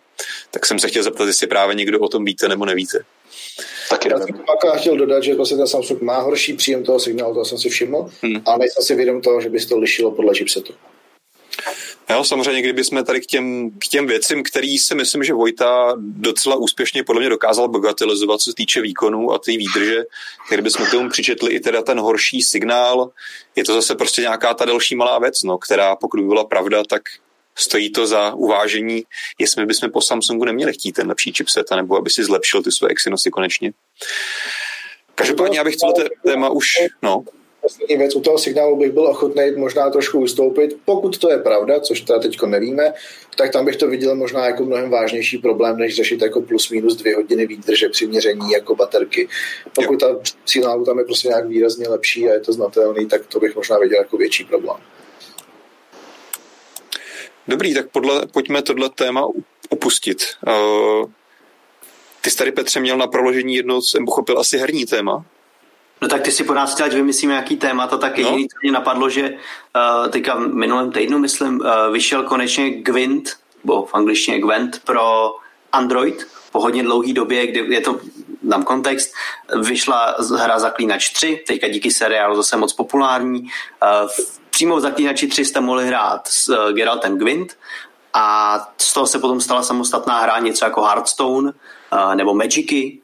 [0.51, 2.99] Tak jsem se chtěl zeptat, jestli právě někdo o tom víte nebo nevíte.
[3.89, 7.33] Taky Já jsem pak chtěl dodat, že vlastně ten Samsung má horší příjem toho signálu,
[7.33, 8.41] to jsem si všiml, hmm.
[8.45, 10.73] a nejsem si vědom toho, že by se to lišilo podle chipsetu.
[12.09, 16.55] Jo, samozřejmě, kdybychom tady k těm, k těm věcem, který si myslím, že Vojta docela
[16.55, 20.03] úspěšně podle mě dokázal bagatelizovat, co se týče výkonu a té výdrže,
[20.49, 23.11] kdybychom k tomu přičetli i teda ten horší signál,
[23.55, 26.83] je to zase prostě nějaká ta další malá věc, no, která pokud by byla pravda,
[26.83, 27.01] tak
[27.59, 29.03] stojí to za uvážení,
[29.39, 32.89] jestli bychom po Samsungu neměli chtít ten lepší chipset, nebo aby si zlepšil ty své
[32.89, 33.71] Exynosy konečně.
[35.15, 36.67] Každopádně já bych tohle téma už,
[37.01, 37.23] no.
[37.61, 40.77] poslední věc, u toho signálu bych byl ochotný možná trošku ustoupit.
[40.85, 42.93] Pokud to je pravda, což teda teď nevíme,
[43.37, 46.95] tak tam bych to viděl možná jako mnohem vážnější problém, než řešit jako plus minus
[46.95, 49.27] dvě hodiny výdrže při měření jako baterky.
[49.73, 53.39] Pokud ta signálu tam je prostě nějak výrazně lepší a je to znatelný, tak to
[53.39, 54.77] bych možná viděl jako větší problém.
[57.49, 59.27] Dobrý, tak podle, pojďme tohle téma
[59.69, 60.23] opustit.
[60.47, 61.09] Uh,
[62.21, 65.25] ty jsi tady, Petře, měl na proložení jedno, jsem pochopil, asi herní téma.
[66.01, 68.23] No tak ty si po nás chtěl, vymyslíme nějaký téma, a tak no.
[68.23, 73.29] jediný, co mě napadlo, že uh, teďka v minulém týdnu, myslím, uh, vyšel konečně Gwent,
[73.63, 75.35] nebo v angličtině Gwent pro
[75.71, 77.99] Android po hodně dlouhé době, kdy je to,
[78.43, 79.13] dám kontext,
[79.67, 83.41] vyšla hra Zaklínač 3, teďka díky seriálu zase moc populární.
[83.41, 84.09] Uh,
[84.49, 87.57] přímo v Zaklínači 3 jste mohli hrát s uh, Geraltem Gwent
[88.13, 92.99] a z toho se potom stala samostatná hra, něco jako Hearthstone uh, nebo Magicy,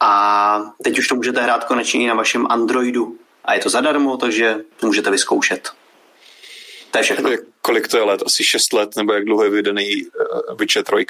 [0.00, 3.16] a teď už to můžete hrát konečně i na vašem Androidu.
[3.44, 5.70] A je to zadarmo, takže to můžete vyzkoušet.
[6.90, 7.30] To je všechno.
[7.62, 8.22] Kolik to je let?
[8.26, 11.06] Asi 6 let, nebo jak dlouho je vydaný uh, Witcher 3?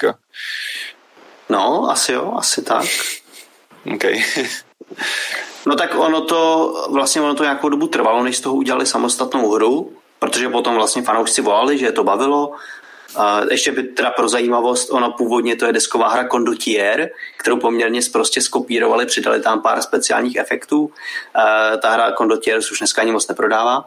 [1.49, 2.85] No, asi jo, asi tak.
[3.95, 4.03] OK.
[5.65, 9.51] No tak ono to, vlastně ono to nějakou dobu trvalo, než z toho udělali samostatnou
[9.51, 12.51] hru, protože potom vlastně fanoušci volali, že je to bavilo
[13.15, 17.99] a ještě by teda pro zajímavost, ona původně to je desková hra Condottier, kterou poměrně
[18.13, 20.91] prostě skopírovali, přidali tam pár speciálních efektů.
[21.81, 23.85] Ta hra Condottier už dneska ani moc neprodává.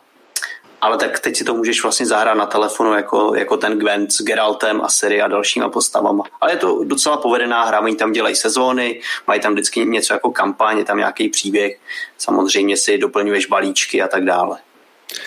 [0.80, 4.22] Ale tak teď si to můžeš vlastně zahrát na telefonu jako, jako ten Gwent s
[4.22, 6.24] Geraltem a Siri a dalšíma postavama.
[6.40, 10.30] Ale je to docela povedená hra, oni tam dělají sezóny, mají tam vždycky něco jako
[10.30, 11.78] kampaň, je tam nějaký příběh,
[12.18, 14.58] samozřejmě si doplňuješ balíčky a tak dále.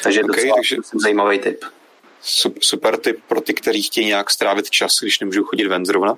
[0.03, 0.75] Takže okay, docela takže...
[0.93, 1.63] zajímavý tip
[2.61, 6.17] super tip pro ty, kteří chtějí nějak strávit čas, když nemůžou chodit ven zrovna.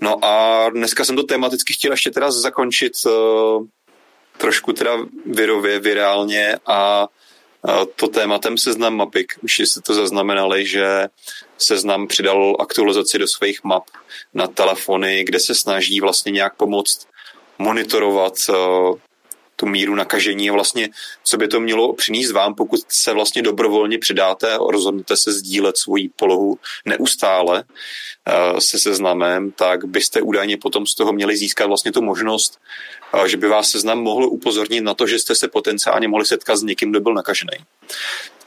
[0.00, 3.66] No a dneska jsem to tematicky chtěl ještě teda zakončit uh,
[4.36, 4.92] trošku teda
[5.26, 7.08] virově, virálně a
[7.96, 9.38] to tématem seznam mapik.
[9.42, 11.08] Už jste to zaznamenali, že
[11.58, 13.84] seznam přidal aktualizaci do svých map
[14.34, 17.06] na telefony, kde se snaží vlastně nějak pomoct
[17.58, 18.98] monitorovat uh,
[19.56, 20.88] tu míru nakažení a vlastně,
[21.24, 25.76] co by to mělo přinést vám, pokud se vlastně dobrovolně přidáte a rozhodnete se sdílet
[25.76, 31.92] svoji polohu neustále uh, se seznamem, tak byste údajně potom z toho měli získat vlastně
[31.92, 32.58] tu možnost,
[33.14, 36.56] uh, že by vás seznam mohl upozornit na to, že jste se potenciálně mohli setkat
[36.56, 37.58] s někým, kdo byl nakažený.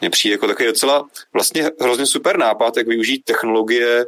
[0.02, 4.06] Mně přijde jako takový docela vlastně hrozně super nápad, jak využít technologie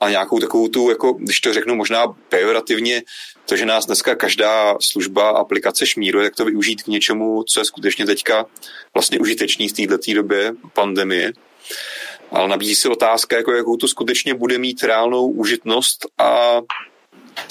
[0.00, 3.02] a nějakou takovou tu, jako, když to řeknu možná pejorativně,
[3.46, 7.64] to, že nás dneska každá služba, aplikace šmíruje, tak to využít k něčemu, co je
[7.64, 8.46] skutečně teďka
[8.94, 11.32] vlastně užitečný v této době pandemie.
[12.30, 16.60] Ale nabízí se otázka, jako jakou to skutečně bude mít reálnou užitnost a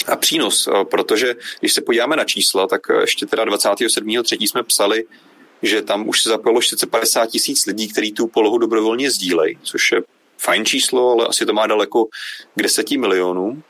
[0.06, 4.48] a přínos, protože když se podíváme na čísla, tak ještě teda 27.3.
[4.48, 5.04] jsme psali,
[5.62, 10.00] že tam už se zapojilo 450 tisíc lidí, kteří tu polohu dobrovolně sdílejí, což je
[10.38, 12.04] fajn číslo, ale asi to má daleko
[12.54, 13.62] k deseti milionům.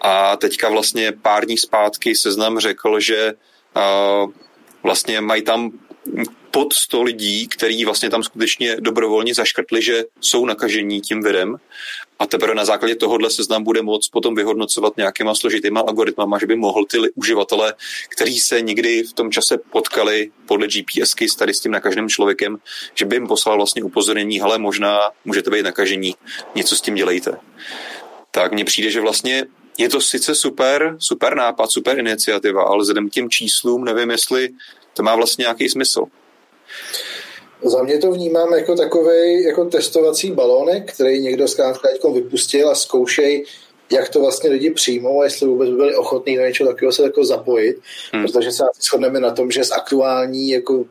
[0.00, 3.34] A teďka vlastně pár dní zpátky seznam řekl, že
[3.76, 4.30] uh,
[4.82, 5.72] vlastně mají tam
[6.50, 11.56] pod 100 lidí, kteří vlastně tam skutečně dobrovolně zaškrtli, že jsou nakažení tím virem
[12.18, 16.56] a teprve na základě tohohle seznam bude moct potom vyhodnocovat nějakýma složitýma algoritmama, že by
[16.56, 17.74] mohl ty uživatele,
[18.08, 22.56] kteří se někdy v tom čase potkali podle GPSky s tady s tím nakaženým člověkem,
[22.94, 26.14] že by jim poslal vlastně upozornění, ale možná můžete být nakažení,
[26.54, 27.38] něco s tím dělejte.
[28.30, 29.44] Tak mně přijde, že vlastně
[29.78, 34.48] je to sice super, super nápad, super iniciativa, ale vzhledem k těm číslům nevím, jestli
[34.94, 36.04] to má vlastně nějaký smysl.
[37.66, 43.44] Za mě to vnímám jako takový jako testovací balonek, který někdo zkrátka vypustil a zkoušej,
[43.92, 47.02] jak to vlastně lidi přijmou a jestli vůbec by byli ochotní na něco takového se
[47.02, 47.76] jako zapojit,
[48.12, 48.24] hmm.
[48.24, 50.84] protože se shodneme na tom, že z aktuální jako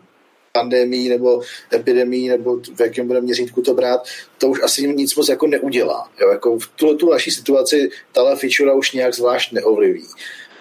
[0.52, 1.42] pandemii nebo
[1.74, 4.08] epidemii, nebo v jakém bude měřítku to brát,
[4.38, 6.10] to už asi nic moc jako neudělá.
[6.22, 6.30] Jo?
[6.30, 10.08] Jako v tuhle tu naší situaci tahle feature už nějak zvlášť neovliví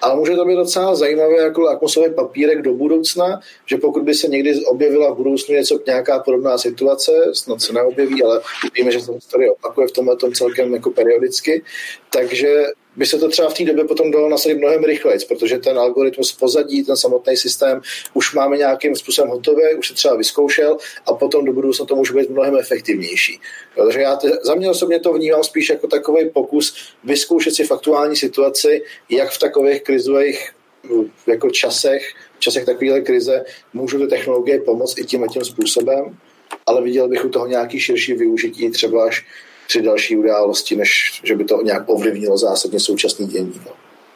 [0.04, 4.28] ale může to být docela zajímavé jako lakmusový papírek do budoucna, že pokud by se
[4.28, 8.40] někdy objevila v budoucnu něco, nějaká podobná situace, snad se neobjeví, ale
[8.74, 11.62] víme, že se to historie opakuje v tomhle tom celkem jako periodicky,
[12.10, 12.64] takže
[12.96, 16.32] by se to třeba v té době potom dalo nasadit mnohem rychleji, protože ten algoritmus
[16.32, 17.80] pozadí, ten samotný systém
[18.14, 20.76] už máme nějakým způsobem hotový, už se třeba vyzkoušel
[21.06, 23.40] a potom do budoucna to může být mnohem efektivnější.
[23.76, 27.72] Takže já te, za mě osobně to vnímám spíš jako takový pokus vyzkoušet si v
[27.72, 30.50] aktuální situaci, jak v takových krizových
[31.26, 32.02] jako časech,
[32.38, 36.18] časech takovéhle krize můžou ty technologie pomoct i tímhle tím způsobem,
[36.66, 39.26] ale viděl bych u toho nějaký širší využití třeba až
[39.66, 43.60] při další události, než že by to nějak ovlivnilo zásadně současný dění.
[43.66, 43.72] No.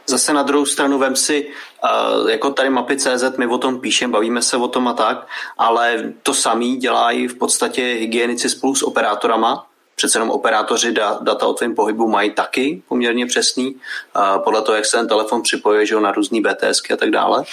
[0.08, 4.12] Zase na druhou stranu vem si, uh, jako tady mapy CZ, my o tom píšeme,
[4.12, 5.26] bavíme se o tom a tak,
[5.58, 11.46] ale to samý dělají v podstatě hygienici spolu s operátorama, přece jenom operátoři da, data
[11.46, 15.86] o tvém pohybu mají taky poměrně přesný, uh, podle toho, jak se ten telefon připojuje
[15.86, 17.44] že na různý BTSky a tak dále.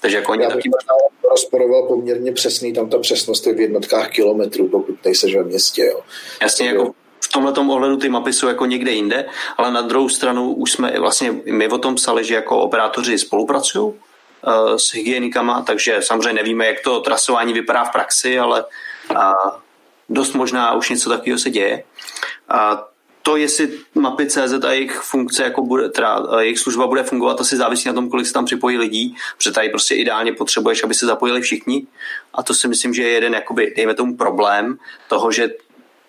[0.00, 0.70] Takže jako oni Já taky...
[1.30, 5.84] rozporoval poměrně přesný, tam ta přesnost je v jednotkách kilometrů, pokud nejseš ve městě.
[5.84, 6.00] Jo.
[6.42, 9.26] Jasně, jako v tomhle ohledu ty mapy jsou jako někde jinde,
[9.56, 13.86] ale na druhou stranu už jsme vlastně, my o tom psali, že jako operátoři spolupracují
[13.86, 18.64] uh, s hygienikama, takže samozřejmě nevíme, jak to trasování vypadá v praxi, ale
[19.10, 19.16] uh,
[20.08, 21.84] dost možná už něco takového se děje.
[22.48, 22.84] A
[23.22, 27.56] to, jestli mapy CZ a jejich funkce, jako bude, teda jejich služba bude fungovat, asi
[27.56, 31.06] závisí na tom, kolik se tam připojí lidí, protože tady prostě ideálně potřebuješ, aby se
[31.06, 31.86] zapojili všichni.
[32.34, 34.78] A to si myslím, že je jeden, jakoby, dejme tomu, problém
[35.08, 35.50] toho, že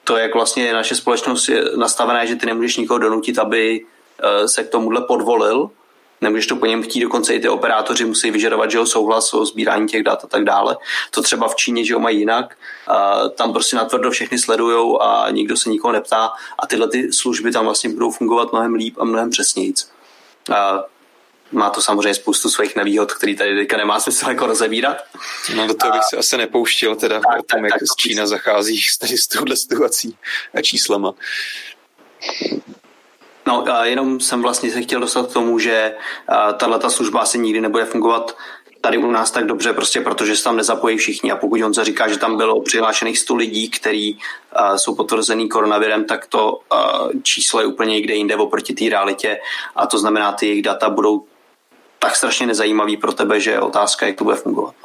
[0.04, 3.86] to, jak vlastně naše společnost je nastavená, že ty nemůžeš nikoho donutit, aby
[4.46, 5.70] se k tomuhle podvolil,
[6.22, 9.46] nemůžeš to po něm chtít, dokonce i ty operátoři musí vyžadovat, že ho souhlas o
[9.46, 10.78] sbírání těch dat a tak dále.
[11.12, 12.58] To třeba v Číně, že ho mají jinak,
[12.88, 17.52] a tam prostě natvrdo všechny sledujou a nikdo se nikoho neptá a tyhle ty služby
[17.52, 19.92] tam vlastně budou fungovat mnohem líp a mnohem přesnějíc.
[20.56, 20.84] A
[21.54, 24.98] má to samozřejmě spoustu svých nevýhod, který tady teďka nemá smysl jako rozebírat.
[25.56, 27.96] No do toho bych se asi nepouštěl, teda tak, o tom, tak, jak tak, z
[27.96, 30.18] Čína zachází tady s touhle situací
[30.54, 31.14] a číslama.
[33.48, 35.96] No, jenom jsem vlastně se chtěl dostat k tomu, že
[36.58, 38.38] tahle služba asi nikdy nebude fungovat
[38.84, 42.08] tady u nás tak dobře, prostě protože se tam nezapojí všichni a pokud Honza říká,
[42.08, 44.20] že tam bylo přihlášených 100 lidí, kteří
[44.60, 49.40] uh, jsou potvrzený koronavirem, tak to uh, číslo je úplně někde jinde oproti té realitě
[49.76, 51.26] a to znamená, ty jejich data budou
[52.04, 54.76] tak strašně nezajímavý pro tebe, že je otázka, jak to bude fungovat.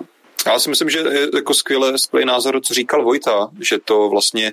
[0.47, 4.53] Já si myslím, že je jako skvělé, skvělý názor, co říkal Vojta, že to vlastně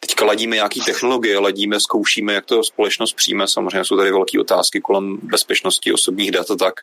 [0.00, 3.48] teďka ladíme nějaký technologie, ladíme, zkoušíme, jak to společnost přijme.
[3.48, 6.74] Samozřejmě jsou tady velké otázky kolem bezpečnosti osobních dat a tak.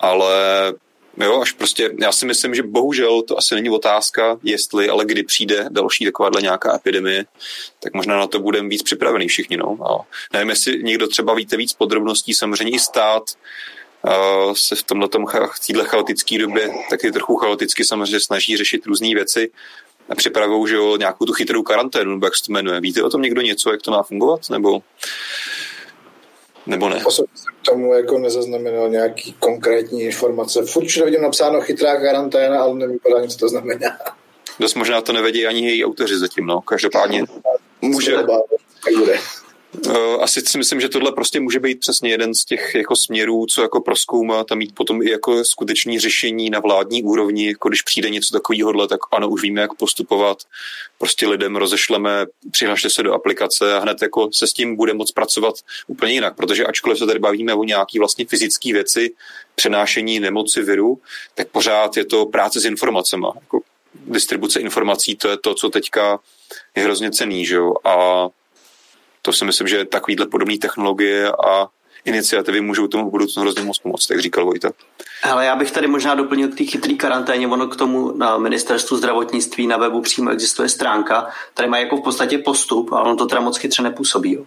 [0.00, 0.34] Ale
[1.20, 5.22] Jo, až prostě, já si myslím, že bohužel to asi není otázka, jestli, ale kdy
[5.22, 7.24] přijde další takováhle nějaká epidemie,
[7.80, 9.56] tak možná na to budeme víc připravený všichni.
[9.56, 9.78] No.
[9.86, 13.22] A nevím, jestli někdo třeba víte víc podrobností, samozřejmě i stát
[14.52, 15.08] se v tomhle
[15.54, 19.50] v téhle chaotické době taky trochu chaoticky samozřejmě snaží řešit různé věci
[20.08, 22.80] a připravují že jo, nějakou tu chytrou karanténu, nebo jak se to jmenuje.
[22.80, 24.40] Víte o tom někdo něco, jak to má fungovat?
[24.50, 24.82] Nebo
[26.66, 27.04] nebo ne?
[27.04, 30.62] Osobně jsem k tomu jako nezaznamenal nějaký konkrétní informace.
[30.66, 32.98] Furt už vidím napsáno chytrá karanténa, ale nevím,
[33.28, 33.98] co to znamená.
[34.60, 36.60] Dost možná to nevědí ani její autoři zatím, no.
[36.60, 37.24] Každopádně
[37.82, 38.16] může...
[39.88, 43.46] Eh, asi si myslím, že tohle prostě může být přesně jeden z těch jako směrů,
[43.46, 47.82] co jako proskoumat a mít potom i jako skutečný řešení na vládní úrovni, jako když
[47.82, 50.38] přijde něco takového, tak ano, už víme, jak postupovat.
[50.98, 55.12] Prostě lidem rozešleme, přihlašte se do aplikace a hned jako se s tím bude moct
[55.12, 55.54] pracovat
[55.86, 59.10] úplně jinak, protože ačkoliv se tady bavíme o nějaký vlastně fyzické věci,
[59.54, 61.00] přenášení nemoci viru,
[61.34, 63.26] tak pořád je to práce s informacemi.
[63.34, 63.60] Jako
[64.06, 66.18] distribuce informací, to je to, co teďka
[66.76, 67.74] je hrozně cený, že jo?
[67.84, 68.28] A
[69.22, 71.68] to si myslím, že takovýhle podobné technologie a
[72.04, 74.70] iniciativy můžou tomu v budoucnu hrozně moc pomoct, jak říkal Vojta.
[75.22, 78.96] Ale já bych tady možná doplnil k té chytré karanténě, ono k tomu na ministerstvu
[78.96, 83.26] zdravotnictví na webu přímo existuje stránka, tady má jako v podstatě postup, ale on to
[83.26, 84.32] teda moc chytře nepůsobí.
[84.32, 84.44] Jo.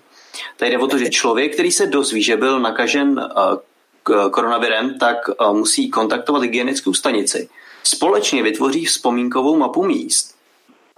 [0.58, 5.18] Tady jde o to, že člověk, který se dozví, že byl nakažen uh, koronavirem, tak
[5.30, 7.50] uh, musí kontaktovat hygienickou stanici.
[7.84, 10.36] Společně vytvoří vzpomínkovou mapu míst.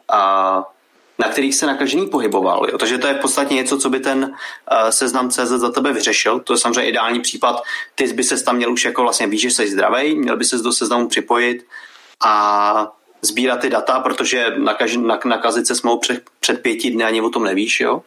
[0.09, 0.63] A
[1.19, 2.67] na kterých se nakažený pohyboval.
[2.71, 2.77] Jo?
[2.77, 6.39] Takže to je v podstatě něco, co by ten uh, seznam CZ za tebe vyřešil.
[6.39, 7.63] To je samozřejmě ideální případ.
[7.95, 10.57] Ty by se tam měl už jako vlastně víš, že jsi zdravý, měl by se
[10.57, 11.65] do seznamu připojit
[12.25, 17.29] a sbírat ty data, protože nakaž, nakazit se mohou před, před pěti dny ani o
[17.29, 17.79] tom nevíš.
[17.79, 18.01] Jo?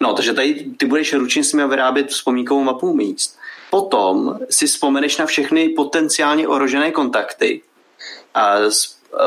[0.00, 3.38] No, takže tady ty budeš ručně s nimi vyrábět vzpomínkovou mapu míst.
[3.70, 7.62] Potom si vzpomeneš na všechny potenciálně ohrožené kontakty
[8.34, 8.70] a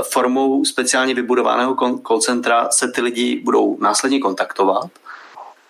[0.02, 1.76] formou speciálně vybudovaného
[2.08, 4.90] call centra se ty lidi budou následně kontaktovat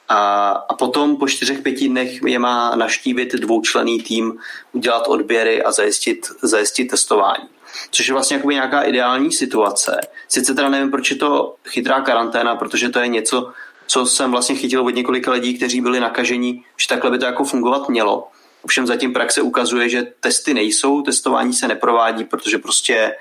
[0.09, 4.39] a, a potom po čtyřech, pěti dnech je má naštívit dvoučlený tým,
[4.73, 7.49] udělat odběry a zajistit, zajistit testování.
[7.91, 10.01] Což je vlastně jakoby nějaká ideální situace.
[10.27, 13.51] Sice teda nevím, proč je to chytrá karanténa, protože to je něco,
[13.87, 17.43] co jsem vlastně chytil od několika lidí, kteří byli nakaženi, že takhle by to jako
[17.43, 18.27] fungovat mělo.
[18.63, 23.15] Ovšem zatím praxe ukazuje, že testy nejsou, testování se neprovádí, protože prostě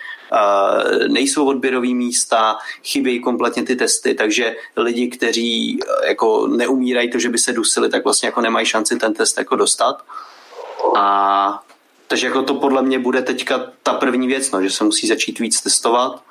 [1.09, 7.29] nejsou odběrové místa, chybějí kompletně ty testy, takže lidi, kteří uh, jako neumírají to, že
[7.29, 10.05] by se dusili, tak vlastně jako nemají šanci ten test jako dostat.
[10.97, 11.63] A
[12.07, 15.39] takže jako to podle mě bude teďka ta první věc, no, že se musí začít
[15.39, 16.23] víc testovat.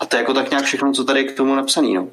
[0.00, 1.88] A to je jako tak nějak všechno, co tady je k tomu napsané.
[1.88, 2.08] No.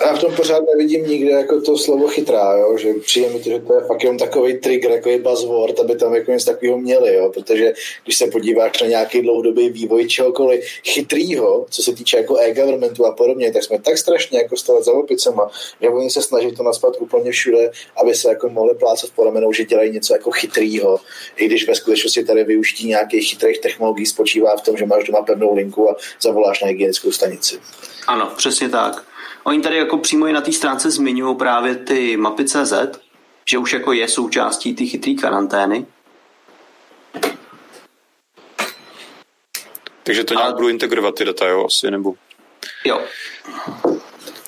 [0.00, 2.76] Já v tom pořád nevidím nikde jako to slovo chytrá, jo?
[2.78, 6.14] že přijde mi to, že to je fakt jenom takový trigger, jako buzzword, aby tam
[6.14, 7.30] jako něco takového měli, jo?
[7.34, 7.72] protože
[8.04, 13.12] když se podíváš na nějaký dlouhodobý vývoj čehokoliv chytrýho, co se týče jako e-governmentu a
[13.12, 15.50] podobně, tak jsme tak strašně jako stali za opicema,
[15.80, 17.70] že oni se snaží to naspat úplně všude,
[18.02, 21.00] aby se jako mohli plácat po že dělají něco jako chytrýho,
[21.36, 25.22] i když ve skutečnosti tady využití nějakých chytrých technologií spočívá v tom, že máš doma
[25.22, 27.60] pevnou linku a zavoláš na hygienickou stanici.
[28.06, 29.15] Ano, přesně tak.
[29.46, 32.72] Oni tady jako přímo i na té stránce zmiňují právě ty mapy CZ,
[33.48, 35.86] že už jako je součástí ty chytré karantény.
[40.02, 40.52] Takže to nějak A...
[40.52, 42.14] budu integrovat ty data, jo, asi, nebo...
[42.84, 43.02] Jo.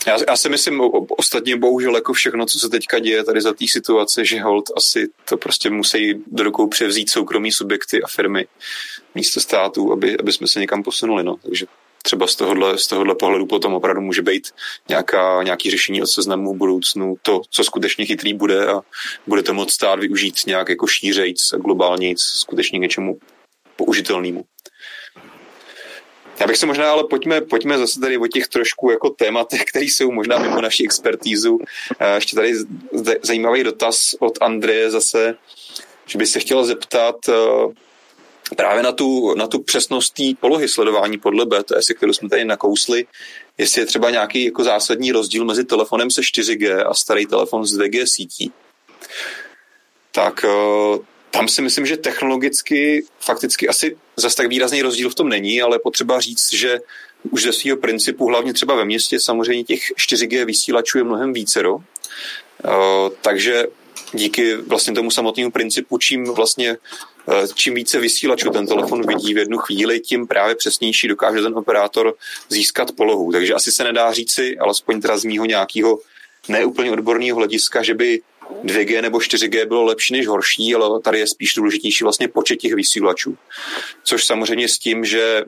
[0.06, 0.80] Já, já si myslím,
[1.18, 5.08] ostatně bohužel jako všechno, co se teďka děje tady za té situace, že hold asi
[5.28, 8.46] to prostě musí do rukou převzít soukromí subjekty a firmy
[9.14, 11.24] místo států, aby, aby jsme se někam posunuli.
[11.24, 11.36] No.
[11.36, 11.66] Takže
[12.08, 14.48] třeba z tohohle, z tohohle pohledu potom opravdu může být
[14.88, 18.80] nějaká, nějaký řešení od seznamu v budoucnu, to, co skutečně chytrý bude a
[19.26, 23.18] bude to moct stát využít nějak jako šířejc a globálnějc skutečně něčemu
[23.76, 24.44] použitelnému.
[26.40, 29.84] Já bych se možná, ale pojďme, pojďme zase tady o těch trošku jako tématech, které
[29.84, 31.58] jsou možná mimo naši expertízu.
[32.14, 32.54] Ještě tady
[33.22, 35.34] zajímavý dotaz od Andreje zase,
[36.06, 37.16] že by se chtěla zeptat,
[38.56, 43.06] právě na tu, na tu přesnost té polohy sledování podle BTS, kterou jsme tady nakousli,
[43.58, 47.78] jestli je třeba nějaký jako zásadní rozdíl mezi telefonem se 4G a starý telefon s
[47.78, 48.52] 2G sítí.
[50.12, 50.98] Tak eh,
[51.30, 55.78] tam si myslím, že technologicky fakticky asi zase tak výrazný rozdíl v tom není, ale
[55.78, 56.78] potřeba říct, že
[57.30, 61.78] už ze svého principu, hlavně třeba ve městě, samozřejmě těch 4G vysílačů je mnohem vícero.
[62.64, 62.68] Eh,
[63.20, 63.66] takže
[64.12, 66.76] díky vlastně tomu samotnému principu, čím vlastně
[67.54, 72.14] čím více vysílačů ten telefon vidí v jednu chvíli, tím právě přesnější dokáže ten operátor
[72.48, 73.32] získat polohu.
[73.32, 75.98] Takže asi se nedá říci, alespoň teda z mýho nějakého
[76.48, 78.20] neúplně odborného hlediska, že by
[78.64, 82.74] 2G nebo 4G bylo lepší než horší, ale tady je spíš důležitější vlastně počet těch
[82.74, 83.36] vysílačů.
[84.04, 85.44] Což samozřejmě s tím, že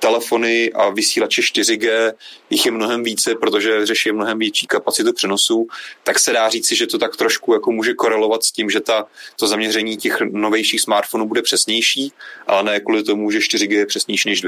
[0.00, 2.12] telefony a vysílače 4G,
[2.50, 5.66] jich je mnohem více, protože řeší mnohem větší kapacitu přenosu,
[6.04, 9.06] tak se dá říci, že to tak trošku jako může korelovat s tím, že ta,
[9.36, 12.12] to zaměření těch novějších smartfonů bude přesnější,
[12.46, 14.44] ale ne kvůli tomu, že 4G je přesnější než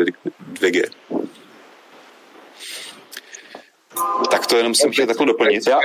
[0.52, 0.82] 2G.
[4.30, 5.66] Tak to jenom jsem chtěl takhle doplnit.
[5.66, 5.80] Já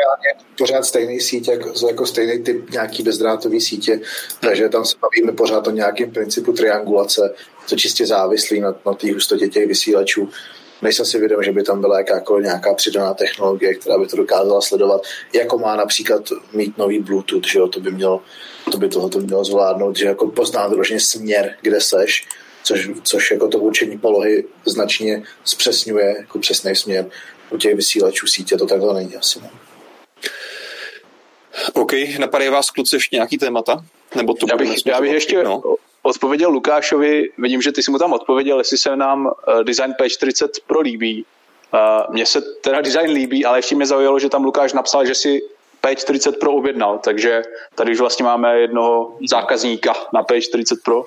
[0.57, 4.01] pořád stejný sítě, jako, jako stejný typ nějaký bezdrátový sítě,
[4.39, 7.35] takže tam se bavíme pořád o nějakém principu triangulace,
[7.69, 10.29] to čistě závislý na, na té hustotě těch vysílačů.
[10.81, 14.61] Nejsem si vědom, že by tam byla jakákoliv nějaká přidaná technologie, která by to dokázala
[14.61, 15.01] sledovat,
[15.34, 16.21] jako má například
[16.53, 18.21] mít nový Bluetooth, že jo, to by mělo,
[18.71, 22.27] to by tohoto mělo zvládnout, že jako pozná vyloženě směr, kde seš,
[22.63, 27.05] což, což jako to určení polohy značně zpřesňuje, jako přesný směr.
[27.49, 29.41] U těch vysílačů sítě to takhle není asi.
[29.41, 29.49] Ne?
[31.74, 33.86] OK, napadají vás kluci ještě nějaký témata?
[34.15, 35.61] Nebo to já bych, já bych ještě no?
[36.02, 40.48] odpověděl Lukášovi, vidím, že ty jsi mu tam odpověděl, jestli se nám uh, design P40
[40.68, 41.26] Pro líbí.
[41.74, 45.15] Uh, mně se teda design líbí, ale ještě mě zaujalo, že tam Lukáš napsal, že
[45.15, 45.41] si
[45.84, 47.41] P40 Pro objednal, takže
[47.76, 51.06] tady už vlastně máme jednoho zákazníka na P40 Pro.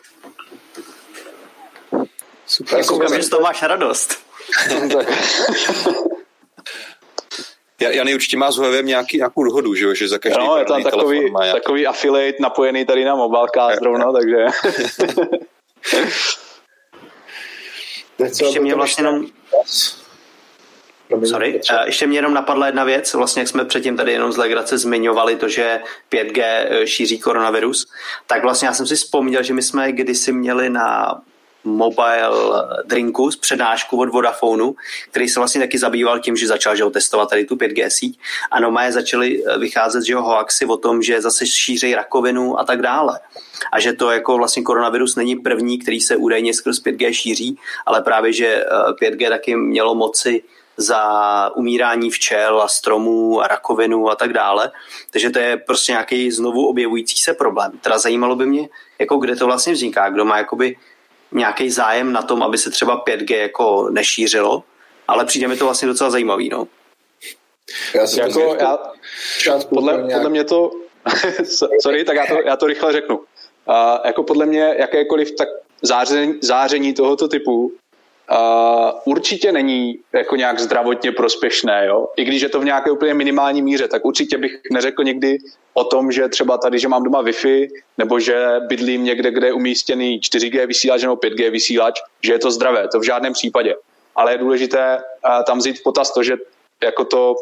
[2.47, 2.79] Super.
[2.79, 4.15] Já koukám, že z toho máš radost.
[7.81, 10.83] Jany určitě má s Huawei nějaký, nějakou dohodu, že, že za každý no, je tam
[10.83, 14.37] takový, má takový affiliate napojený tady na mobilka zrovna, takže...
[18.45, 19.27] Ještě mě vlastně jenom...
[21.25, 24.79] Sorry, ještě mě jenom napadla jedna věc, vlastně jak jsme předtím tady jenom z legrace
[24.79, 25.81] zmiňovali to, že
[26.13, 27.87] 5G eh, šíří koronavirus,
[28.27, 31.21] tak vlastně já jsem si vzpomněl, že my jsme kdysi měli na
[31.65, 32.31] mobile
[32.85, 34.77] drinku z přednášku od Vodafonu,
[35.11, 38.19] který se vlastně taky zabýval tím, že začal že ho, testovat tady tu 5G síť
[38.51, 42.65] a normálně začaly eh, vycházet že ho, hoaxy o tom, že zase šíří rakovinu a
[42.65, 43.21] tak dále.
[43.73, 48.03] A že to jako vlastně koronavirus není první, který se údajně skrz 5G šíří, ale
[48.03, 48.65] právě, že
[49.03, 50.43] 5G eh, taky mělo moci
[50.77, 54.73] za umírání včel a stromů a rakovinu a tak dále.
[55.11, 57.73] Takže to je prostě nějaký znovu objevující se problém.
[57.81, 58.69] Teda zajímalo by mě,
[58.99, 60.77] jako kde to vlastně vzniká, kdo má jakoby
[61.33, 64.63] nějaký zájem na tom, aby se třeba 5G jako nešířilo,
[65.09, 66.69] ale přijde mi to vlastně docela zajímavý, no.
[67.95, 68.79] Já si jako, já,
[69.69, 70.13] podle, nějak...
[70.13, 70.71] podle mě to,
[71.83, 73.17] sorry, tak já to, já to rychle řeknu.
[73.19, 73.25] Uh,
[74.05, 75.49] jako podle mě jakékoliv tak
[75.83, 77.73] záření, záření tohoto typu
[79.05, 82.09] Určitě není jako nějak zdravotně prospěšné, jo?
[82.17, 85.39] i když je to v nějaké úplně minimální míře, tak určitě bych neřekl někdy
[85.75, 89.53] o tom, že třeba tady, že mám doma Wi-Fi, nebo že bydlím někde, kde je
[89.53, 93.75] umístěný 4G vysílač nebo 5G vysílač, že je to zdravé, to v žádném případě.
[94.17, 96.37] Ale je důležité uh, tam vzít v potaz to, že
[96.83, 97.35] jako to,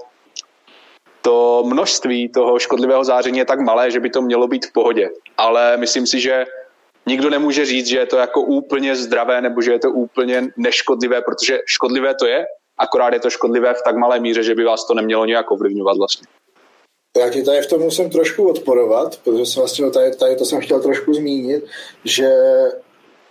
[1.23, 5.09] to množství toho škodlivého záření je tak malé, že by to mělo být v pohodě.
[5.37, 6.47] Ale myslím si, že
[7.09, 11.23] nikdo nemůže říct, že je to jako úplně zdravé nebo že je to úplně neškodlivé,
[11.23, 12.47] protože škodlivé to je,
[12.79, 15.97] akorát je to škodlivé v tak malé míře, že by vás to nemělo nějak ovlivňovat
[15.97, 16.29] vlastně.
[17.19, 20.61] Já ti tady v tom musím trošku odporovat, protože jsem vlastně tady, tady to jsem
[20.61, 21.65] chtěl trošku zmínit,
[22.05, 22.31] že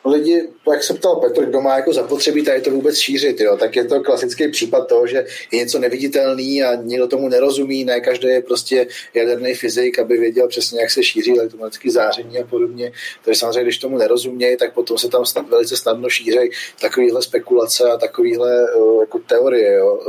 [0.05, 3.75] lidi, jak se ptal Petr, kdo má jako zapotřebí tady to vůbec šířit, jo, tak
[3.75, 8.27] je to klasický případ toho, že je něco neviditelný a někdo tomu nerozumí, ne každý
[8.27, 12.91] je prostě jaderný fyzik, aby věděl přesně, jak se šíří elektromagnetické záření a podobně.
[13.25, 16.51] Takže samozřejmě, když tomu nerozumějí, tak potom se tam snad, velice snadno šíří
[16.81, 18.67] takovéhle spekulace a takovéhle
[19.01, 19.99] jako teorie, jo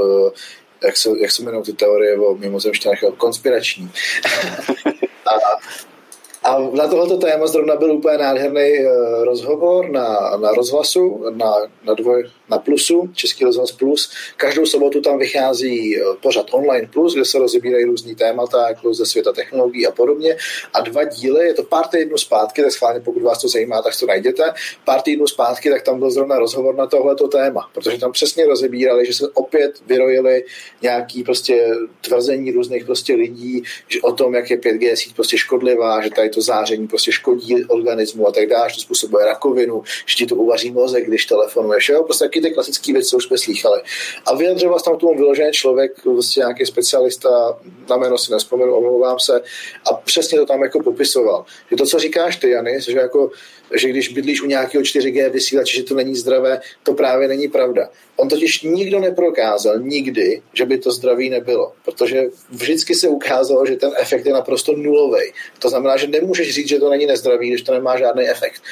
[0.84, 3.90] jak se, jak se jmenují ty teorie o mimozemštěnách, konspirační.
[5.26, 5.58] a
[6.48, 8.84] a na tohoto téma zrovna byl úplně nádherný eh,
[9.24, 11.52] rozhovor na, na rozhlasu, na,
[11.84, 14.10] na, dvoj, na Plusu, Český rozhlas Plus.
[14.36, 19.06] Každou sobotu tam vychází eh, pořad Online Plus, kde se rozebírají různý témata, jako ze
[19.06, 20.36] světa technologií a podobně.
[20.74, 23.92] A dva díly, je to pár týdnů zpátky, tak schválně pokud vás to zajímá, tak
[24.00, 24.52] to najděte.
[24.84, 29.06] Pár týdnů zpátky, tak tam byl zrovna rozhovor na tohleto téma, protože tam přesně rozebírali,
[29.06, 30.44] že se opět vyrojili
[30.82, 36.02] nějaký prostě tvrzení různých prostě lidí, že o tom, jak je 5G síť prostě škodlivá,
[36.02, 40.26] že tady to záření prostě škodí organismu a tak dále, to způsobuje rakovinu, že ti
[40.26, 41.88] to uvaří mozek, když telefonuješ.
[41.88, 42.02] Jo?
[42.02, 43.80] Prostě taky ty klasické věci, co už jsme slýchali.
[44.26, 47.58] A vyjadřoval tam tomu vyložený člověk, prostě nějaký specialista,
[47.90, 49.40] na jméno si nespomenu, omlouvám se,
[49.90, 51.44] a přesně to tam jako popisoval.
[51.70, 53.30] Že to, co říkáš ty, Jany, že jako
[53.76, 57.88] že když bydlíš u nějakého 4G vysílače, že to není zdravé, to právě není pravda.
[58.16, 63.76] On totiž nikdo neprokázal nikdy, že by to zdraví nebylo, protože vždycky se ukázalo, že
[63.76, 65.32] ten efekt je naprosto nulový.
[65.58, 68.62] To znamená, že nemůžeš říct, že to není nezdravý, když to nemá žádný efekt.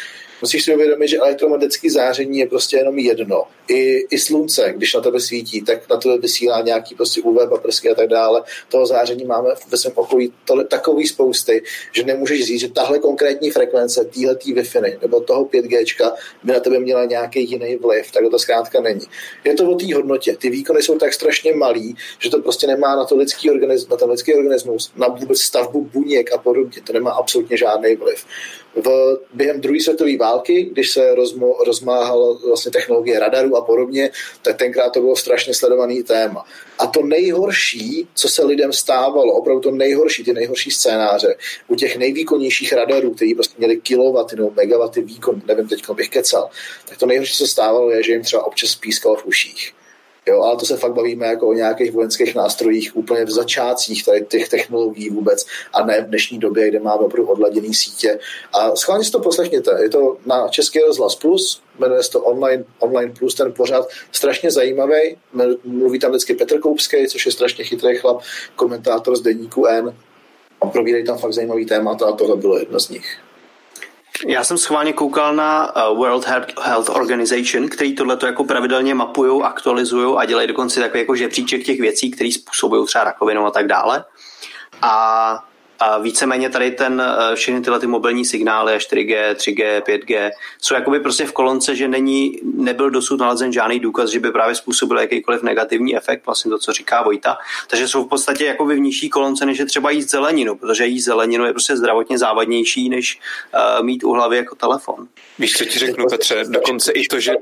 [0.43, 3.45] Musíš si uvědomit, že elektromagnetické záření je prostě jenom jedno.
[3.69, 7.91] I, I slunce, když na tebe svítí, tak na tebe vysílá nějaký prostě UV paprsky
[7.91, 8.43] a tak dále.
[8.69, 13.51] Toho záření máme ve svém okolí tohle, takový spousty, že nemůžeš říct, že tahle konkrétní
[13.51, 18.39] frekvence, týhletý Wi-Fi nebo toho 5G by na tebe měla nějaký jiný vliv, tak to
[18.39, 19.07] zkrátka není.
[19.45, 20.37] Je to o té hodnotě.
[20.37, 23.97] Ty výkony jsou tak strašně malý, že to prostě nemá na to lidský organismus, na
[23.97, 26.83] ten lidský organismus, na vůbec stavbu buněk a podobně.
[26.85, 28.25] To nemá absolutně žádný vliv.
[28.77, 34.11] V, během druhé světové války, když se rozmo, rozmáhala vlastně technologie radaru a podobně,
[34.43, 36.45] tak tenkrát to bylo strašně sledovaný téma.
[36.79, 41.37] A to nejhorší, co se lidem stávalo, opravdu to nejhorší, ty nejhorší scénáře,
[41.69, 46.51] u těch nejvýkonnějších radarů, kteří prostě měli kilowaty nebo megawaty výkon, nevím, teď bych kecal,
[46.89, 49.76] tak to nejhorší, co se stávalo, je, že jim třeba občas pískalo v uších.
[50.29, 54.25] Jo, ale to se fakt bavíme jako o nějakých vojenských nástrojích úplně v začátcích tady
[54.25, 58.19] těch technologií vůbec a ne v dnešní době, kde máme opravdu odladěný sítě.
[58.53, 59.79] A schválně si to poslechněte.
[59.83, 64.51] Je to na Český rozhlas Plus, jmenuje se to Online, Online Plus, ten pořád strašně
[64.51, 65.17] zajímavý.
[65.65, 68.23] Mluví tam vždycky Petr Koupský, což je strašně chytrý chlap,
[68.57, 69.97] komentátor z deníku N.
[70.61, 73.19] A probírají tam fakt zajímavý témata a tohle bylo jedno z nich.
[74.27, 76.27] Já jsem schválně koukal na eh, World
[76.63, 81.81] Health Organization, který tohle jako pravidelně mapují, aktualizují a dělají dokonce takový jako žebříček těch
[81.81, 84.05] věcí, které způsobují třeba rakovinu a tak dále.
[84.83, 85.45] A
[85.79, 90.31] a víceméně tady ten, eh, všechny tyhle ty mobilní signály, 4G, 3G, 5G,
[90.63, 94.55] jsou jakoby prostě v kolonce, že není, nebyl dosud nalezen žádný důkaz, že by právě
[94.55, 97.39] způsobil jakýkoliv negativní efekt, vlastně to, co říká Vojta.
[97.67, 101.05] Takže jsou v podstatě jakoby v nižší kolonce, než je třeba jíst zeleninu, protože jíst
[101.05, 103.21] zeleninu je prostě zdravotně závadnější, než
[103.55, 105.09] uh, mít u hlavy jako telefon.
[105.39, 107.33] Víš, co ti řeknu, Petře, dokonce i to, že,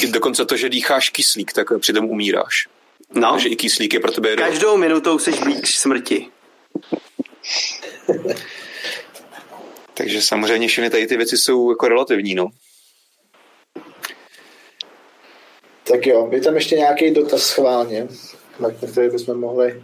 [0.00, 2.68] i, dokonce to, že dýcháš kyslík, tak přitom umíráš.
[3.14, 3.32] No.
[3.32, 4.36] Takže i kyslík je pro tebe...
[4.36, 6.30] Každou minutou jsi blíž smrti.
[9.94, 12.48] Takže samozřejmě všechny tady ty věci jsou jako relativní, no.
[15.84, 18.08] Tak jo, je tam ještě nějaký dotaz schválně,
[18.60, 19.82] na který bychom mohli...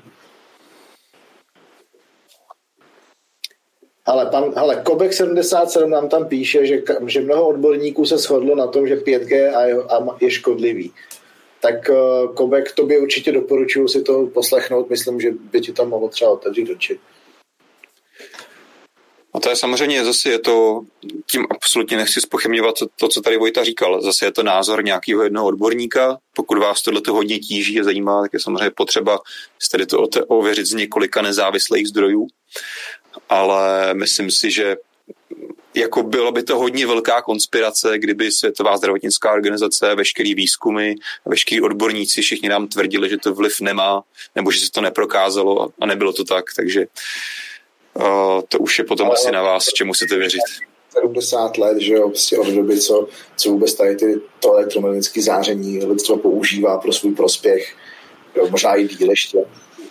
[4.06, 8.66] Ale, pan, ale Kobek 77 nám tam píše, že, že mnoho odborníků se shodlo na
[8.66, 10.92] tom, že 5G a je, a je škodlivý.
[11.60, 16.08] Tak uh, Kobek, tobě určitě doporučuji si to poslechnout, myslím, že by ti to mohlo
[16.08, 16.98] třeba otevřít oči.
[19.36, 20.80] A to je samozřejmě zase je to,
[21.30, 24.02] tím absolutně nechci spochybňovat to, co tady Vojta říkal.
[24.02, 26.18] Zase je to názor nějakého jednoho odborníka.
[26.36, 29.18] Pokud vás tohle to hodně tíží a zajímá, tak je samozřejmě potřeba
[29.58, 32.26] si tady to ověřit z několika nezávislých zdrojů.
[33.28, 34.76] Ale myslím si, že
[35.74, 40.94] jako bylo by to hodně velká konspirace, kdyby Světová zdravotnická organizace, veškerý výzkumy,
[41.24, 44.02] veškerý odborníci všichni nám tvrdili, že to vliv nemá,
[44.34, 46.86] nebo že se to neprokázalo a nebylo to tak, takže
[48.48, 50.40] to už je potom asi na vás, čemu chcete věřit.
[50.92, 55.84] 70 let, že jo, prostě od doby, co, co vůbec tady ty, to elektromagnetické záření
[55.84, 57.76] lidstvo používá pro svůj prospěch.
[58.36, 59.38] Jo, možná i díl ještě.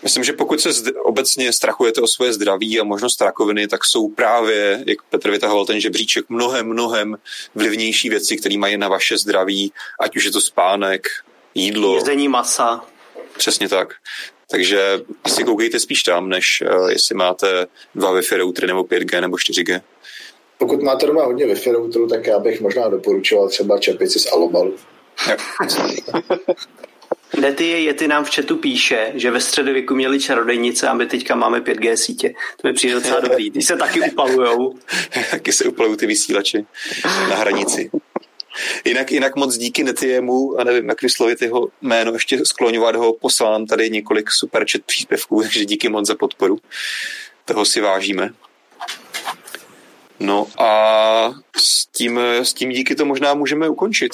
[0.03, 4.07] Myslím, že pokud se zd- obecně strachujete o svoje zdraví a možnost rakoviny, tak jsou
[4.07, 7.17] právě, jak Petr vytahoval ten žebříček, mnohem, mnohem
[7.55, 11.07] vlivnější věci, které mají na vaše zdraví, ať už je to spánek,
[11.55, 11.95] jídlo.
[11.95, 12.85] Jezení masa.
[13.37, 13.93] Přesně tak.
[14.51, 19.35] Takže asi koukejte spíš tam, než uh, jestli máte dva Wi-Fi routery nebo 5G nebo
[19.35, 19.81] 4G.
[20.57, 24.75] Pokud máte doma hodně Wi-Fi routerů, tak já bych možná doporučoval třeba čepici z Alobalu.
[27.41, 31.35] Dety je Yeti nám v chatu píše, že ve středověku měli čarodejnice a my teďka
[31.35, 32.33] máme 5G sítě.
[32.61, 33.51] To mi přijde docela dobrý.
[33.51, 34.75] Ty se taky upalujou.
[35.31, 36.63] taky se upalují ty vysílače
[37.29, 37.89] na hranici.
[38.85, 43.65] Jinak, jinak moc díky Netiemu, a nevím, jak vyslovit jeho jméno, ještě skloňovat ho, poslám
[43.65, 46.57] tady několik super chat příspěvků, takže díky moc za podporu.
[47.45, 48.29] Toho si vážíme.
[50.19, 54.11] No a s tím, s tím díky to možná můžeme ukončit.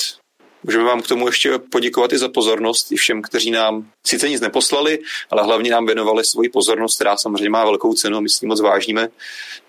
[0.64, 4.42] Můžeme vám k tomu ještě poděkovat i za pozornost, i všem, kteří nám sice nic
[4.42, 8.48] neposlali, ale hlavně nám věnovali svoji pozornost, která samozřejmě má velkou cenu my s ní
[8.48, 9.10] moc vážíme.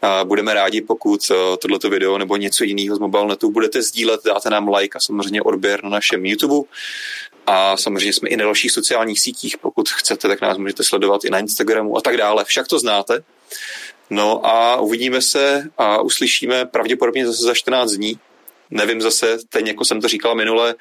[0.03, 4.51] A budeme rádi, pokud eh, tohleto video nebo něco jiného z mobilnetu budete sdílet, dáte
[4.51, 6.69] nám like a samozřejmě odběr na našem YouTube.
[7.47, 11.31] A samozřejmě jsme i na dalších sociálních sítích, pokud chcete, tak nás můžete sledovat i
[11.31, 12.45] na Instagramu a tak dále.
[12.45, 13.25] Však to znáte.
[14.11, 18.19] No a uvidíme se a uslyšíme pravděpodobně zase za 14 dní
[18.73, 20.75] nevím zase, teď jako jsem to říkal minule,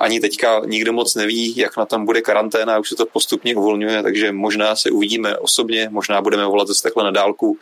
[0.00, 4.02] ani teďka nikdo moc neví, jak na tom bude karanténa, už se to postupně uvolňuje,
[4.02, 7.58] takže možná se uvidíme osobně, možná budeme volat zase takhle na dálku.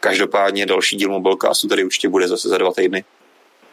[0.00, 3.04] Každopádně další díl Mobilecastu tady určitě bude zase za dva týdny.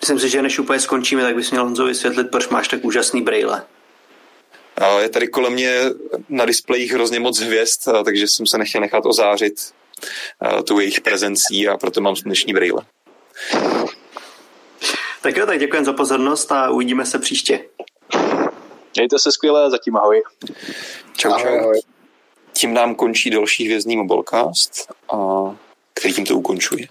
[0.01, 3.21] Myslím si, že než úplně skončíme, tak bys měl Honzo vysvětlit, proč máš tak úžasný
[3.21, 3.63] brejle.
[5.01, 5.81] Je tady kolem mě
[6.29, 9.53] na displejích hrozně moc hvězd, takže jsem se nechtěl nechat ozářit
[10.67, 12.81] tu jejich prezencí a proto mám sluneční brýle.
[15.21, 17.65] Tak jo, tak děkujeme za pozornost a uvidíme se příště.
[18.95, 20.23] Mějte se skvěle, zatím ahoj.
[21.17, 21.47] Čau, čau.
[21.47, 21.81] Ahoj, ahoj.
[22.53, 25.17] Tím nám končí další hvězdný mobilecast, a
[25.93, 26.87] který tím to ukončuje.